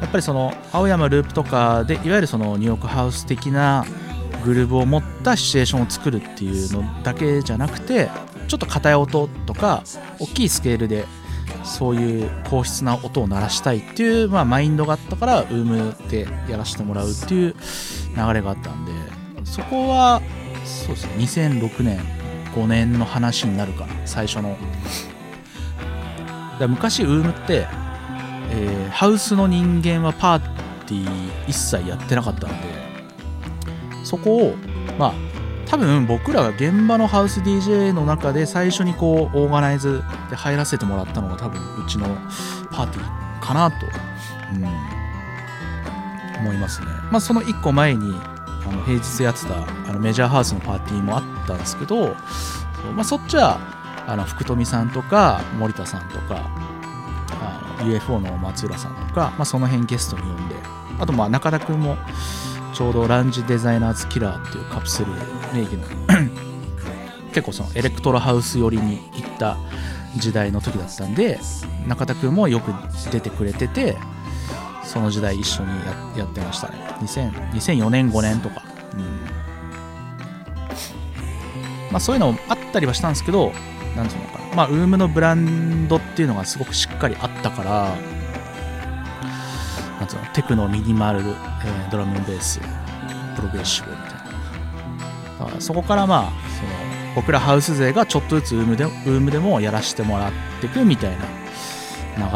[0.00, 3.84] やっぱりその青山ループとかでいわゆるそのニューヨークハウス的な
[4.44, 8.10] グルーブを持ったシチュエーションを作るっていうのだけじゃなくて
[8.46, 9.82] ちょっと硬い音とか
[10.20, 11.06] 大きいスケールで
[11.64, 17.54] そういう高質な音を鳴らしたいっていう、まあ、マインドがあったからウームでやらせてもらうっていう
[18.16, 18.92] 流れがあったんで
[19.44, 20.22] そこは
[20.64, 22.00] そうですね2006年
[22.54, 24.56] 5年の話になるかな最初の。
[26.58, 27.66] だ昔ウームって、
[28.50, 30.40] えーハウスの人間はパー
[30.86, 32.56] ティー一切やってなかったんで
[34.02, 34.54] そこを
[34.98, 35.27] まあ
[35.68, 42.06] 多分僕らが現場のハウス DJ の中で最初にこうオーガナイズで入らせてもらったのが多分うちの
[42.70, 43.76] パーティーかなと、
[44.54, 44.64] うん、
[46.40, 46.86] 思いますね。
[47.10, 48.14] まあその1個前に
[48.66, 52.14] あの平日やってたあのメジャーハウスのパーティーもあったんですけど
[52.82, 53.58] そまあ、そっちは
[54.06, 56.48] あの福富さんとか森田さんとか
[57.84, 60.54] UFO の松浦さんとか、まあ、その辺ゲストに呼んで
[60.98, 61.96] あとまあ中田くんも
[62.78, 65.10] ちょうどランジデザイナーズキラーっていうカプセル
[65.52, 65.84] 名義の。
[67.34, 69.56] 結構そのエレクトロハウス寄りに行った
[70.16, 71.40] 時代の時だったんで
[71.88, 72.72] 中田くんもよく
[73.10, 73.96] 出てくれてて
[74.84, 75.70] その時代一緒に
[76.16, 76.76] やってましたね。
[77.00, 78.62] 2000 2004年5年とか、
[78.94, 79.00] うん。
[81.90, 83.50] まあ、そういうのもあったりはしたんですけど
[83.96, 84.54] なんつうのかな。
[84.54, 88.17] まあウームのブランドっていうのがすごくしっかりあったから
[89.98, 92.60] なんつうのテクノミニマル、えードラムベース
[93.36, 94.18] プログレッシブみたいな。
[95.38, 101.26] だからそこからまあその僕らハウス勢がちょっとずつウームでウームでもやらせてもらっていくみたいな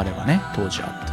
[0.02, 1.12] 流れがね当時あった、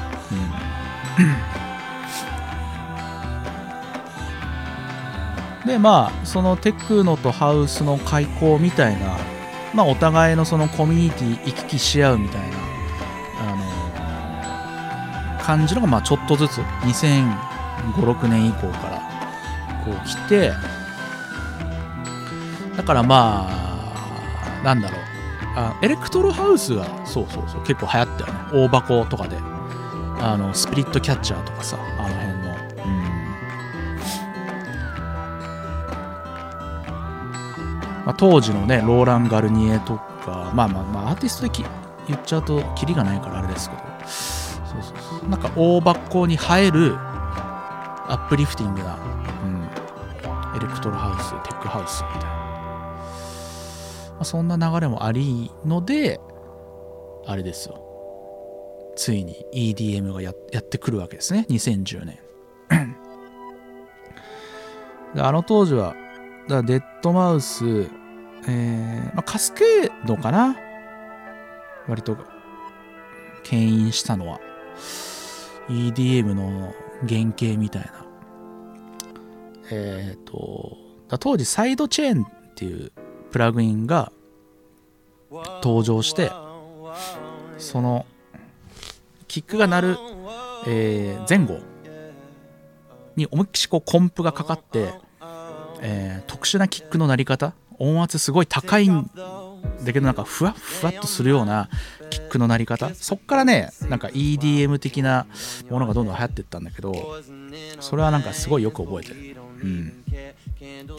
[5.63, 9.17] うん、でまあそのテクノとハウスの開口みたいな
[9.73, 12.57] まあお互いのそのコミュニティ行き来し合うみたいな
[15.41, 18.98] 感じのがまあちょっとずつ2005-6年以降から
[19.86, 20.53] こう来て
[22.78, 25.02] だからまあなんだろう。
[25.56, 28.40] あエレクトロハウスがそうそうそう結構流行ったよね。
[28.53, 29.38] 大箱とかで。
[30.22, 32.40] あのスピリットキャッチャーとかさあの辺の。
[32.86, 33.03] うん。
[38.06, 41.64] まあ、当時のねローラン・ガルニエとかまあまあまあアーティストでき
[42.07, 43.82] 言っちゃうとキリがないからあれですけど。
[45.30, 48.97] なんか大箱に入る uplifting な、
[49.43, 49.47] う
[50.53, 52.26] ん、 electro house tech house みたいな、
[54.15, 56.19] まあ、そんな流れもありので
[57.27, 57.85] あれですよ。
[58.95, 61.45] ついに EDM がややってくるわけですね。
[61.49, 62.19] 2010年
[65.14, 65.95] であの当時は
[66.47, 67.88] だ deadmau5、
[68.47, 70.57] えーまあ、カスケードかな。
[71.88, 72.18] 割と
[73.43, 74.39] 牽引したのは。
[75.70, 76.74] EDM の
[77.08, 78.06] 原型みたいな。
[79.72, 80.78] えっ、と
[81.20, 82.91] 当時サイドチェーンっていう
[83.32, 84.12] プラグインが
[85.64, 86.32] 登場して
[87.58, 88.06] その
[89.28, 89.98] キックが鳴る、
[90.68, 91.60] えー前後
[93.16, 94.94] に思いっきしこうコンプがかかって、
[95.82, 99.10] えー特殊なキックの鳴り方音圧すごい高いん
[99.84, 101.70] だけどなんかふわっふわっとするような
[102.18, 102.94] ックの鳴り方？
[102.95, 105.27] そっからねなんか EDM 的な
[105.69, 106.94] ものがどんどん流行ってったんだけど
[107.80, 109.36] それはなんかすごいよく覚えてる。
[109.64, 110.03] うん。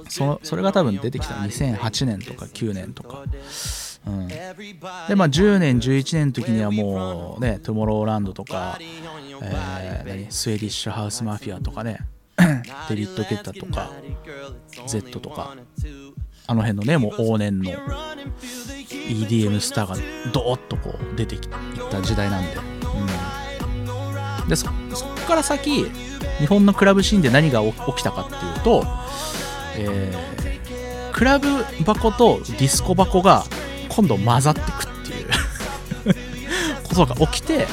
[0.09, 3.24] そそれが多分出てきた2008年とか9年とか。
[4.07, 4.35] うん、で
[5.15, 10.27] まあ10年11年の時にはもうねトゥモローランドとか、えー何？
[10.31, 11.99] スウェディッシュハウスマフィアとかね
[12.89, 13.93] デビッド・ゲッタとか
[14.87, 15.55] Z とか。
[16.51, 17.70] あの辺のねもう往年の
[18.90, 19.94] EDM スターが
[20.32, 22.56] ドーッとこう出てきた時代なんで,、
[24.43, 25.85] うん、でそそっから先
[26.40, 28.85] 日本のクラブシーンで何が起起きたかっていうと、
[29.77, 30.40] えー
[31.12, 31.48] クラブ
[31.85, 33.44] 箱とディスコ箱が
[33.90, 35.28] 今度混ざってくっていう。
[36.89, 37.66] ことが起きて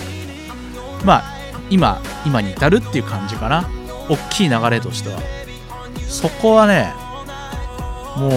[1.05, 1.23] まあ
[1.69, 3.69] 今今に至るっていう感じかな。
[4.09, 5.21] 大きい流れとしては。
[6.09, 6.93] そこはね
[8.17, 8.29] も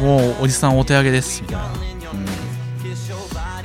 [0.00, 1.76] うもうおじさんお手上げですみたいな、うん、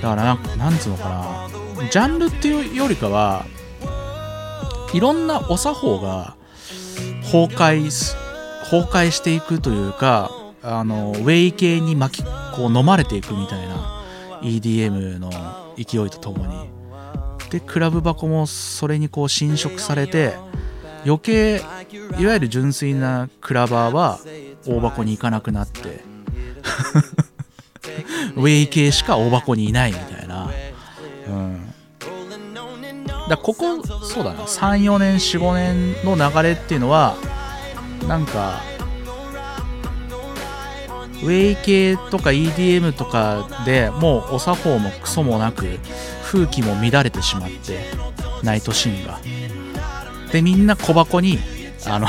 [0.02, 1.52] だからなんなんつうのかな。
[1.90, 3.46] ジャンルっていうよりかは
[4.94, 6.36] いろんなお作法が
[7.24, 8.16] 崩壊す
[8.70, 10.32] 崩壊していくというか
[10.62, 12.26] あのウェイ系に巻き
[12.56, 14.04] こう飲まれていくみたいな
[14.42, 15.30] EDM の
[15.76, 16.70] 勢いとともに。
[17.50, 20.36] でクラブ箱もそれにこう侵食されて
[21.06, 21.62] 余計
[22.20, 24.20] いわゆる純粋なクラバーは
[24.66, 26.02] 大箱に行かなくなって
[28.36, 30.52] ウェイ系しか大箱にいないみたいな、
[31.28, 31.74] うん、
[33.30, 37.16] だここそうだな34年45年の流れっていうのは
[38.08, 38.62] なんか
[41.24, 45.80] ウェイ系とか EDM とかでもうお作法もクソもなく
[46.24, 47.86] 風紀も乱れてしまって
[48.44, 49.41] ナイトシーンが。
[50.32, 51.40] でみんな小箱に
[51.86, 52.08] あの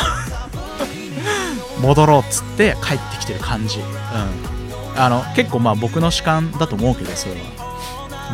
[1.80, 7.62] 戻ろうっつって帰ってきてる感じ、うん、あの結構まあ僕の主観だと思うけどそれは。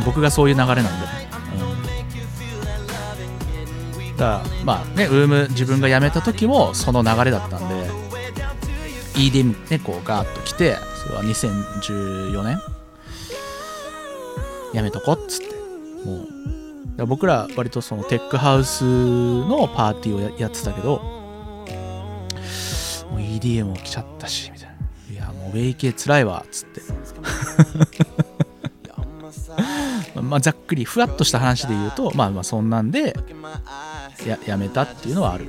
[0.05, 0.91] 僕がそういう流れなんで、
[4.01, 7.91] うん、だからまあねウーム自分が辞めた時もその流れだったんで
[9.15, 12.61] EDM ねこうガーッと来てそれは2014年。
[14.75, 15.55] やめとこっつって。
[16.05, 16.38] もう
[17.07, 20.99] 僕ら割とそのテックハウスのパーティーをやってたけど
[23.11, 24.75] もう EDM も来ちゃったしみたいな。
[25.11, 26.83] いやもうウェイ系つらいわっつって。
[30.21, 33.17] まあざっくりふわっとした話で言うとまあまあそんなんで
[34.27, 35.47] ややめたっていうのはある、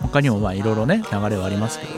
[0.00, 1.92] 他にもまあいろいろね流れはありますけど、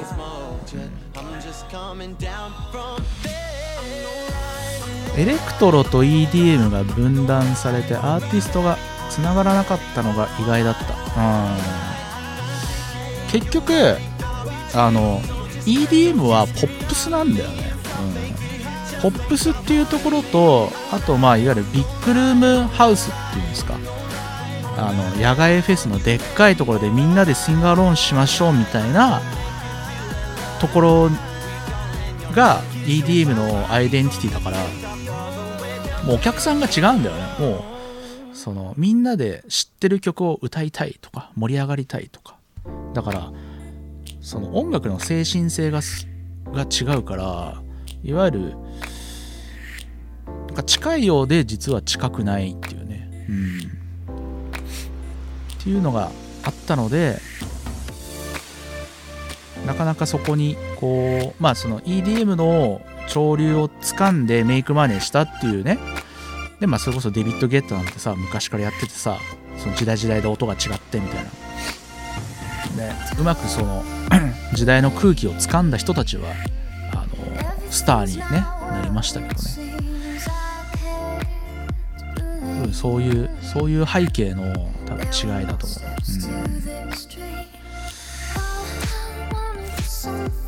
[5.18, 8.78] エレクトロと EDM が分断されてアーティストが
[9.10, 10.94] つながらなかったのが意外だった。
[10.94, 11.54] う
[13.26, 13.30] ん。
[13.32, 13.72] 結局
[14.74, 15.20] あの
[15.66, 17.72] EDM はポップスなんだよね、
[19.02, 23.74] うん、ポップスっていうところとあとまあいわゆるビッグルームハウスっていうんですか。
[24.76, 29.20] あの野外フェスのでっかいところでみんなでシンガーローンしましょうみたいな
[30.60, 31.10] ところ
[32.32, 34.58] が EDM のアイデンティティだから
[36.09, 37.22] もうお客さんが違うんだよね。
[37.39, 37.64] も
[38.32, 42.39] うそのみんなで知ってる曲を歌いたいとか盛り上がりたいとか。
[42.94, 43.32] だから
[44.22, 45.80] その音楽の精神性が
[46.47, 47.62] が違うから
[48.02, 48.56] いわゆる
[50.47, 53.60] なんか近いようで実は近くないっていうね、うん、っ
[55.62, 56.10] ていうのが
[56.43, 57.18] あったので
[59.66, 65.78] なかなかそこにこうまあその EDM の潮流を掴んでメイクマネーしたっていうね
[66.60, 69.18] でまあそれこそデビッド・ゲットなんてさ昔からやっててさ
[69.59, 71.30] その時代時代で音が違ってみたいな。
[72.76, 73.82] でうまくその
[74.55, 76.30] 時代の空気を掴んだ人たちは
[76.93, 78.22] あのスターに、ね、
[78.70, 79.68] なりましたけどね。
[82.72, 84.52] そういうそういう背景の
[84.86, 85.80] 多分違いだと思う、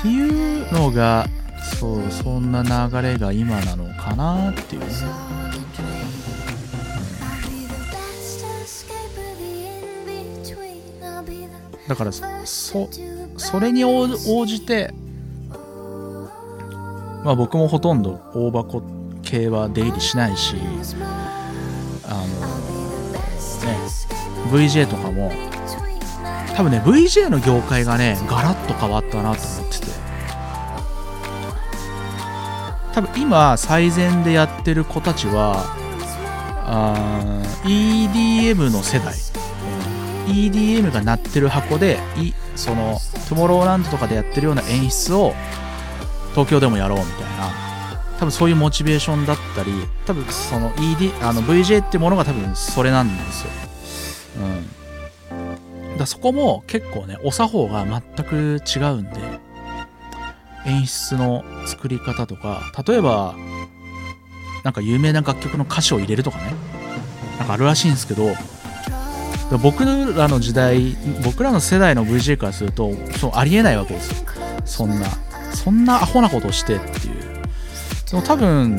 [0.00, 1.26] っていうのが
[1.78, 4.86] そうそんな流れが今なのかなっていうね。
[5.44, 6.10] うん
[11.90, 12.88] だからそ
[13.36, 14.06] それに応
[14.46, 14.94] じて
[17.24, 18.80] まあ僕もほとんど大箱
[19.22, 20.54] 系は出入りしないし
[22.04, 22.24] あの
[23.66, 23.76] ね
[24.52, 25.32] VJ とかも
[26.60, 29.86] 多分ね VJ の業界がねガラッと変わったなと思ってて。
[32.92, 35.64] 多分今最善でやってる子たちは
[36.66, 39.14] あ EDM の世代。
[40.26, 42.98] EDM が鳴ってる箱でいその
[43.30, 45.32] トゥモローランドとかでやってるような演出を
[46.32, 47.70] 東京でもやろうみたいな。
[48.18, 49.72] 多分そういうモチベーションだったり
[50.04, 53.50] 多分その ED あの VJ ってものが多分それなんですよ、
[54.42, 54.79] うん、
[56.00, 59.10] だそこも結構ねお作法が全く違うんで
[60.66, 63.34] 演出の作り方とか例えば
[64.64, 66.54] なんか有名な楽曲の歌詞を入れるとかね
[67.38, 68.28] なんかあるらしいんですけど
[69.62, 74.26] 僕らの時代僕らの世代の VJ からするとそうありえないわけですよ。
[74.64, 75.06] そんな
[75.52, 77.42] そんなアホなことをしてっていう。
[78.10, 78.76] でも多分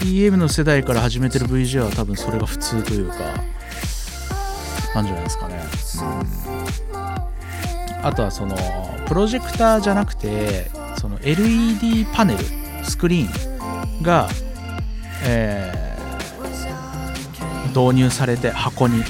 [0.00, 3.14] EDM の世代から始めてる VJ は多分それが普通というか
[4.94, 5.60] なんじゃないですかね、
[6.92, 8.56] うん、あとはその
[9.06, 12.44] プロジェクターじゃなくてその LED パネル
[12.84, 14.28] スクリーンが、
[15.24, 19.02] えー、導入されて箱に。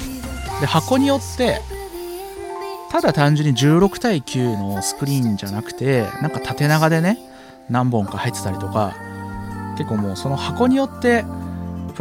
[0.61, 1.59] で箱によって
[2.91, 7.17] ただ単純に16対9のスクリーンじゃなくてなんか縦長でね
[7.69, 8.95] 何本か入ってたりとか
[9.77, 11.25] 結構もうその箱によって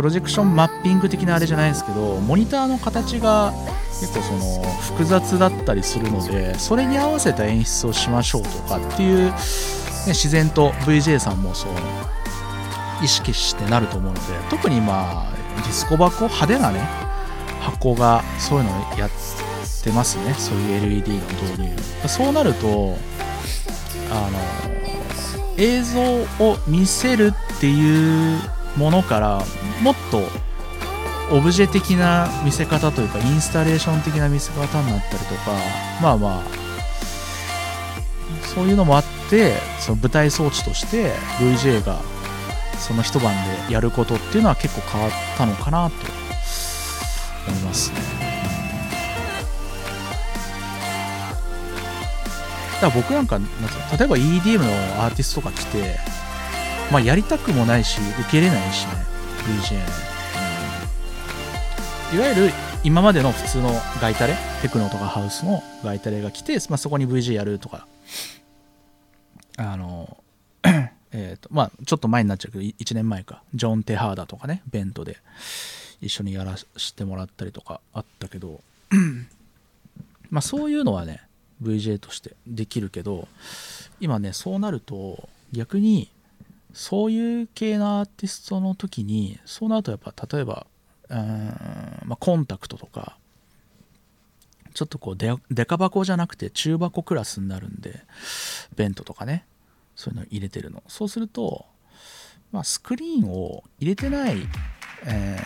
[0.00, 3.52] プロジェクションマッピング的なあれじゃないですけどモニターの形が
[4.00, 9.34] 結構その複雑だったりするのでそれに合わせた演出をしましょうとかっていう、ね、
[10.06, 11.72] 自然と VJ さんもそう
[13.04, 16.80] 意識してなると思うので特にまあディスコ箱派手なね
[17.60, 19.10] 箱がそういうのをやっ
[19.84, 20.32] てますね。
[20.32, 22.08] そういう LED の導入。
[22.08, 22.96] そうなると
[24.10, 24.38] あの
[25.58, 28.40] 映像を見せるっていう
[28.80, 29.44] ものから
[29.82, 30.22] もっと
[31.30, 35.52] オブジェ的な見せ方というかインスタレーション的な見せ方になったりとか
[36.00, 36.42] まあまあ
[38.54, 42.00] そういうのもあってその舞台装置として VJ が
[42.78, 43.34] その一晩
[43.68, 45.94] でやることっていうのは結構変わったのかなと
[47.48, 47.96] 思いますね。
[52.80, 53.44] だから僕なんか例
[54.06, 55.98] えば EDM のアーティストとか来て、
[56.90, 58.92] まあ、やりたくもないし受けれないしね
[59.46, 59.76] VJ、
[62.12, 62.50] うん、いわゆる
[62.82, 67.86] 今までの普通のガイタレテクノとかハウスのガイタレが来て、まあ、そこに VJ やるとか。
[69.56, 70.16] あの
[71.12, 73.42] えっとまあちょっと前になっちゃうけど1年前か。
[73.54, 75.18] ジョン・テハーダとかねベントで
[76.00, 78.62] 一緒にやらせてもらったりとかあったけど。
[80.30, 81.20] まあそういうのはね
[81.62, 83.28] VJ としてできるけど
[84.00, 86.10] 今ねそうなると逆に
[86.72, 90.66] そういう系のアーティストの時にそうなるとやっぱ例えば
[91.08, 91.18] うん、
[92.04, 93.18] まあ、コンタクトとか
[94.72, 98.04] ちょっとこうデデカ箱じゃなくて中箱クラスになるんで
[98.76, 99.44] ベントとかね
[99.96, 100.82] そういうの入れてるの。
[100.86, 101.66] そうすると、
[102.52, 104.38] まあ、スクリーンを入れてない、
[105.04, 105.38] え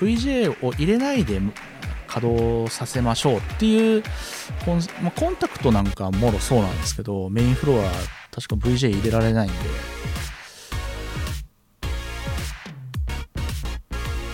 [0.00, 1.40] ー、VJ を入れないで
[2.06, 4.02] 稼働させましょうっていう
[4.64, 9.56] コン,、まあ、コンタクトなんかもろそうなんですけどメインフロア確か VJ 入れられないんで。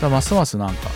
[0.00, 0.90] だますますなんか、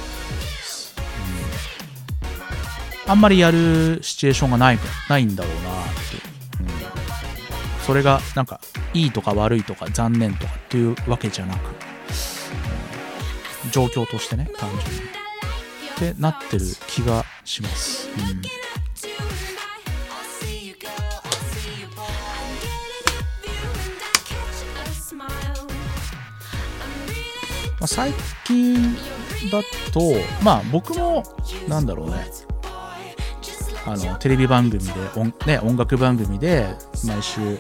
[3.07, 4.79] うん、あんまりやるシチュエーションがない
[5.09, 5.71] ないんだろうなって、
[6.61, 8.61] うん、それがなんか
[8.93, 11.61] いいとか悪いとか残念とかっていうわけじゃなく、
[13.71, 15.11] 状況としてね単純に。
[16.09, 18.09] ってなってる気がします。
[18.09, 18.41] うん。
[27.81, 28.13] まあ、最
[28.47, 28.95] 近
[29.51, 29.63] だ
[29.93, 30.01] と
[30.43, 31.23] まあ僕も
[31.69, 32.27] なんだろうね。
[33.87, 36.67] あのテレビ番組で音,、ね、音楽番組で
[37.03, 37.59] 毎週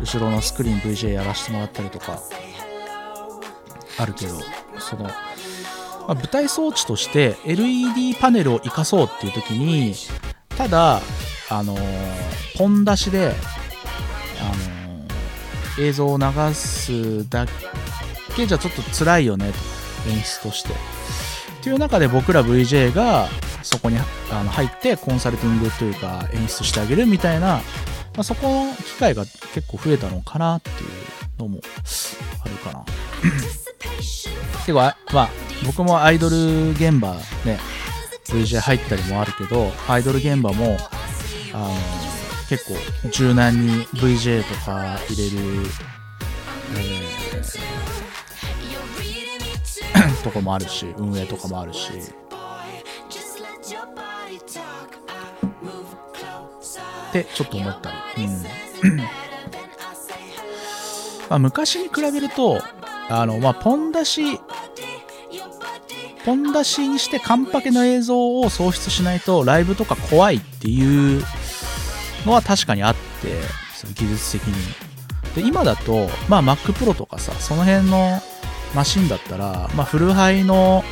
[0.00, 2.20] 後ろのスクリーン VJ やらせてもらったりとか
[3.96, 4.34] あるけど
[4.80, 5.10] そのま
[6.08, 9.94] あ、舞台装置として LED パネルを生かそうっていう時に
[10.48, 11.00] ただ
[11.52, 11.76] あの、
[12.56, 13.34] ポン出しで、
[14.40, 16.24] あの、映像を流
[16.54, 17.44] すだ
[18.40, 19.52] けじゃちょっと辛いよね
[20.04, 23.28] と演出としてっていう中で僕ら VJ が
[23.62, 27.62] そこにあの入ってコンサルティングというか演出してあげるみたいな、ま
[28.18, 31.60] あ、そこの機会が結構増えたのかなっていうのも
[32.44, 32.84] あるかな。
[34.64, 35.30] てかまあ
[35.66, 37.14] 僕もアイドル現場
[37.44, 37.58] ね
[38.26, 40.78] VJ 入ったりもあるけどアイドル現場も
[41.52, 41.74] あの
[42.48, 42.74] 結構
[43.10, 45.66] 柔軟に VJ とか入れる、
[46.76, 47.99] えー、
[50.22, 51.90] とこもあるし運営とかもあるし。
[57.10, 58.96] ってちょっと思ったり、うん。
[61.28, 62.60] まあ、昔に比べると
[63.08, 64.40] あの、まあ、ポン出し
[66.24, 71.22] ポン出しにしてカンパケの映像を創出しないとライブとか怖いっていう
[72.26, 73.00] のは確かにあって
[73.74, 74.54] その技術的に。
[75.34, 78.20] で今だと、まあ、Mac Pro とかさその辺の
[78.74, 80.84] マシンだったら、まあ、フルハイの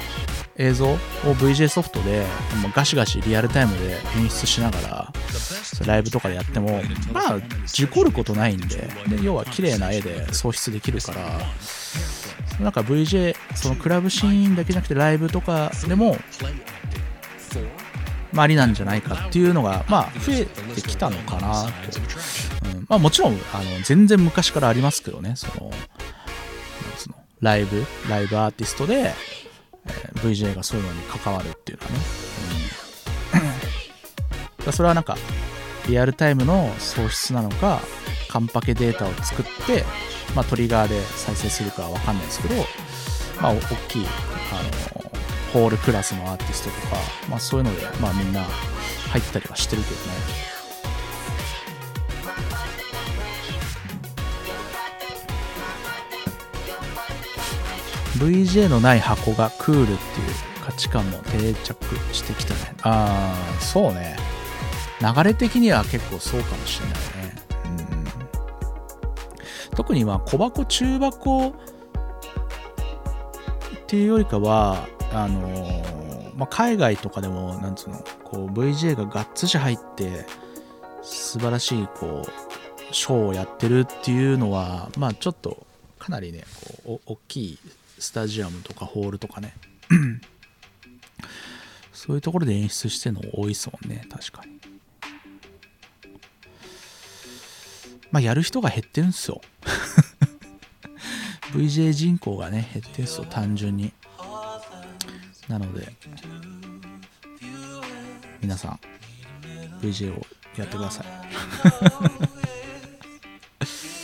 [0.57, 0.97] 映像を
[1.37, 2.27] VJ ソフトで
[2.75, 5.13] ガシガシリアルタイムで演出しながら
[5.87, 6.81] ライブとかでやっても
[7.13, 11.41] まあ事故ることないんでで要は綺麗な絵で創出できるから
[12.61, 16.17] なんか VJ そのクラブシーンだけじゃなくてライブとかでも
[18.33, 20.45] まあ、ありなんじゃないかっていうのが、まあ、増え
[20.75, 21.71] てきたのかなと。
[22.77, 25.71] うんまあ、もちろん、あの、全然昔からありますけどね、その
[27.41, 29.13] ライブ、ライブアーティストで、
[29.87, 31.99] えー、VJ がそういうのに関わるっていうのはね。
[34.67, 35.17] うん、それはなんか、
[35.89, 37.81] リアルタイムの喪失なのか、
[38.29, 39.85] カンパケデータを作って、
[40.35, 42.55] まあ、トリガーで再生するかは分かんないですけど、
[43.41, 44.07] まあ、大きい
[44.53, 45.11] あの
[45.53, 46.97] ホールクラスのアーティストとか、
[47.31, 50.58] まあ、そういうので、まあ、みんな入ったりはしてるけどね。
[58.19, 59.97] VJ のない箱がクールっていう
[60.65, 61.75] 価値観も定着
[62.13, 62.75] してきたね。
[62.83, 64.17] ああ、そうね。
[65.01, 66.97] 流れ的には結構そうかもしれない
[67.27, 67.37] ね。
[67.73, 67.99] うん
[69.77, 71.53] 特にま小箱中箱っ
[73.87, 80.27] ていうよりかはあのー、まあ、海外とかでもなんつうのこう VJ ががっつし入って
[81.03, 85.65] 素晴らしいこうショーをやってるっていうのはまあちょっと
[85.99, 86.45] かなりね
[86.85, 87.59] こう大きい
[87.99, 89.55] スタジアムとかホールとかね。
[91.93, 94.61] そういうところで演出してるの多いですもんね確かに。
[98.11, 99.41] まあやる人が減ってるんですよ。
[101.53, 103.93] VJ 人口がね減ってるんですよ単純に。
[105.49, 105.93] なので
[108.41, 108.81] 皆さん
[109.81, 110.25] VJ を
[110.57, 111.07] やってください。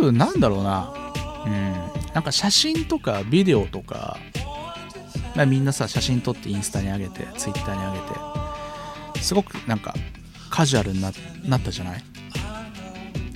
[0.00, 0.92] 分なんだろうな。
[1.46, 1.72] うん。
[2.14, 4.18] なんか写真とかビデオとか、
[5.36, 7.98] まあ、みんなさ写真撮ってインスタに上げてツイッターに上げ
[9.18, 9.94] てすごくなんか
[10.50, 11.12] カジュアルにな
[11.46, 12.02] なったじゃない？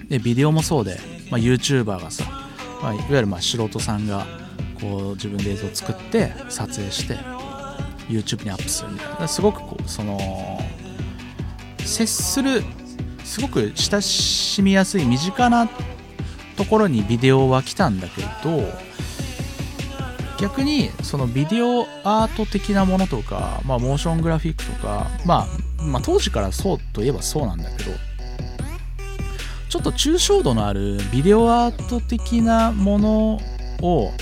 [0.08, 0.98] でビデオもそうで、
[1.30, 2.24] まあ、YouTuber がさ、
[2.82, 4.26] まあ、いわゆるまあ素人さんが
[4.80, 7.16] こう自分で映像を作って撮影して
[8.08, 9.28] YouTube にアップするみたいな。
[9.28, 10.58] すごくこうその
[11.78, 12.62] 接する
[13.24, 15.68] すごく親しみやすい身近な
[16.56, 18.62] ところにビデオは来たんだけど
[20.38, 25.46] 逆にそのビデオアート的なものとか、まあ、モーショングラフィックとか、ま
[25.78, 27.92] あ、まあ当時からそうといえばそうなんだけど
[29.68, 33.40] ちょっと抽象度のあるビデオアート的なもの
[33.82, 34.12] を、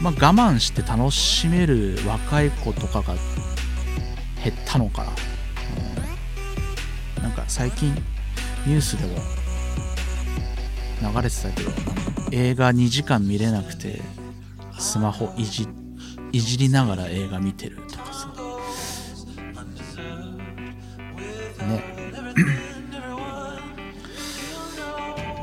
[0.00, 3.14] まあ、我慢して楽しめる若い子とかが
[4.42, 5.12] 減ったのかな、
[7.18, 7.94] うん、なんか最近
[8.66, 9.41] ニュースでも
[11.02, 11.70] 流れてたけど
[12.30, 14.00] 映画2時間見れなくて
[14.78, 15.68] スマホいじ
[16.32, 18.32] いじりながら映画見てるとかさ。
[21.66, 21.84] ね。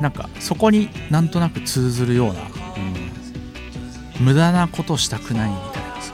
[0.00, 2.40] なんかそこになんとなく通ずるような、
[4.18, 6.12] うん、無駄なことしたくないみたいなさ。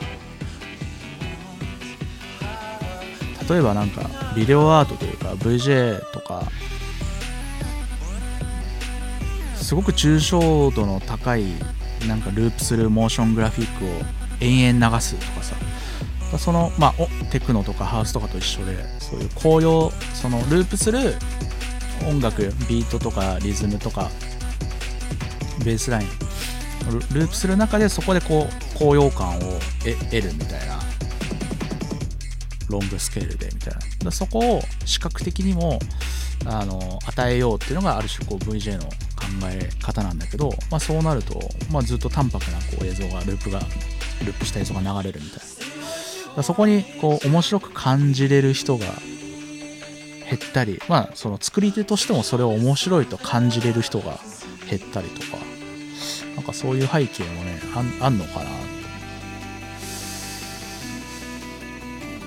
[3.48, 6.50] 例えばなんかビデオアートというか VJ とか
[9.66, 11.42] すごく抽象度の高い
[12.06, 13.88] なんかループするモーショングラフィックを
[14.38, 15.56] 延々流すとかさ。
[16.38, 16.94] そのまあ
[17.32, 21.14] テクノとかハウスとかと一緒でそういう紅葉そのループする
[22.08, 24.08] 音楽ビートとかリズムとか
[25.64, 26.08] ベースライン。
[27.12, 29.40] ループする中でそこでこう高揚感を
[29.80, 30.78] 得るみたいな。
[32.68, 33.74] ロングスケールでみたい
[34.04, 34.12] な。
[34.12, 35.80] そこを視覚的にも
[36.44, 38.88] あの与えようっていうのがある種こう VJ の
[39.44, 41.40] え方なんだけど、まあ、そうなると、
[41.70, 43.60] まあ、ずっと淡白なこう映像がループが
[44.24, 45.40] ループした映像が流れるみたい
[46.36, 46.42] な。
[46.42, 48.84] そこにこう面白く感じれる人が
[50.28, 54.18] 減ったりまあその作り手としてもそれを面白いと感じれる人が
[54.68, 55.38] 減ったりとか
[56.34, 57.60] なんかそういう背景もね
[58.02, 58.50] あんのかな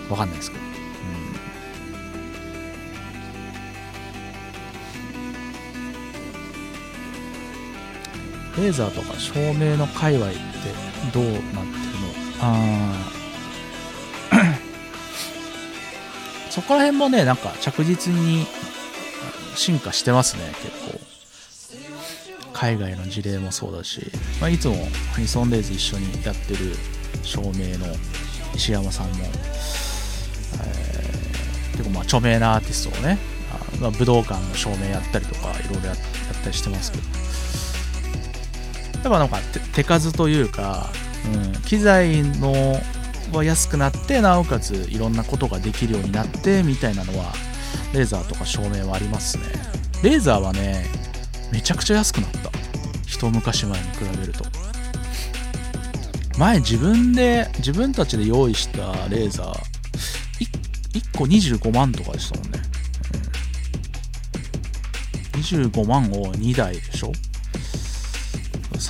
[0.09, 0.68] わかんないですけど。
[8.59, 10.37] レーザーとか照明の界隈って
[11.13, 11.63] どうなってるの？
[12.41, 12.93] あ
[16.49, 18.45] そこら辺もねなんか着実に
[19.55, 20.99] 進化してますね結構。
[22.53, 24.11] 海外の事例もそうだし、
[24.41, 24.75] まあ、いつも
[25.13, 26.75] ハニソンデイズ一緒にやってる
[27.23, 27.85] 照明の
[28.53, 33.17] 石山さんも、えー、結構まあ著名なアーティストをね
[33.53, 35.97] あ、まあ、武道館の照明やったりとかいろいろやっ
[36.43, 37.03] たりしてますけど
[39.03, 39.39] やっぱなんか
[39.73, 40.89] 手数というか、
[41.33, 42.81] うん、機材の
[43.33, 47.33] は安くなってなおかついろんなことができるようになってみたいなのは
[47.93, 49.43] レーザーとか照明はありますね。
[50.03, 50.85] レーザーはね
[51.51, 52.51] めちゃくちゃ安くなった。
[53.05, 54.45] 一昔前に比べると。
[56.37, 59.51] 前自分で自分たちで用意したレーザー
[60.93, 62.61] 1, 1個25万とかでしたもんね、
[65.33, 67.11] うん、25万を2台でしょ？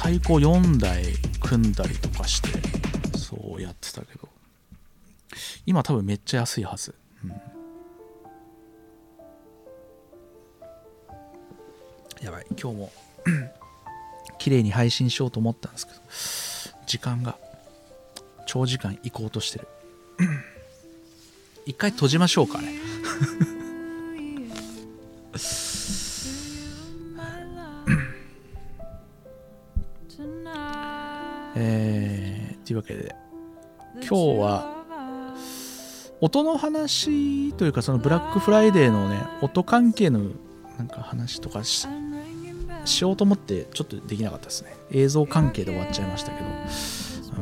[0.02, 1.04] 最高4台
[1.42, 2.50] 組んだりとかして
[3.18, 4.30] そうやってたけど。
[5.66, 7.32] 今多分めっちゃ安いはず、うん、
[12.24, 12.46] やばい。
[12.52, 12.92] 今日も
[14.40, 16.00] 綺麗に配信しようと思ったんですけど
[16.88, 17.38] 時間が
[18.48, 19.68] 長時間行こうとしてる。
[21.68, 22.74] 一回閉じましょうかね
[31.62, 33.16] えー、というわけで。
[33.96, 34.80] 今日は
[36.22, 40.22] 音の話というかそのブラックフライデーのね音関係の
[40.78, 41.88] なんか話とかし
[42.86, 44.74] しようと思ってちょっとできなかったですね。
[44.92, 46.48] 映像関係で終わっちゃいましたけど、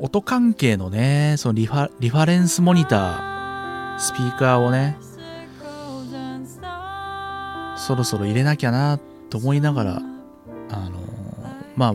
[0.00, 4.96] ん、音関係のねそのリファリファレンスモニタースピーカーをね
[7.76, 8.98] そろそろ入れなきゃな
[9.30, 10.13] と思いながら
[10.70, 11.00] あの
[11.76, 11.94] まあ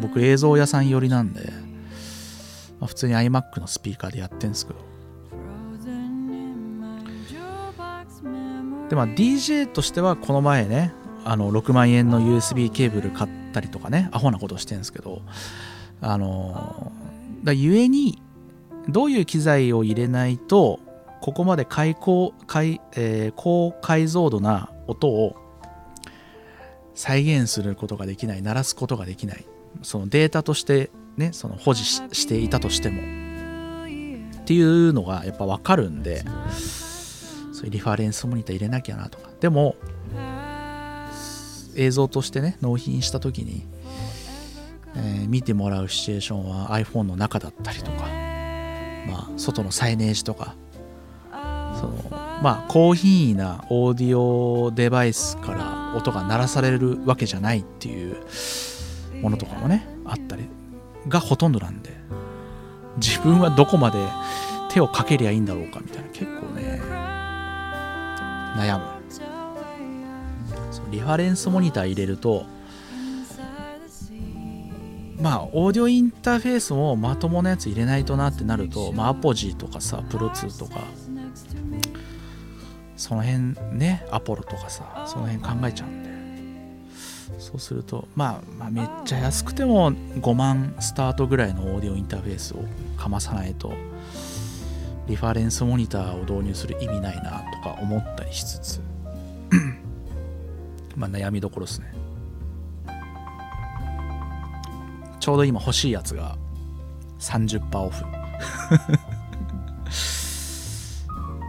[0.00, 1.50] 僕映像屋さん寄りなんで、
[2.78, 4.90] まあ、普通に iMac のスピーカーでやってんですけど。
[8.88, 10.92] でまあ DJ としてはこの前ね
[11.24, 15.22] あの6万円の USB ケーブル買ったりとかねアホなことしてるんですけど
[16.00, 16.90] あの
[17.44, 18.20] だゆえに
[18.88, 20.80] どういう機材を入れないと
[21.20, 25.36] ここまで高解、えー、高解像度な音を
[27.00, 29.46] 再現することができない鳴らすことができない。
[29.82, 33.00] そのデータとしてねその保持していたとしても。
[34.42, 36.24] っていうのがやっぱ分かるんで
[37.52, 39.30] そういうリファレンスモニター入れなきゃなとか。
[39.40, 39.76] でも
[41.74, 43.66] 映像としてね納品した時に、
[44.94, 48.02] えー、見てもらうシチュエーションは iPhone の中だったりとか
[49.08, 50.54] まあ外のサイネージとか
[51.80, 52.10] その
[52.42, 58.16] まあ高品位なオーディオデバイスから音が鳴らされるわけじゃないっていう
[59.22, 60.44] ものとかもねあったり
[61.08, 61.90] がほとんどなんで
[62.96, 63.98] 自分はどこまで
[64.70, 66.80] 手をかけりゃいいんだろうかみたいな結構ね
[68.56, 69.00] 悩む。
[70.90, 72.44] リファレンスモニター入れると
[75.20, 80.80] まあオーディオインターフェースもまともなやつ入れないとなってなると、まあ、アポジーとかさプロ2とか
[83.00, 86.10] その辺ねアポロとかさその辺考えちゃうんで。
[87.38, 92.62] そうすると、まあ、まあめっちゃ安くても5万スタートぐらいのオーディオインターフェースを
[92.98, 93.72] かまさないと
[95.06, 98.80] リファレンスモニターを導入する意味ないなとか思ったりしつつ
[100.94, 101.94] まあ悩みどころですね。
[105.18, 106.36] ちょうど今欲しいやつが
[107.18, 108.04] 30%オフ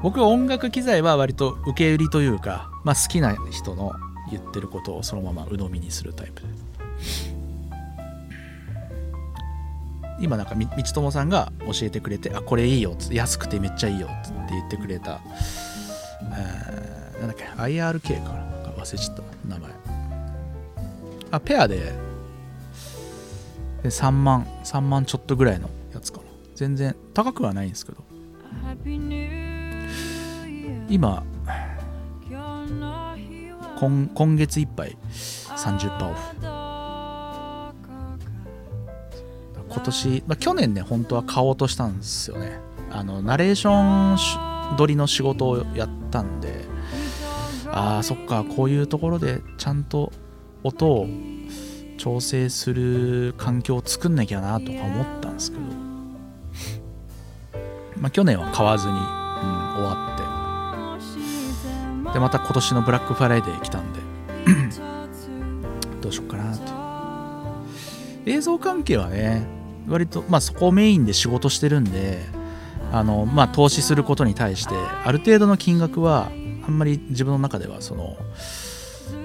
[0.04, 3.94] 僕は音楽機材は割と受け売りというか、まあ、好きな人の
[4.32, 6.48] 言ってることをそのまま鵜呑みにするタイプで。
[10.20, 15.20] 今なんか道友さんが教えてくれてあこれいいよ安くてめっちゃいいよって言ってくれた、
[16.22, 19.72] えー、なんだっけ IRK かな忘れちゃった名前。
[21.32, 21.94] あペアで
[23.84, 26.24] で3万3万ちょっとぐらいのやつかな。
[26.56, 28.04] 全然高くはないんですけど。
[30.90, 31.24] 今
[33.80, 36.42] 今今月いっぱい30%オフ。
[39.70, 42.60] 今年、まあ、去年ね本当は買おうとしたんですよね。
[42.92, 46.66] あのナレーション撮りの仕事をやったんで
[47.68, 50.12] ああそっかこういうところでちゃんと
[50.64, 51.08] 音を
[51.98, 55.64] 調整する環境を作んなきゃなとか思ったんですけど。
[57.98, 60.11] まあ去年は買わずに、うん、終わって
[62.14, 64.00] でまた今年のブラックフライデー来たんで。
[66.02, 66.72] どうしよっかなって。
[68.26, 69.46] 映像関係はね
[69.88, 72.20] 割とまあそこをメインで仕事してるんで
[72.92, 76.32] あのまあ投資することに対してある程度の金額は
[76.64, 78.18] あんまり自分の中ではその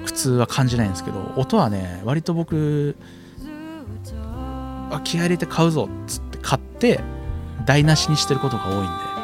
[0.06, 2.96] 苦痛は感じないんですけど音はね割と僕
[4.90, 7.00] あ気合入れて買うぞっつって買って
[7.66, 9.16] 台無しにしてることが多いんで。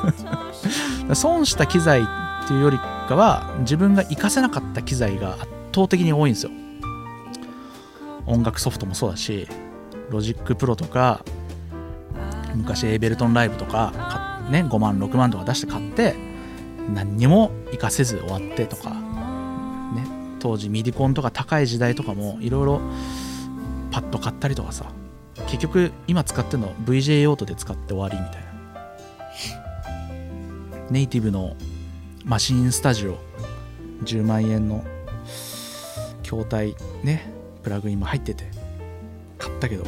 [1.14, 2.06] 損した機材
[2.44, 6.52] っていうよりかは自分が活かせなかった機材が圧倒的に多いんですよ。
[8.26, 9.48] 音楽ソフトもそうだし
[10.10, 11.24] Logic Pro とか
[12.54, 16.14] 昔 Ableton Live とかね5万6万とか出して買って
[16.94, 20.06] 何にも活かせず終わってとか、ね、
[20.38, 22.80] 当時ミディコンとか高い時代とかもいろいろ
[23.90, 24.86] パッと買ったりとかさ
[25.46, 28.50] 結局今使ってるの VJ 用途で使って終わりみたいな。
[30.90, 31.56] ネイティブの
[32.24, 33.18] マシンスタジオ。
[34.04, 34.84] 10万円の
[36.22, 36.76] 筐体。
[37.02, 37.32] ね。
[37.62, 38.44] プラグインも入ってて。
[39.38, 39.84] 買ったけど。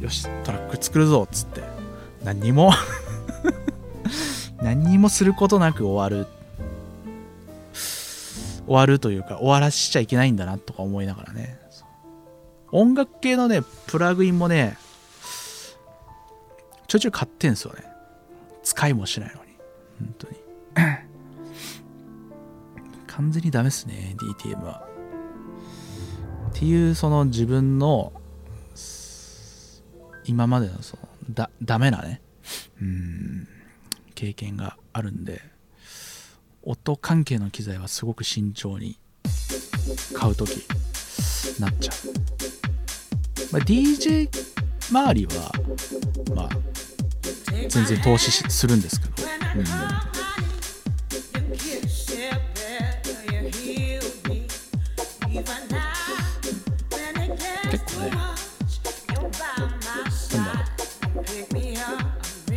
[0.00, 1.62] よしトラック作るぞっつって。
[2.24, 2.72] 何にも。
[4.60, 6.26] 何にもすることなく終わる。
[8.66, 11.58] 終わるというか終わらしちゃいけないんだなとか思いながらね。
[12.72, 14.76] 音楽系のねプラグインもね
[16.88, 17.84] ちょいちょい買ってんすよね。
[18.64, 19.56] 使いもしないのに。
[20.00, 20.36] 本当に。
[23.16, 24.86] 完全にダメっすね DTM は。
[26.50, 28.12] っていうその自分の
[30.24, 32.20] 今までのそのだダメなね
[32.80, 33.48] うん
[34.14, 35.40] 経験があるんで
[36.62, 38.98] 音関係の機材はすごく慎重に
[40.14, 40.66] 買う時
[41.60, 41.96] なっちゃう、
[43.52, 44.28] まあ、DJ
[44.90, 45.52] 周りは
[46.34, 46.48] まあ
[47.68, 49.12] 全然投資するんですけど、
[49.58, 49.64] うん、
[57.70, 58.18] 結構ねなん
[60.44, 60.60] だろ
[61.54, 61.76] うい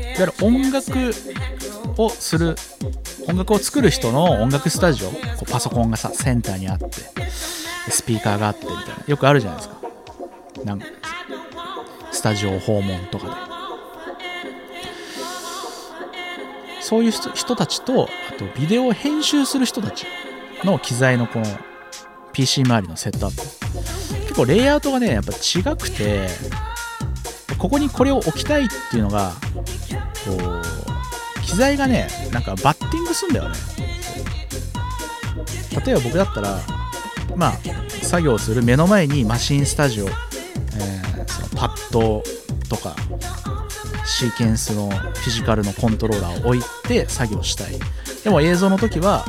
[0.01, 1.13] わゆる音楽
[1.97, 2.55] をする
[3.27, 5.15] 音楽を作る人の音楽スタジオこ
[5.47, 6.85] うパソコンがさセンターにあって
[7.89, 9.79] スピーカーがあってみたいなよくあるじゃないですか。
[10.65, 10.85] なんか
[12.11, 13.33] スタジオ訪問とかで。
[16.81, 20.07] そういう人たちとあとビデオを編集する人たち
[20.63, 21.45] の機材のこの
[22.33, 23.43] PC 周りのセットアップ。
[24.39, 26.27] 構レイアウトがねやっぱ違くて
[27.57, 29.33] ここにこれを置きたいっていうのが
[30.25, 30.61] こ
[31.37, 33.55] う機材がねなんかバッティングすんだよね。
[35.85, 36.59] 例えば僕だったら
[37.35, 37.59] まあ
[38.01, 42.23] 作業する目の前にマシンスタジオ、えーそのパッド
[42.69, 42.95] とか
[44.05, 47.77] シーケンスのフィジカルのコントローラーを置いて作業したい。
[48.23, 49.25] でも映像の時は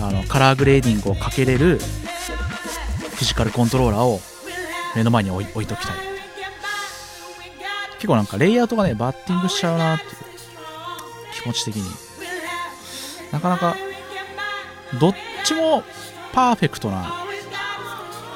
[0.00, 1.78] あのカラーグレーディングをかけれる
[3.16, 4.20] フィジカルコントローラーを
[4.94, 5.96] 目の前に置い置いときたい。
[7.94, 10.12] 結構なんかレイアウトがねバッティングしちゃうなっていう
[11.42, 11.90] 気持ち的に。
[13.32, 13.74] なかなか
[15.00, 15.14] どっ
[15.44, 15.82] ちも
[16.32, 17.24] パーフェクトな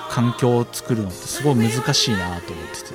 [0.08, 2.94] 環境を作るのってすごい難しいなと思ってて、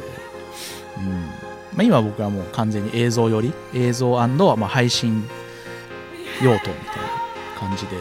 [0.98, 1.26] うん。
[1.74, 3.53] まあ、今僕はもう完全に映像より。
[3.74, 5.30] 映像まあ配信
[6.41, 6.80] 用途みたいな
[7.60, 7.95] 感じで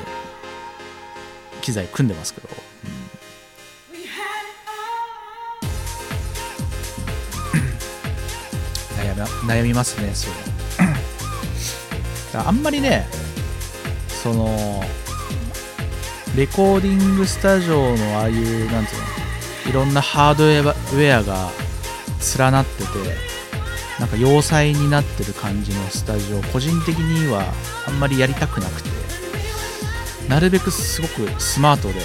[1.60, 2.48] 機材組んでますけど、
[9.24, 10.32] うん悩みますねそれ。
[12.36, 13.06] あんまりね
[14.08, 14.82] その
[16.36, 19.00] レコーディングスタジオのああいうなんていう
[19.66, 21.50] のいろんなハードウェアが
[22.38, 22.88] 連なってて
[24.00, 27.44] なんか要塞になってる感じのスタジオ個人的には
[27.86, 28.90] あんまりやりたくなくて
[30.28, 32.00] なるべくすごくスマートで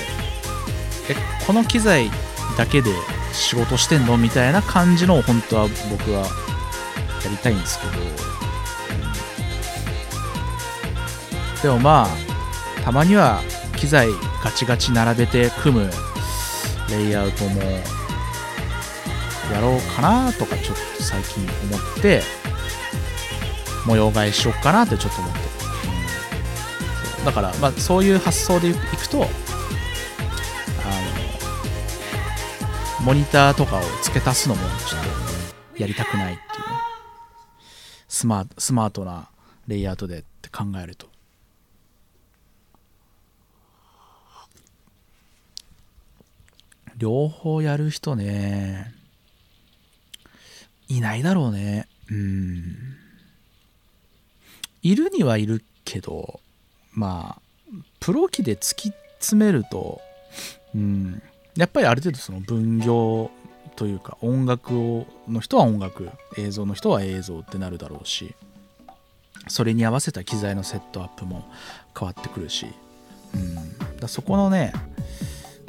[1.10, 1.16] え
[1.48, 2.12] この機材
[2.56, 2.92] だけで
[3.34, 4.18] 仕事してんの？
[4.18, 6.28] みたいな感じのを本当は僕は
[7.24, 7.94] やりたいんですけど、
[11.64, 12.10] でもまあ
[12.84, 13.42] たまには
[13.76, 14.10] 機材
[14.44, 15.90] ガチガチ並べて組む
[16.90, 17.82] レイアウトもや
[19.62, 22.22] ろうかなとかちょっと最近思って
[23.86, 25.40] 模様替えしようかなってちょっと思って、
[27.20, 27.26] うん。
[27.26, 29.28] だからまあそういう発想でいくとあ
[33.00, 35.02] のモニターとかを付け足すのもちょっ
[35.76, 36.40] とやりたくない。
[38.20, 39.30] スマスマートな
[39.66, 41.08] レイアウトでって考えると。
[46.98, 48.94] 両方やる人ね。
[50.90, 51.88] いないだろうね。
[52.12, 52.76] うん。
[54.82, 56.42] いるにはいるけど
[56.92, 57.42] まあ
[58.02, 60.02] プロ機で突き詰めると
[60.76, 61.22] うん。
[61.56, 63.32] やっぱりある程度その分業
[63.80, 68.36] というか音楽をの人は音楽映像の人は映像ってなるだろうし
[69.48, 71.50] それに合わせた機材のセットアップも
[71.98, 72.68] 変わってくるし、
[73.34, 74.74] うん、だそこのね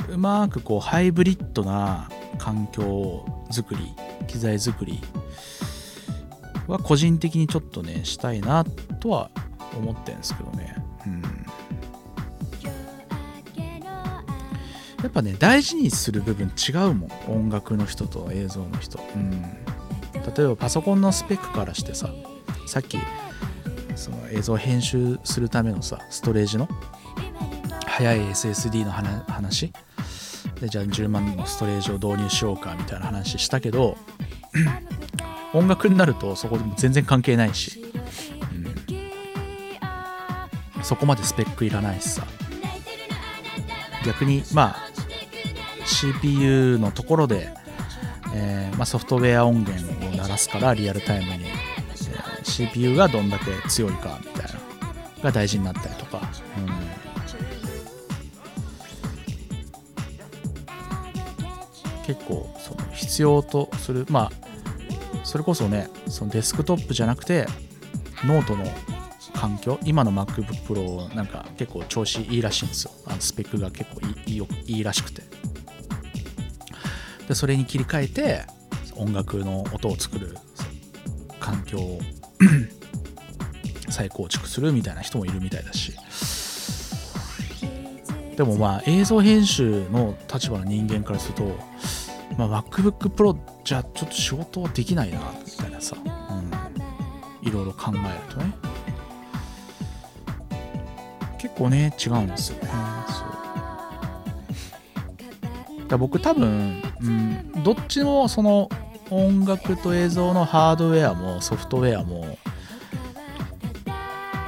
[0.09, 3.93] うまくこうハイブリッドな環境作り
[4.27, 4.99] 機材作り
[6.67, 8.65] は個人的にちょっとねしたいな
[8.99, 9.31] とは
[9.79, 10.75] 思ってるんですけどね、
[11.07, 11.23] うん、
[15.03, 17.11] やっぱね大事にする部分違うもん。
[17.29, 22.11] 音楽の人と映像の人、うん、例えばパソコンのスペックからしてさ
[22.67, 22.99] さっき
[23.97, 26.69] その映像編集するためのさストレージの
[27.87, 29.73] 速い SSD の話？
[30.61, 33.97] でじゃあ10万のストレージを導入しようかみたいな話したけど
[35.55, 37.83] 音楽になるとそこでも全然関係ないし、
[40.79, 42.27] うん、そこまでスペックいらないしさ。
[44.05, 44.90] 逆にまあ
[45.91, 47.49] CPU のところで、
[48.35, 54.61] えーまあ、ソフトウェア音源を鳴らすからリアルタイムに、えー、CPU がどんだけ強いかみたいな
[55.23, 56.23] が大事になったりとか、
[56.59, 57.01] うん。
[62.07, 64.33] 結構その必要とするまあ
[65.23, 67.47] それこそねそのデスクトップじゃなくて
[68.25, 68.65] ノートの
[69.33, 72.91] 環境今の MacBook Pro なんか結構調子いいらしいんですよ。
[73.07, 75.23] あのスペックが結構いいいいいらしくて。
[77.31, 78.43] でそれに切り替えて
[78.97, 80.37] 音楽の音を作る
[81.39, 82.01] 環境を
[83.89, 85.95] 再構築するみたいな人もいるみたいだし。
[88.37, 91.57] でもまあ映像編集の立場の人間からすると、
[92.37, 98.53] まあ、MacBook Pro じゃちょっと仕事できないなみたいなさ、うん、いろいろ考えるとね。
[101.39, 102.71] 結構ね違うんですよね。
[103.09, 103.25] そ
[105.85, 105.87] う。
[105.87, 108.69] だ僕多分、うん、どっちもその
[109.11, 112.39] 音楽と映像のハードウェアもソフトウェアも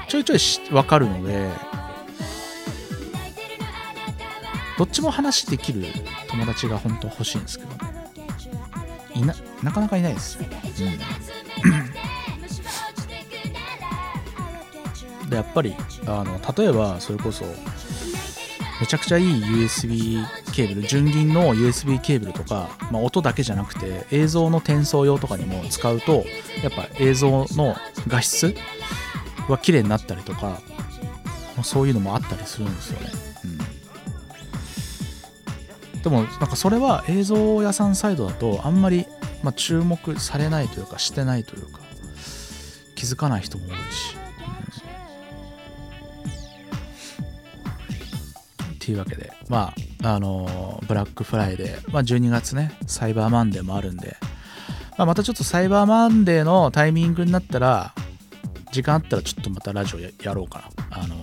[0.08, 1.48] ちょいちょいし分かるので
[4.78, 5.84] どっちも話できる
[6.28, 7.70] 友達が本当欲しいんですけど
[9.14, 10.48] いななかなかいないですよ、
[15.22, 15.74] うん、でやっぱり
[16.06, 17.44] あの例えばそれこそ
[18.92, 26.26] ちゃくちゃいい USB ケーブル純銀の USB ケーブルとか、まあ、音だけじゃなくて映像の転送用とかにも使うと
[26.62, 27.74] やっぱ映像の
[28.06, 28.54] 画質
[29.48, 30.60] は綺麗になったりとか、
[31.56, 33.10] ま、そういうのもあったりするんですよね、
[35.94, 39.06] うん、でもなんかそれは映像屋さんサイドだとあんまり、
[39.42, 41.80] ま、注目されないというかしてないというか
[42.94, 44.18] 気づかない人も多いし。
[48.82, 49.72] っていうわけで、ま
[50.02, 54.16] あ、あのー、ブラックフライデー、まあ、12月ね、サイバーマンデーもあるんで、
[54.98, 57.94] まあ、またちょっとサイバーマンデーのタイミングになったら、
[58.72, 60.98] 時間あったらちょっとまたラジオやろうかな。
[60.98, 61.14] あの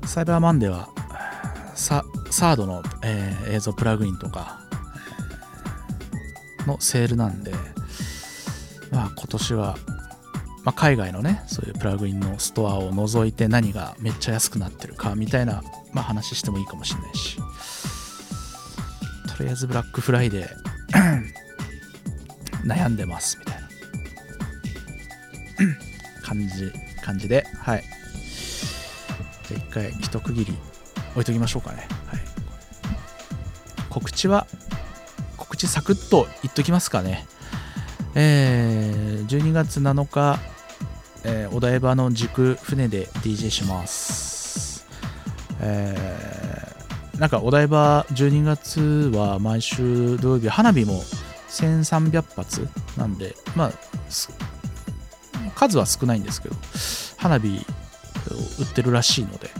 [0.00, 0.88] ー、サイバーマンデーは、
[1.74, 4.60] サードの、えー、映像プラグインとか
[6.66, 7.52] のセールなんで、
[8.90, 9.76] まあ今年は
[10.64, 15.62] まあ、海外のねそういうプラグインのストアを除いて何がめっちゃ安くなってるかみたいな、
[15.92, 17.38] まあ、話してもいいかもしれないし。
[19.36, 20.50] とりあえずブラックフライデー
[22.64, 23.62] 悩んでますみたいな。
[26.22, 26.72] 感じ
[27.02, 27.84] 感じではい。
[29.48, 30.56] じゃあ一回一区切り
[31.12, 31.88] 置いときましょうかね。
[32.06, 32.20] はい。
[33.90, 34.46] 告知は
[35.36, 37.26] 告知サクッと言っときますかね。
[38.14, 40.38] えー、12月7日
[41.24, 44.86] えー、お台場の軸船で DJ します。
[45.60, 48.80] えー、なんかお台場12月
[49.14, 51.00] は毎週土曜日花火も
[51.48, 53.72] 1300発なんで、まあ、
[55.54, 56.56] 数は少ないんですけど、
[57.18, 57.50] 花火を
[58.60, 59.50] 売ってるらしいので、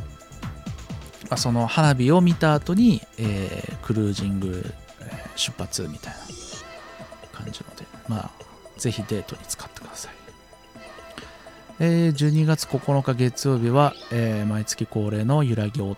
[1.30, 4.64] まあ、その花火を見た後に、えー、クルージング、
[5.36, 6.18] 出発みたいな
[7.32, 8.30] 感じので、まあ、
[8.82, 10.12] ぜひデートに使ってください。
[11.78, 15.96] えー、12月9日月曜日は、えー、毎月恒例の揺らぎ揺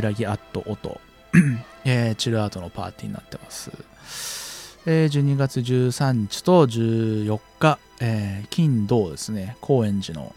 [0.00, 1.00] らぎアット音、
[1.84, 3.70] えー、チルアートのパーティーになってます。
[4.86, 10.34] えー、12月13日と14日、えー、金土ですね、高円寺の、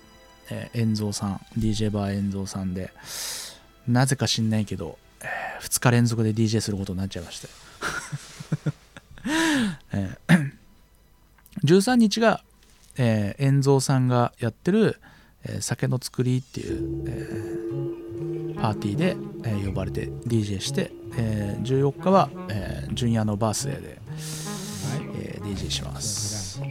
[0.49, 2.91] えー、遠蔵さん、DJ バー遠蔵さんで、
[3.87, 7.47] なぜか知んないけど、えー、2日連続で DJ することになっちゃいました
[9.93, 10.51] えー、
[11.63, 12.43] 13日が
[12.97, 14.99] えー、遠蔵さんがやってる、
[15.43, 23.99] えー、酒の作りっていう、えー、パーティーで、えー、呼ばれて DJ して、えー、14日は、えー、ジュニアのバースデーで、はい。
[25.15, 26.61] えー、DJ します。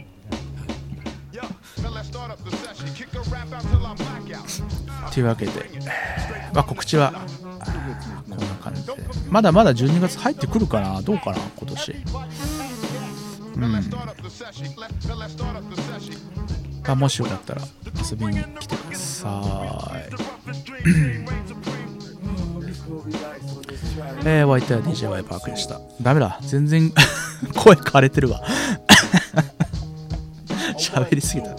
[5.11, 5.51] というわけで、
[6.53, 7.13] まあ、告知は
[8.29, 8.93] こんな感じで。
[9.29, 11.95] まだまだ12月入ってくるかなどうかな今年
[13.55, 13.63] うん、
[16.87, 17.61] あもしよかったら
[18.09, 19.97] 遊びに来てください。
[24.25, 25.79] えー、ワイター DJY パークでした。
[26.01, 26.37] ダメだ。
[26.41, 26.91] 全然
[27.55, 28.41] 声枯れてるわ。
[30.77, 31.49] 喋りすぎた。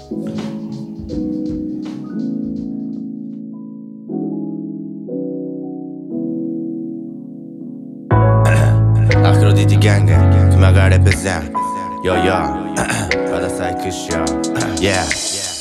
[9.24, 10.12] アフロディティギャング
[10.54, 11.52] 熊谷レペゼン
[12.02, 12.34] Yo yo
[13.30, 14.24] まだサイクしよう
[14.80, 15.04] Yeah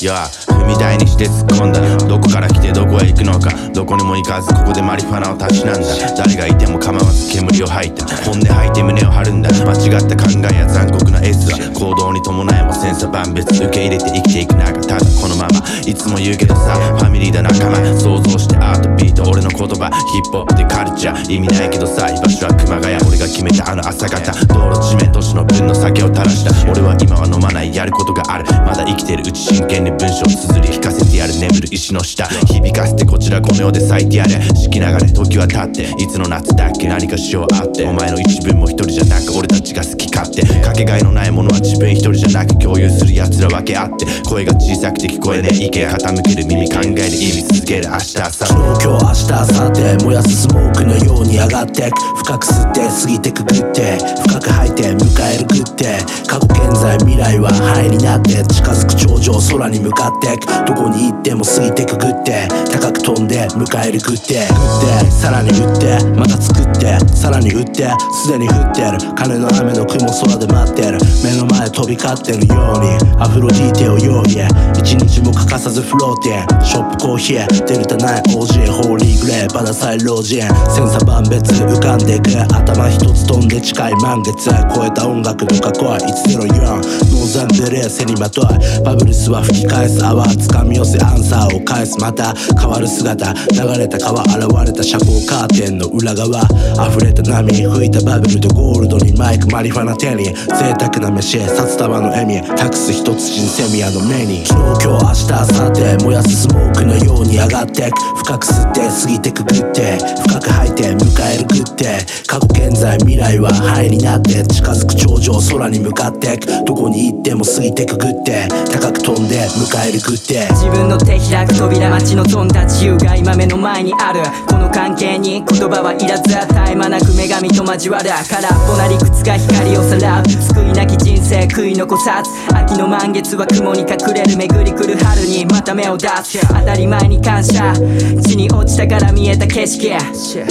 [0.01, 1.81] Yeah 踏み台にして突っ込んだ。
[2.05, 3.49] どこから来てどこへ行くのか。
[3.73, 5.87] どこにも行かずここでマリファナをたしなんだ。
[6.15, 8.05] 誰がいても構わず煙を吐いた。
[8.23, 9.49] 本音吐いて胸を張るんだ。
[9.49, 15.59] 間違った考えや残酷な S は行動に伴いも千差万別受け入れて生きていく中ただこのまま。
[15.85, 17.81] いつも言うけどさファミリーだ仲間。
[17.97, 19.89] 想像してアートビート俺の言葉。
[20.13, 21.33] ヒップホップでカルチャー。
[21.33, 22.95] 意味ないけどさ居場所は熊谷。
[23.07, 24.31] 俺が決めたあの朝方。
[24.45, 26.51] 道路地面都市の分の酒を垂らした。
[26.69, 27.73] 俺は今は飲まない。
[27.73, 28.45] やることがある。
[28.65, 29.23] まだ生きてる。
[29.25, 32.25] うち真剣に文章を綴り聞かせてやる眠る石の下。
[32.25, 34.41] 響かせてこちらこの世で咲いてやれ。
[34.55, 36.01] 四季流れ時は経って。
[36.01, 36.87] いつの夏だっけ？
[36.87, 37.85] 何かしようあって。
[37.85, 40.41] お前の一分も一人じゃなく俺たちが好き勝手。
[40.61, 44.05] かけがえのないものは自分一人じゃなく共有する奴ら分け合って。
[44.27, 45.55] 声が小さくて聞こえねえ。
[45.55, 47.87] 意見傾ける耳考える意味続ける。
[47.87, 51.91] 明日朝昨日今日明日明後日燃やすスモークのように上がって。
[51.91, 53.97] く深く吸って過ぎてくぐって。
[54.27, 55.99] 深く吐いて迎えるグって。
[56.27, 58.43] 過去現在未来は灰になって。
[58.45, 60.37] 近づく頂上空に向かって。
[60.41, 62.47] くどこに行っても過ぎてくぐって。
[62.71, 64.33] 高く飛んで迎えるグって。
[64.33, 65.11] グって。
[65.11, 66.03] さらに打って。
[66.17, 66.97] また作って。
[67.15, 67.89] さらに打って。
[68.11, 68.97] すでに降ってる。
[69.15, 70.97] 金の雨の雲空で待ってる。
[71.23, 73.11] 目の前飛び交ってるように。
[73.21, 74.31] アフロディーテを用意
[74.79, 80.41] 一日も欠かさずフローティンショップコーヒーデルタナイ OG ホーリーグレーバダサイロージン
[80.73, 82.31] 千差万別浮かんでいく。
[82.41, 88.45] 頭一つ飛んで近い満月超えた音楽の過去は104ノーザンデレー背にまとい
[88.83, 90.30] バブルスは吹き返す泡。
[90.35, 94.35] 掴み寄せアンサーを返すまた変わる姿流れた川現
[94.65, 96.41] れた遮光カーテンの裏側
[96.89, 109.97] 溢れた波吹いたバブルとゴールドにマイクマリファナ手に贅沢な飯札束の笑みタクス一つ人セミアの目に昨日今日明日明後日燃やすスモークのように上がってく深く吸って過ぎてくぐって
[110.27, 120.47] 深く吐いて迎えるグって過去現在未来は灰になって近づく頂上空に向かってくどこに行っても過ぎてくぐって高く飛んで迎えるグって。
[120.51, 124.21] 自分の手開く扉待ち望んだ自由が今目の前にある。
[124.47, 136.39] この関係に言葉はいらず絶え間なく女神と交わる空っぽな理屈が光をさらう救いなき人生悔い残さず秋の満月は雲に隠れる巡り来る春にまた目を出す。
[136.47, 139.91] 当たり前に感謝地に落ちたから見えた景色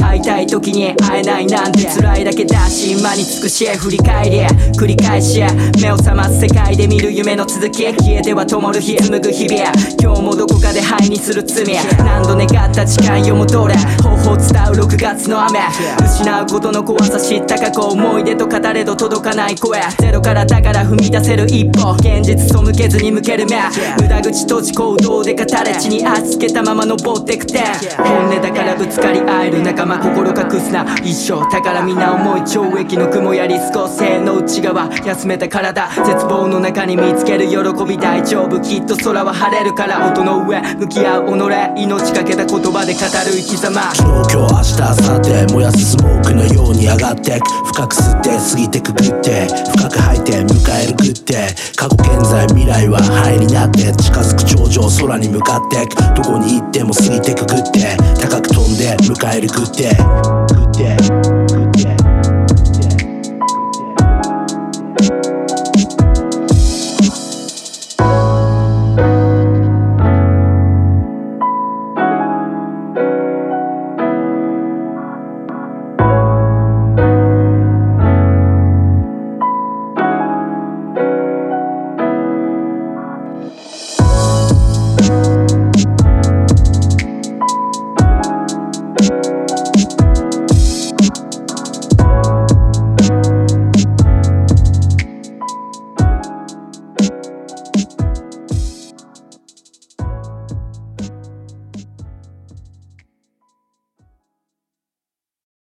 [0.00, 4.40] 会いたい時に会えないなんて辛いだけだし今に尽くし振り返り
[4.78, 5.40] 繰り返し
[5.80, 11.66] 目を覚ます世界で見る夢の続き消えては灯る日紡ぐ日々今日もどこかで灰にする罪
[11.98, 13.74] 何度願った時間よ戻れ。
[14.02, 15.60] 方法伝う6月の雨。
[16.02, 19.80] 失うことの怖さ知った過去思い出と語れど届かない声。
[19.98, 21.92] ゼロからだから踏み出せる一歩。
[21.94, 23.60] 現実背けずに向ける目。
[24.00, 27.58] 無駄口閉じ行動で語れ地に足つけたまま登ってくて
[27.96, 35.88] 本音だからぶつかり合える仲間心隠すな一生宝皆思い懲役の雲やリスコ性の内側休めた体。
[36.04, 37.98] 絶望の中に見つける喜び。
[37.98, 38.60] 大丈夫。
[38.60, 43.80] きっと空は晴れるから音の上向き合う己命かけた言葉で語る生き様。
[43.94, 47.48] 昨日今日明日明後日燃やすスモークのように上がってく。
[47.72, 49.48] 深く吸って過ぎてくぐって
[49.78, 51.54] 深く吐いて迎えるグって。
[51.74, 55.86] 過去現在未来は灰になって近づく頂上空に向かって。
[55.86, 57.96] くどこに行っても過ぎてくぐって。
[58.20, 59.96] 高く飛んで迎えるグって。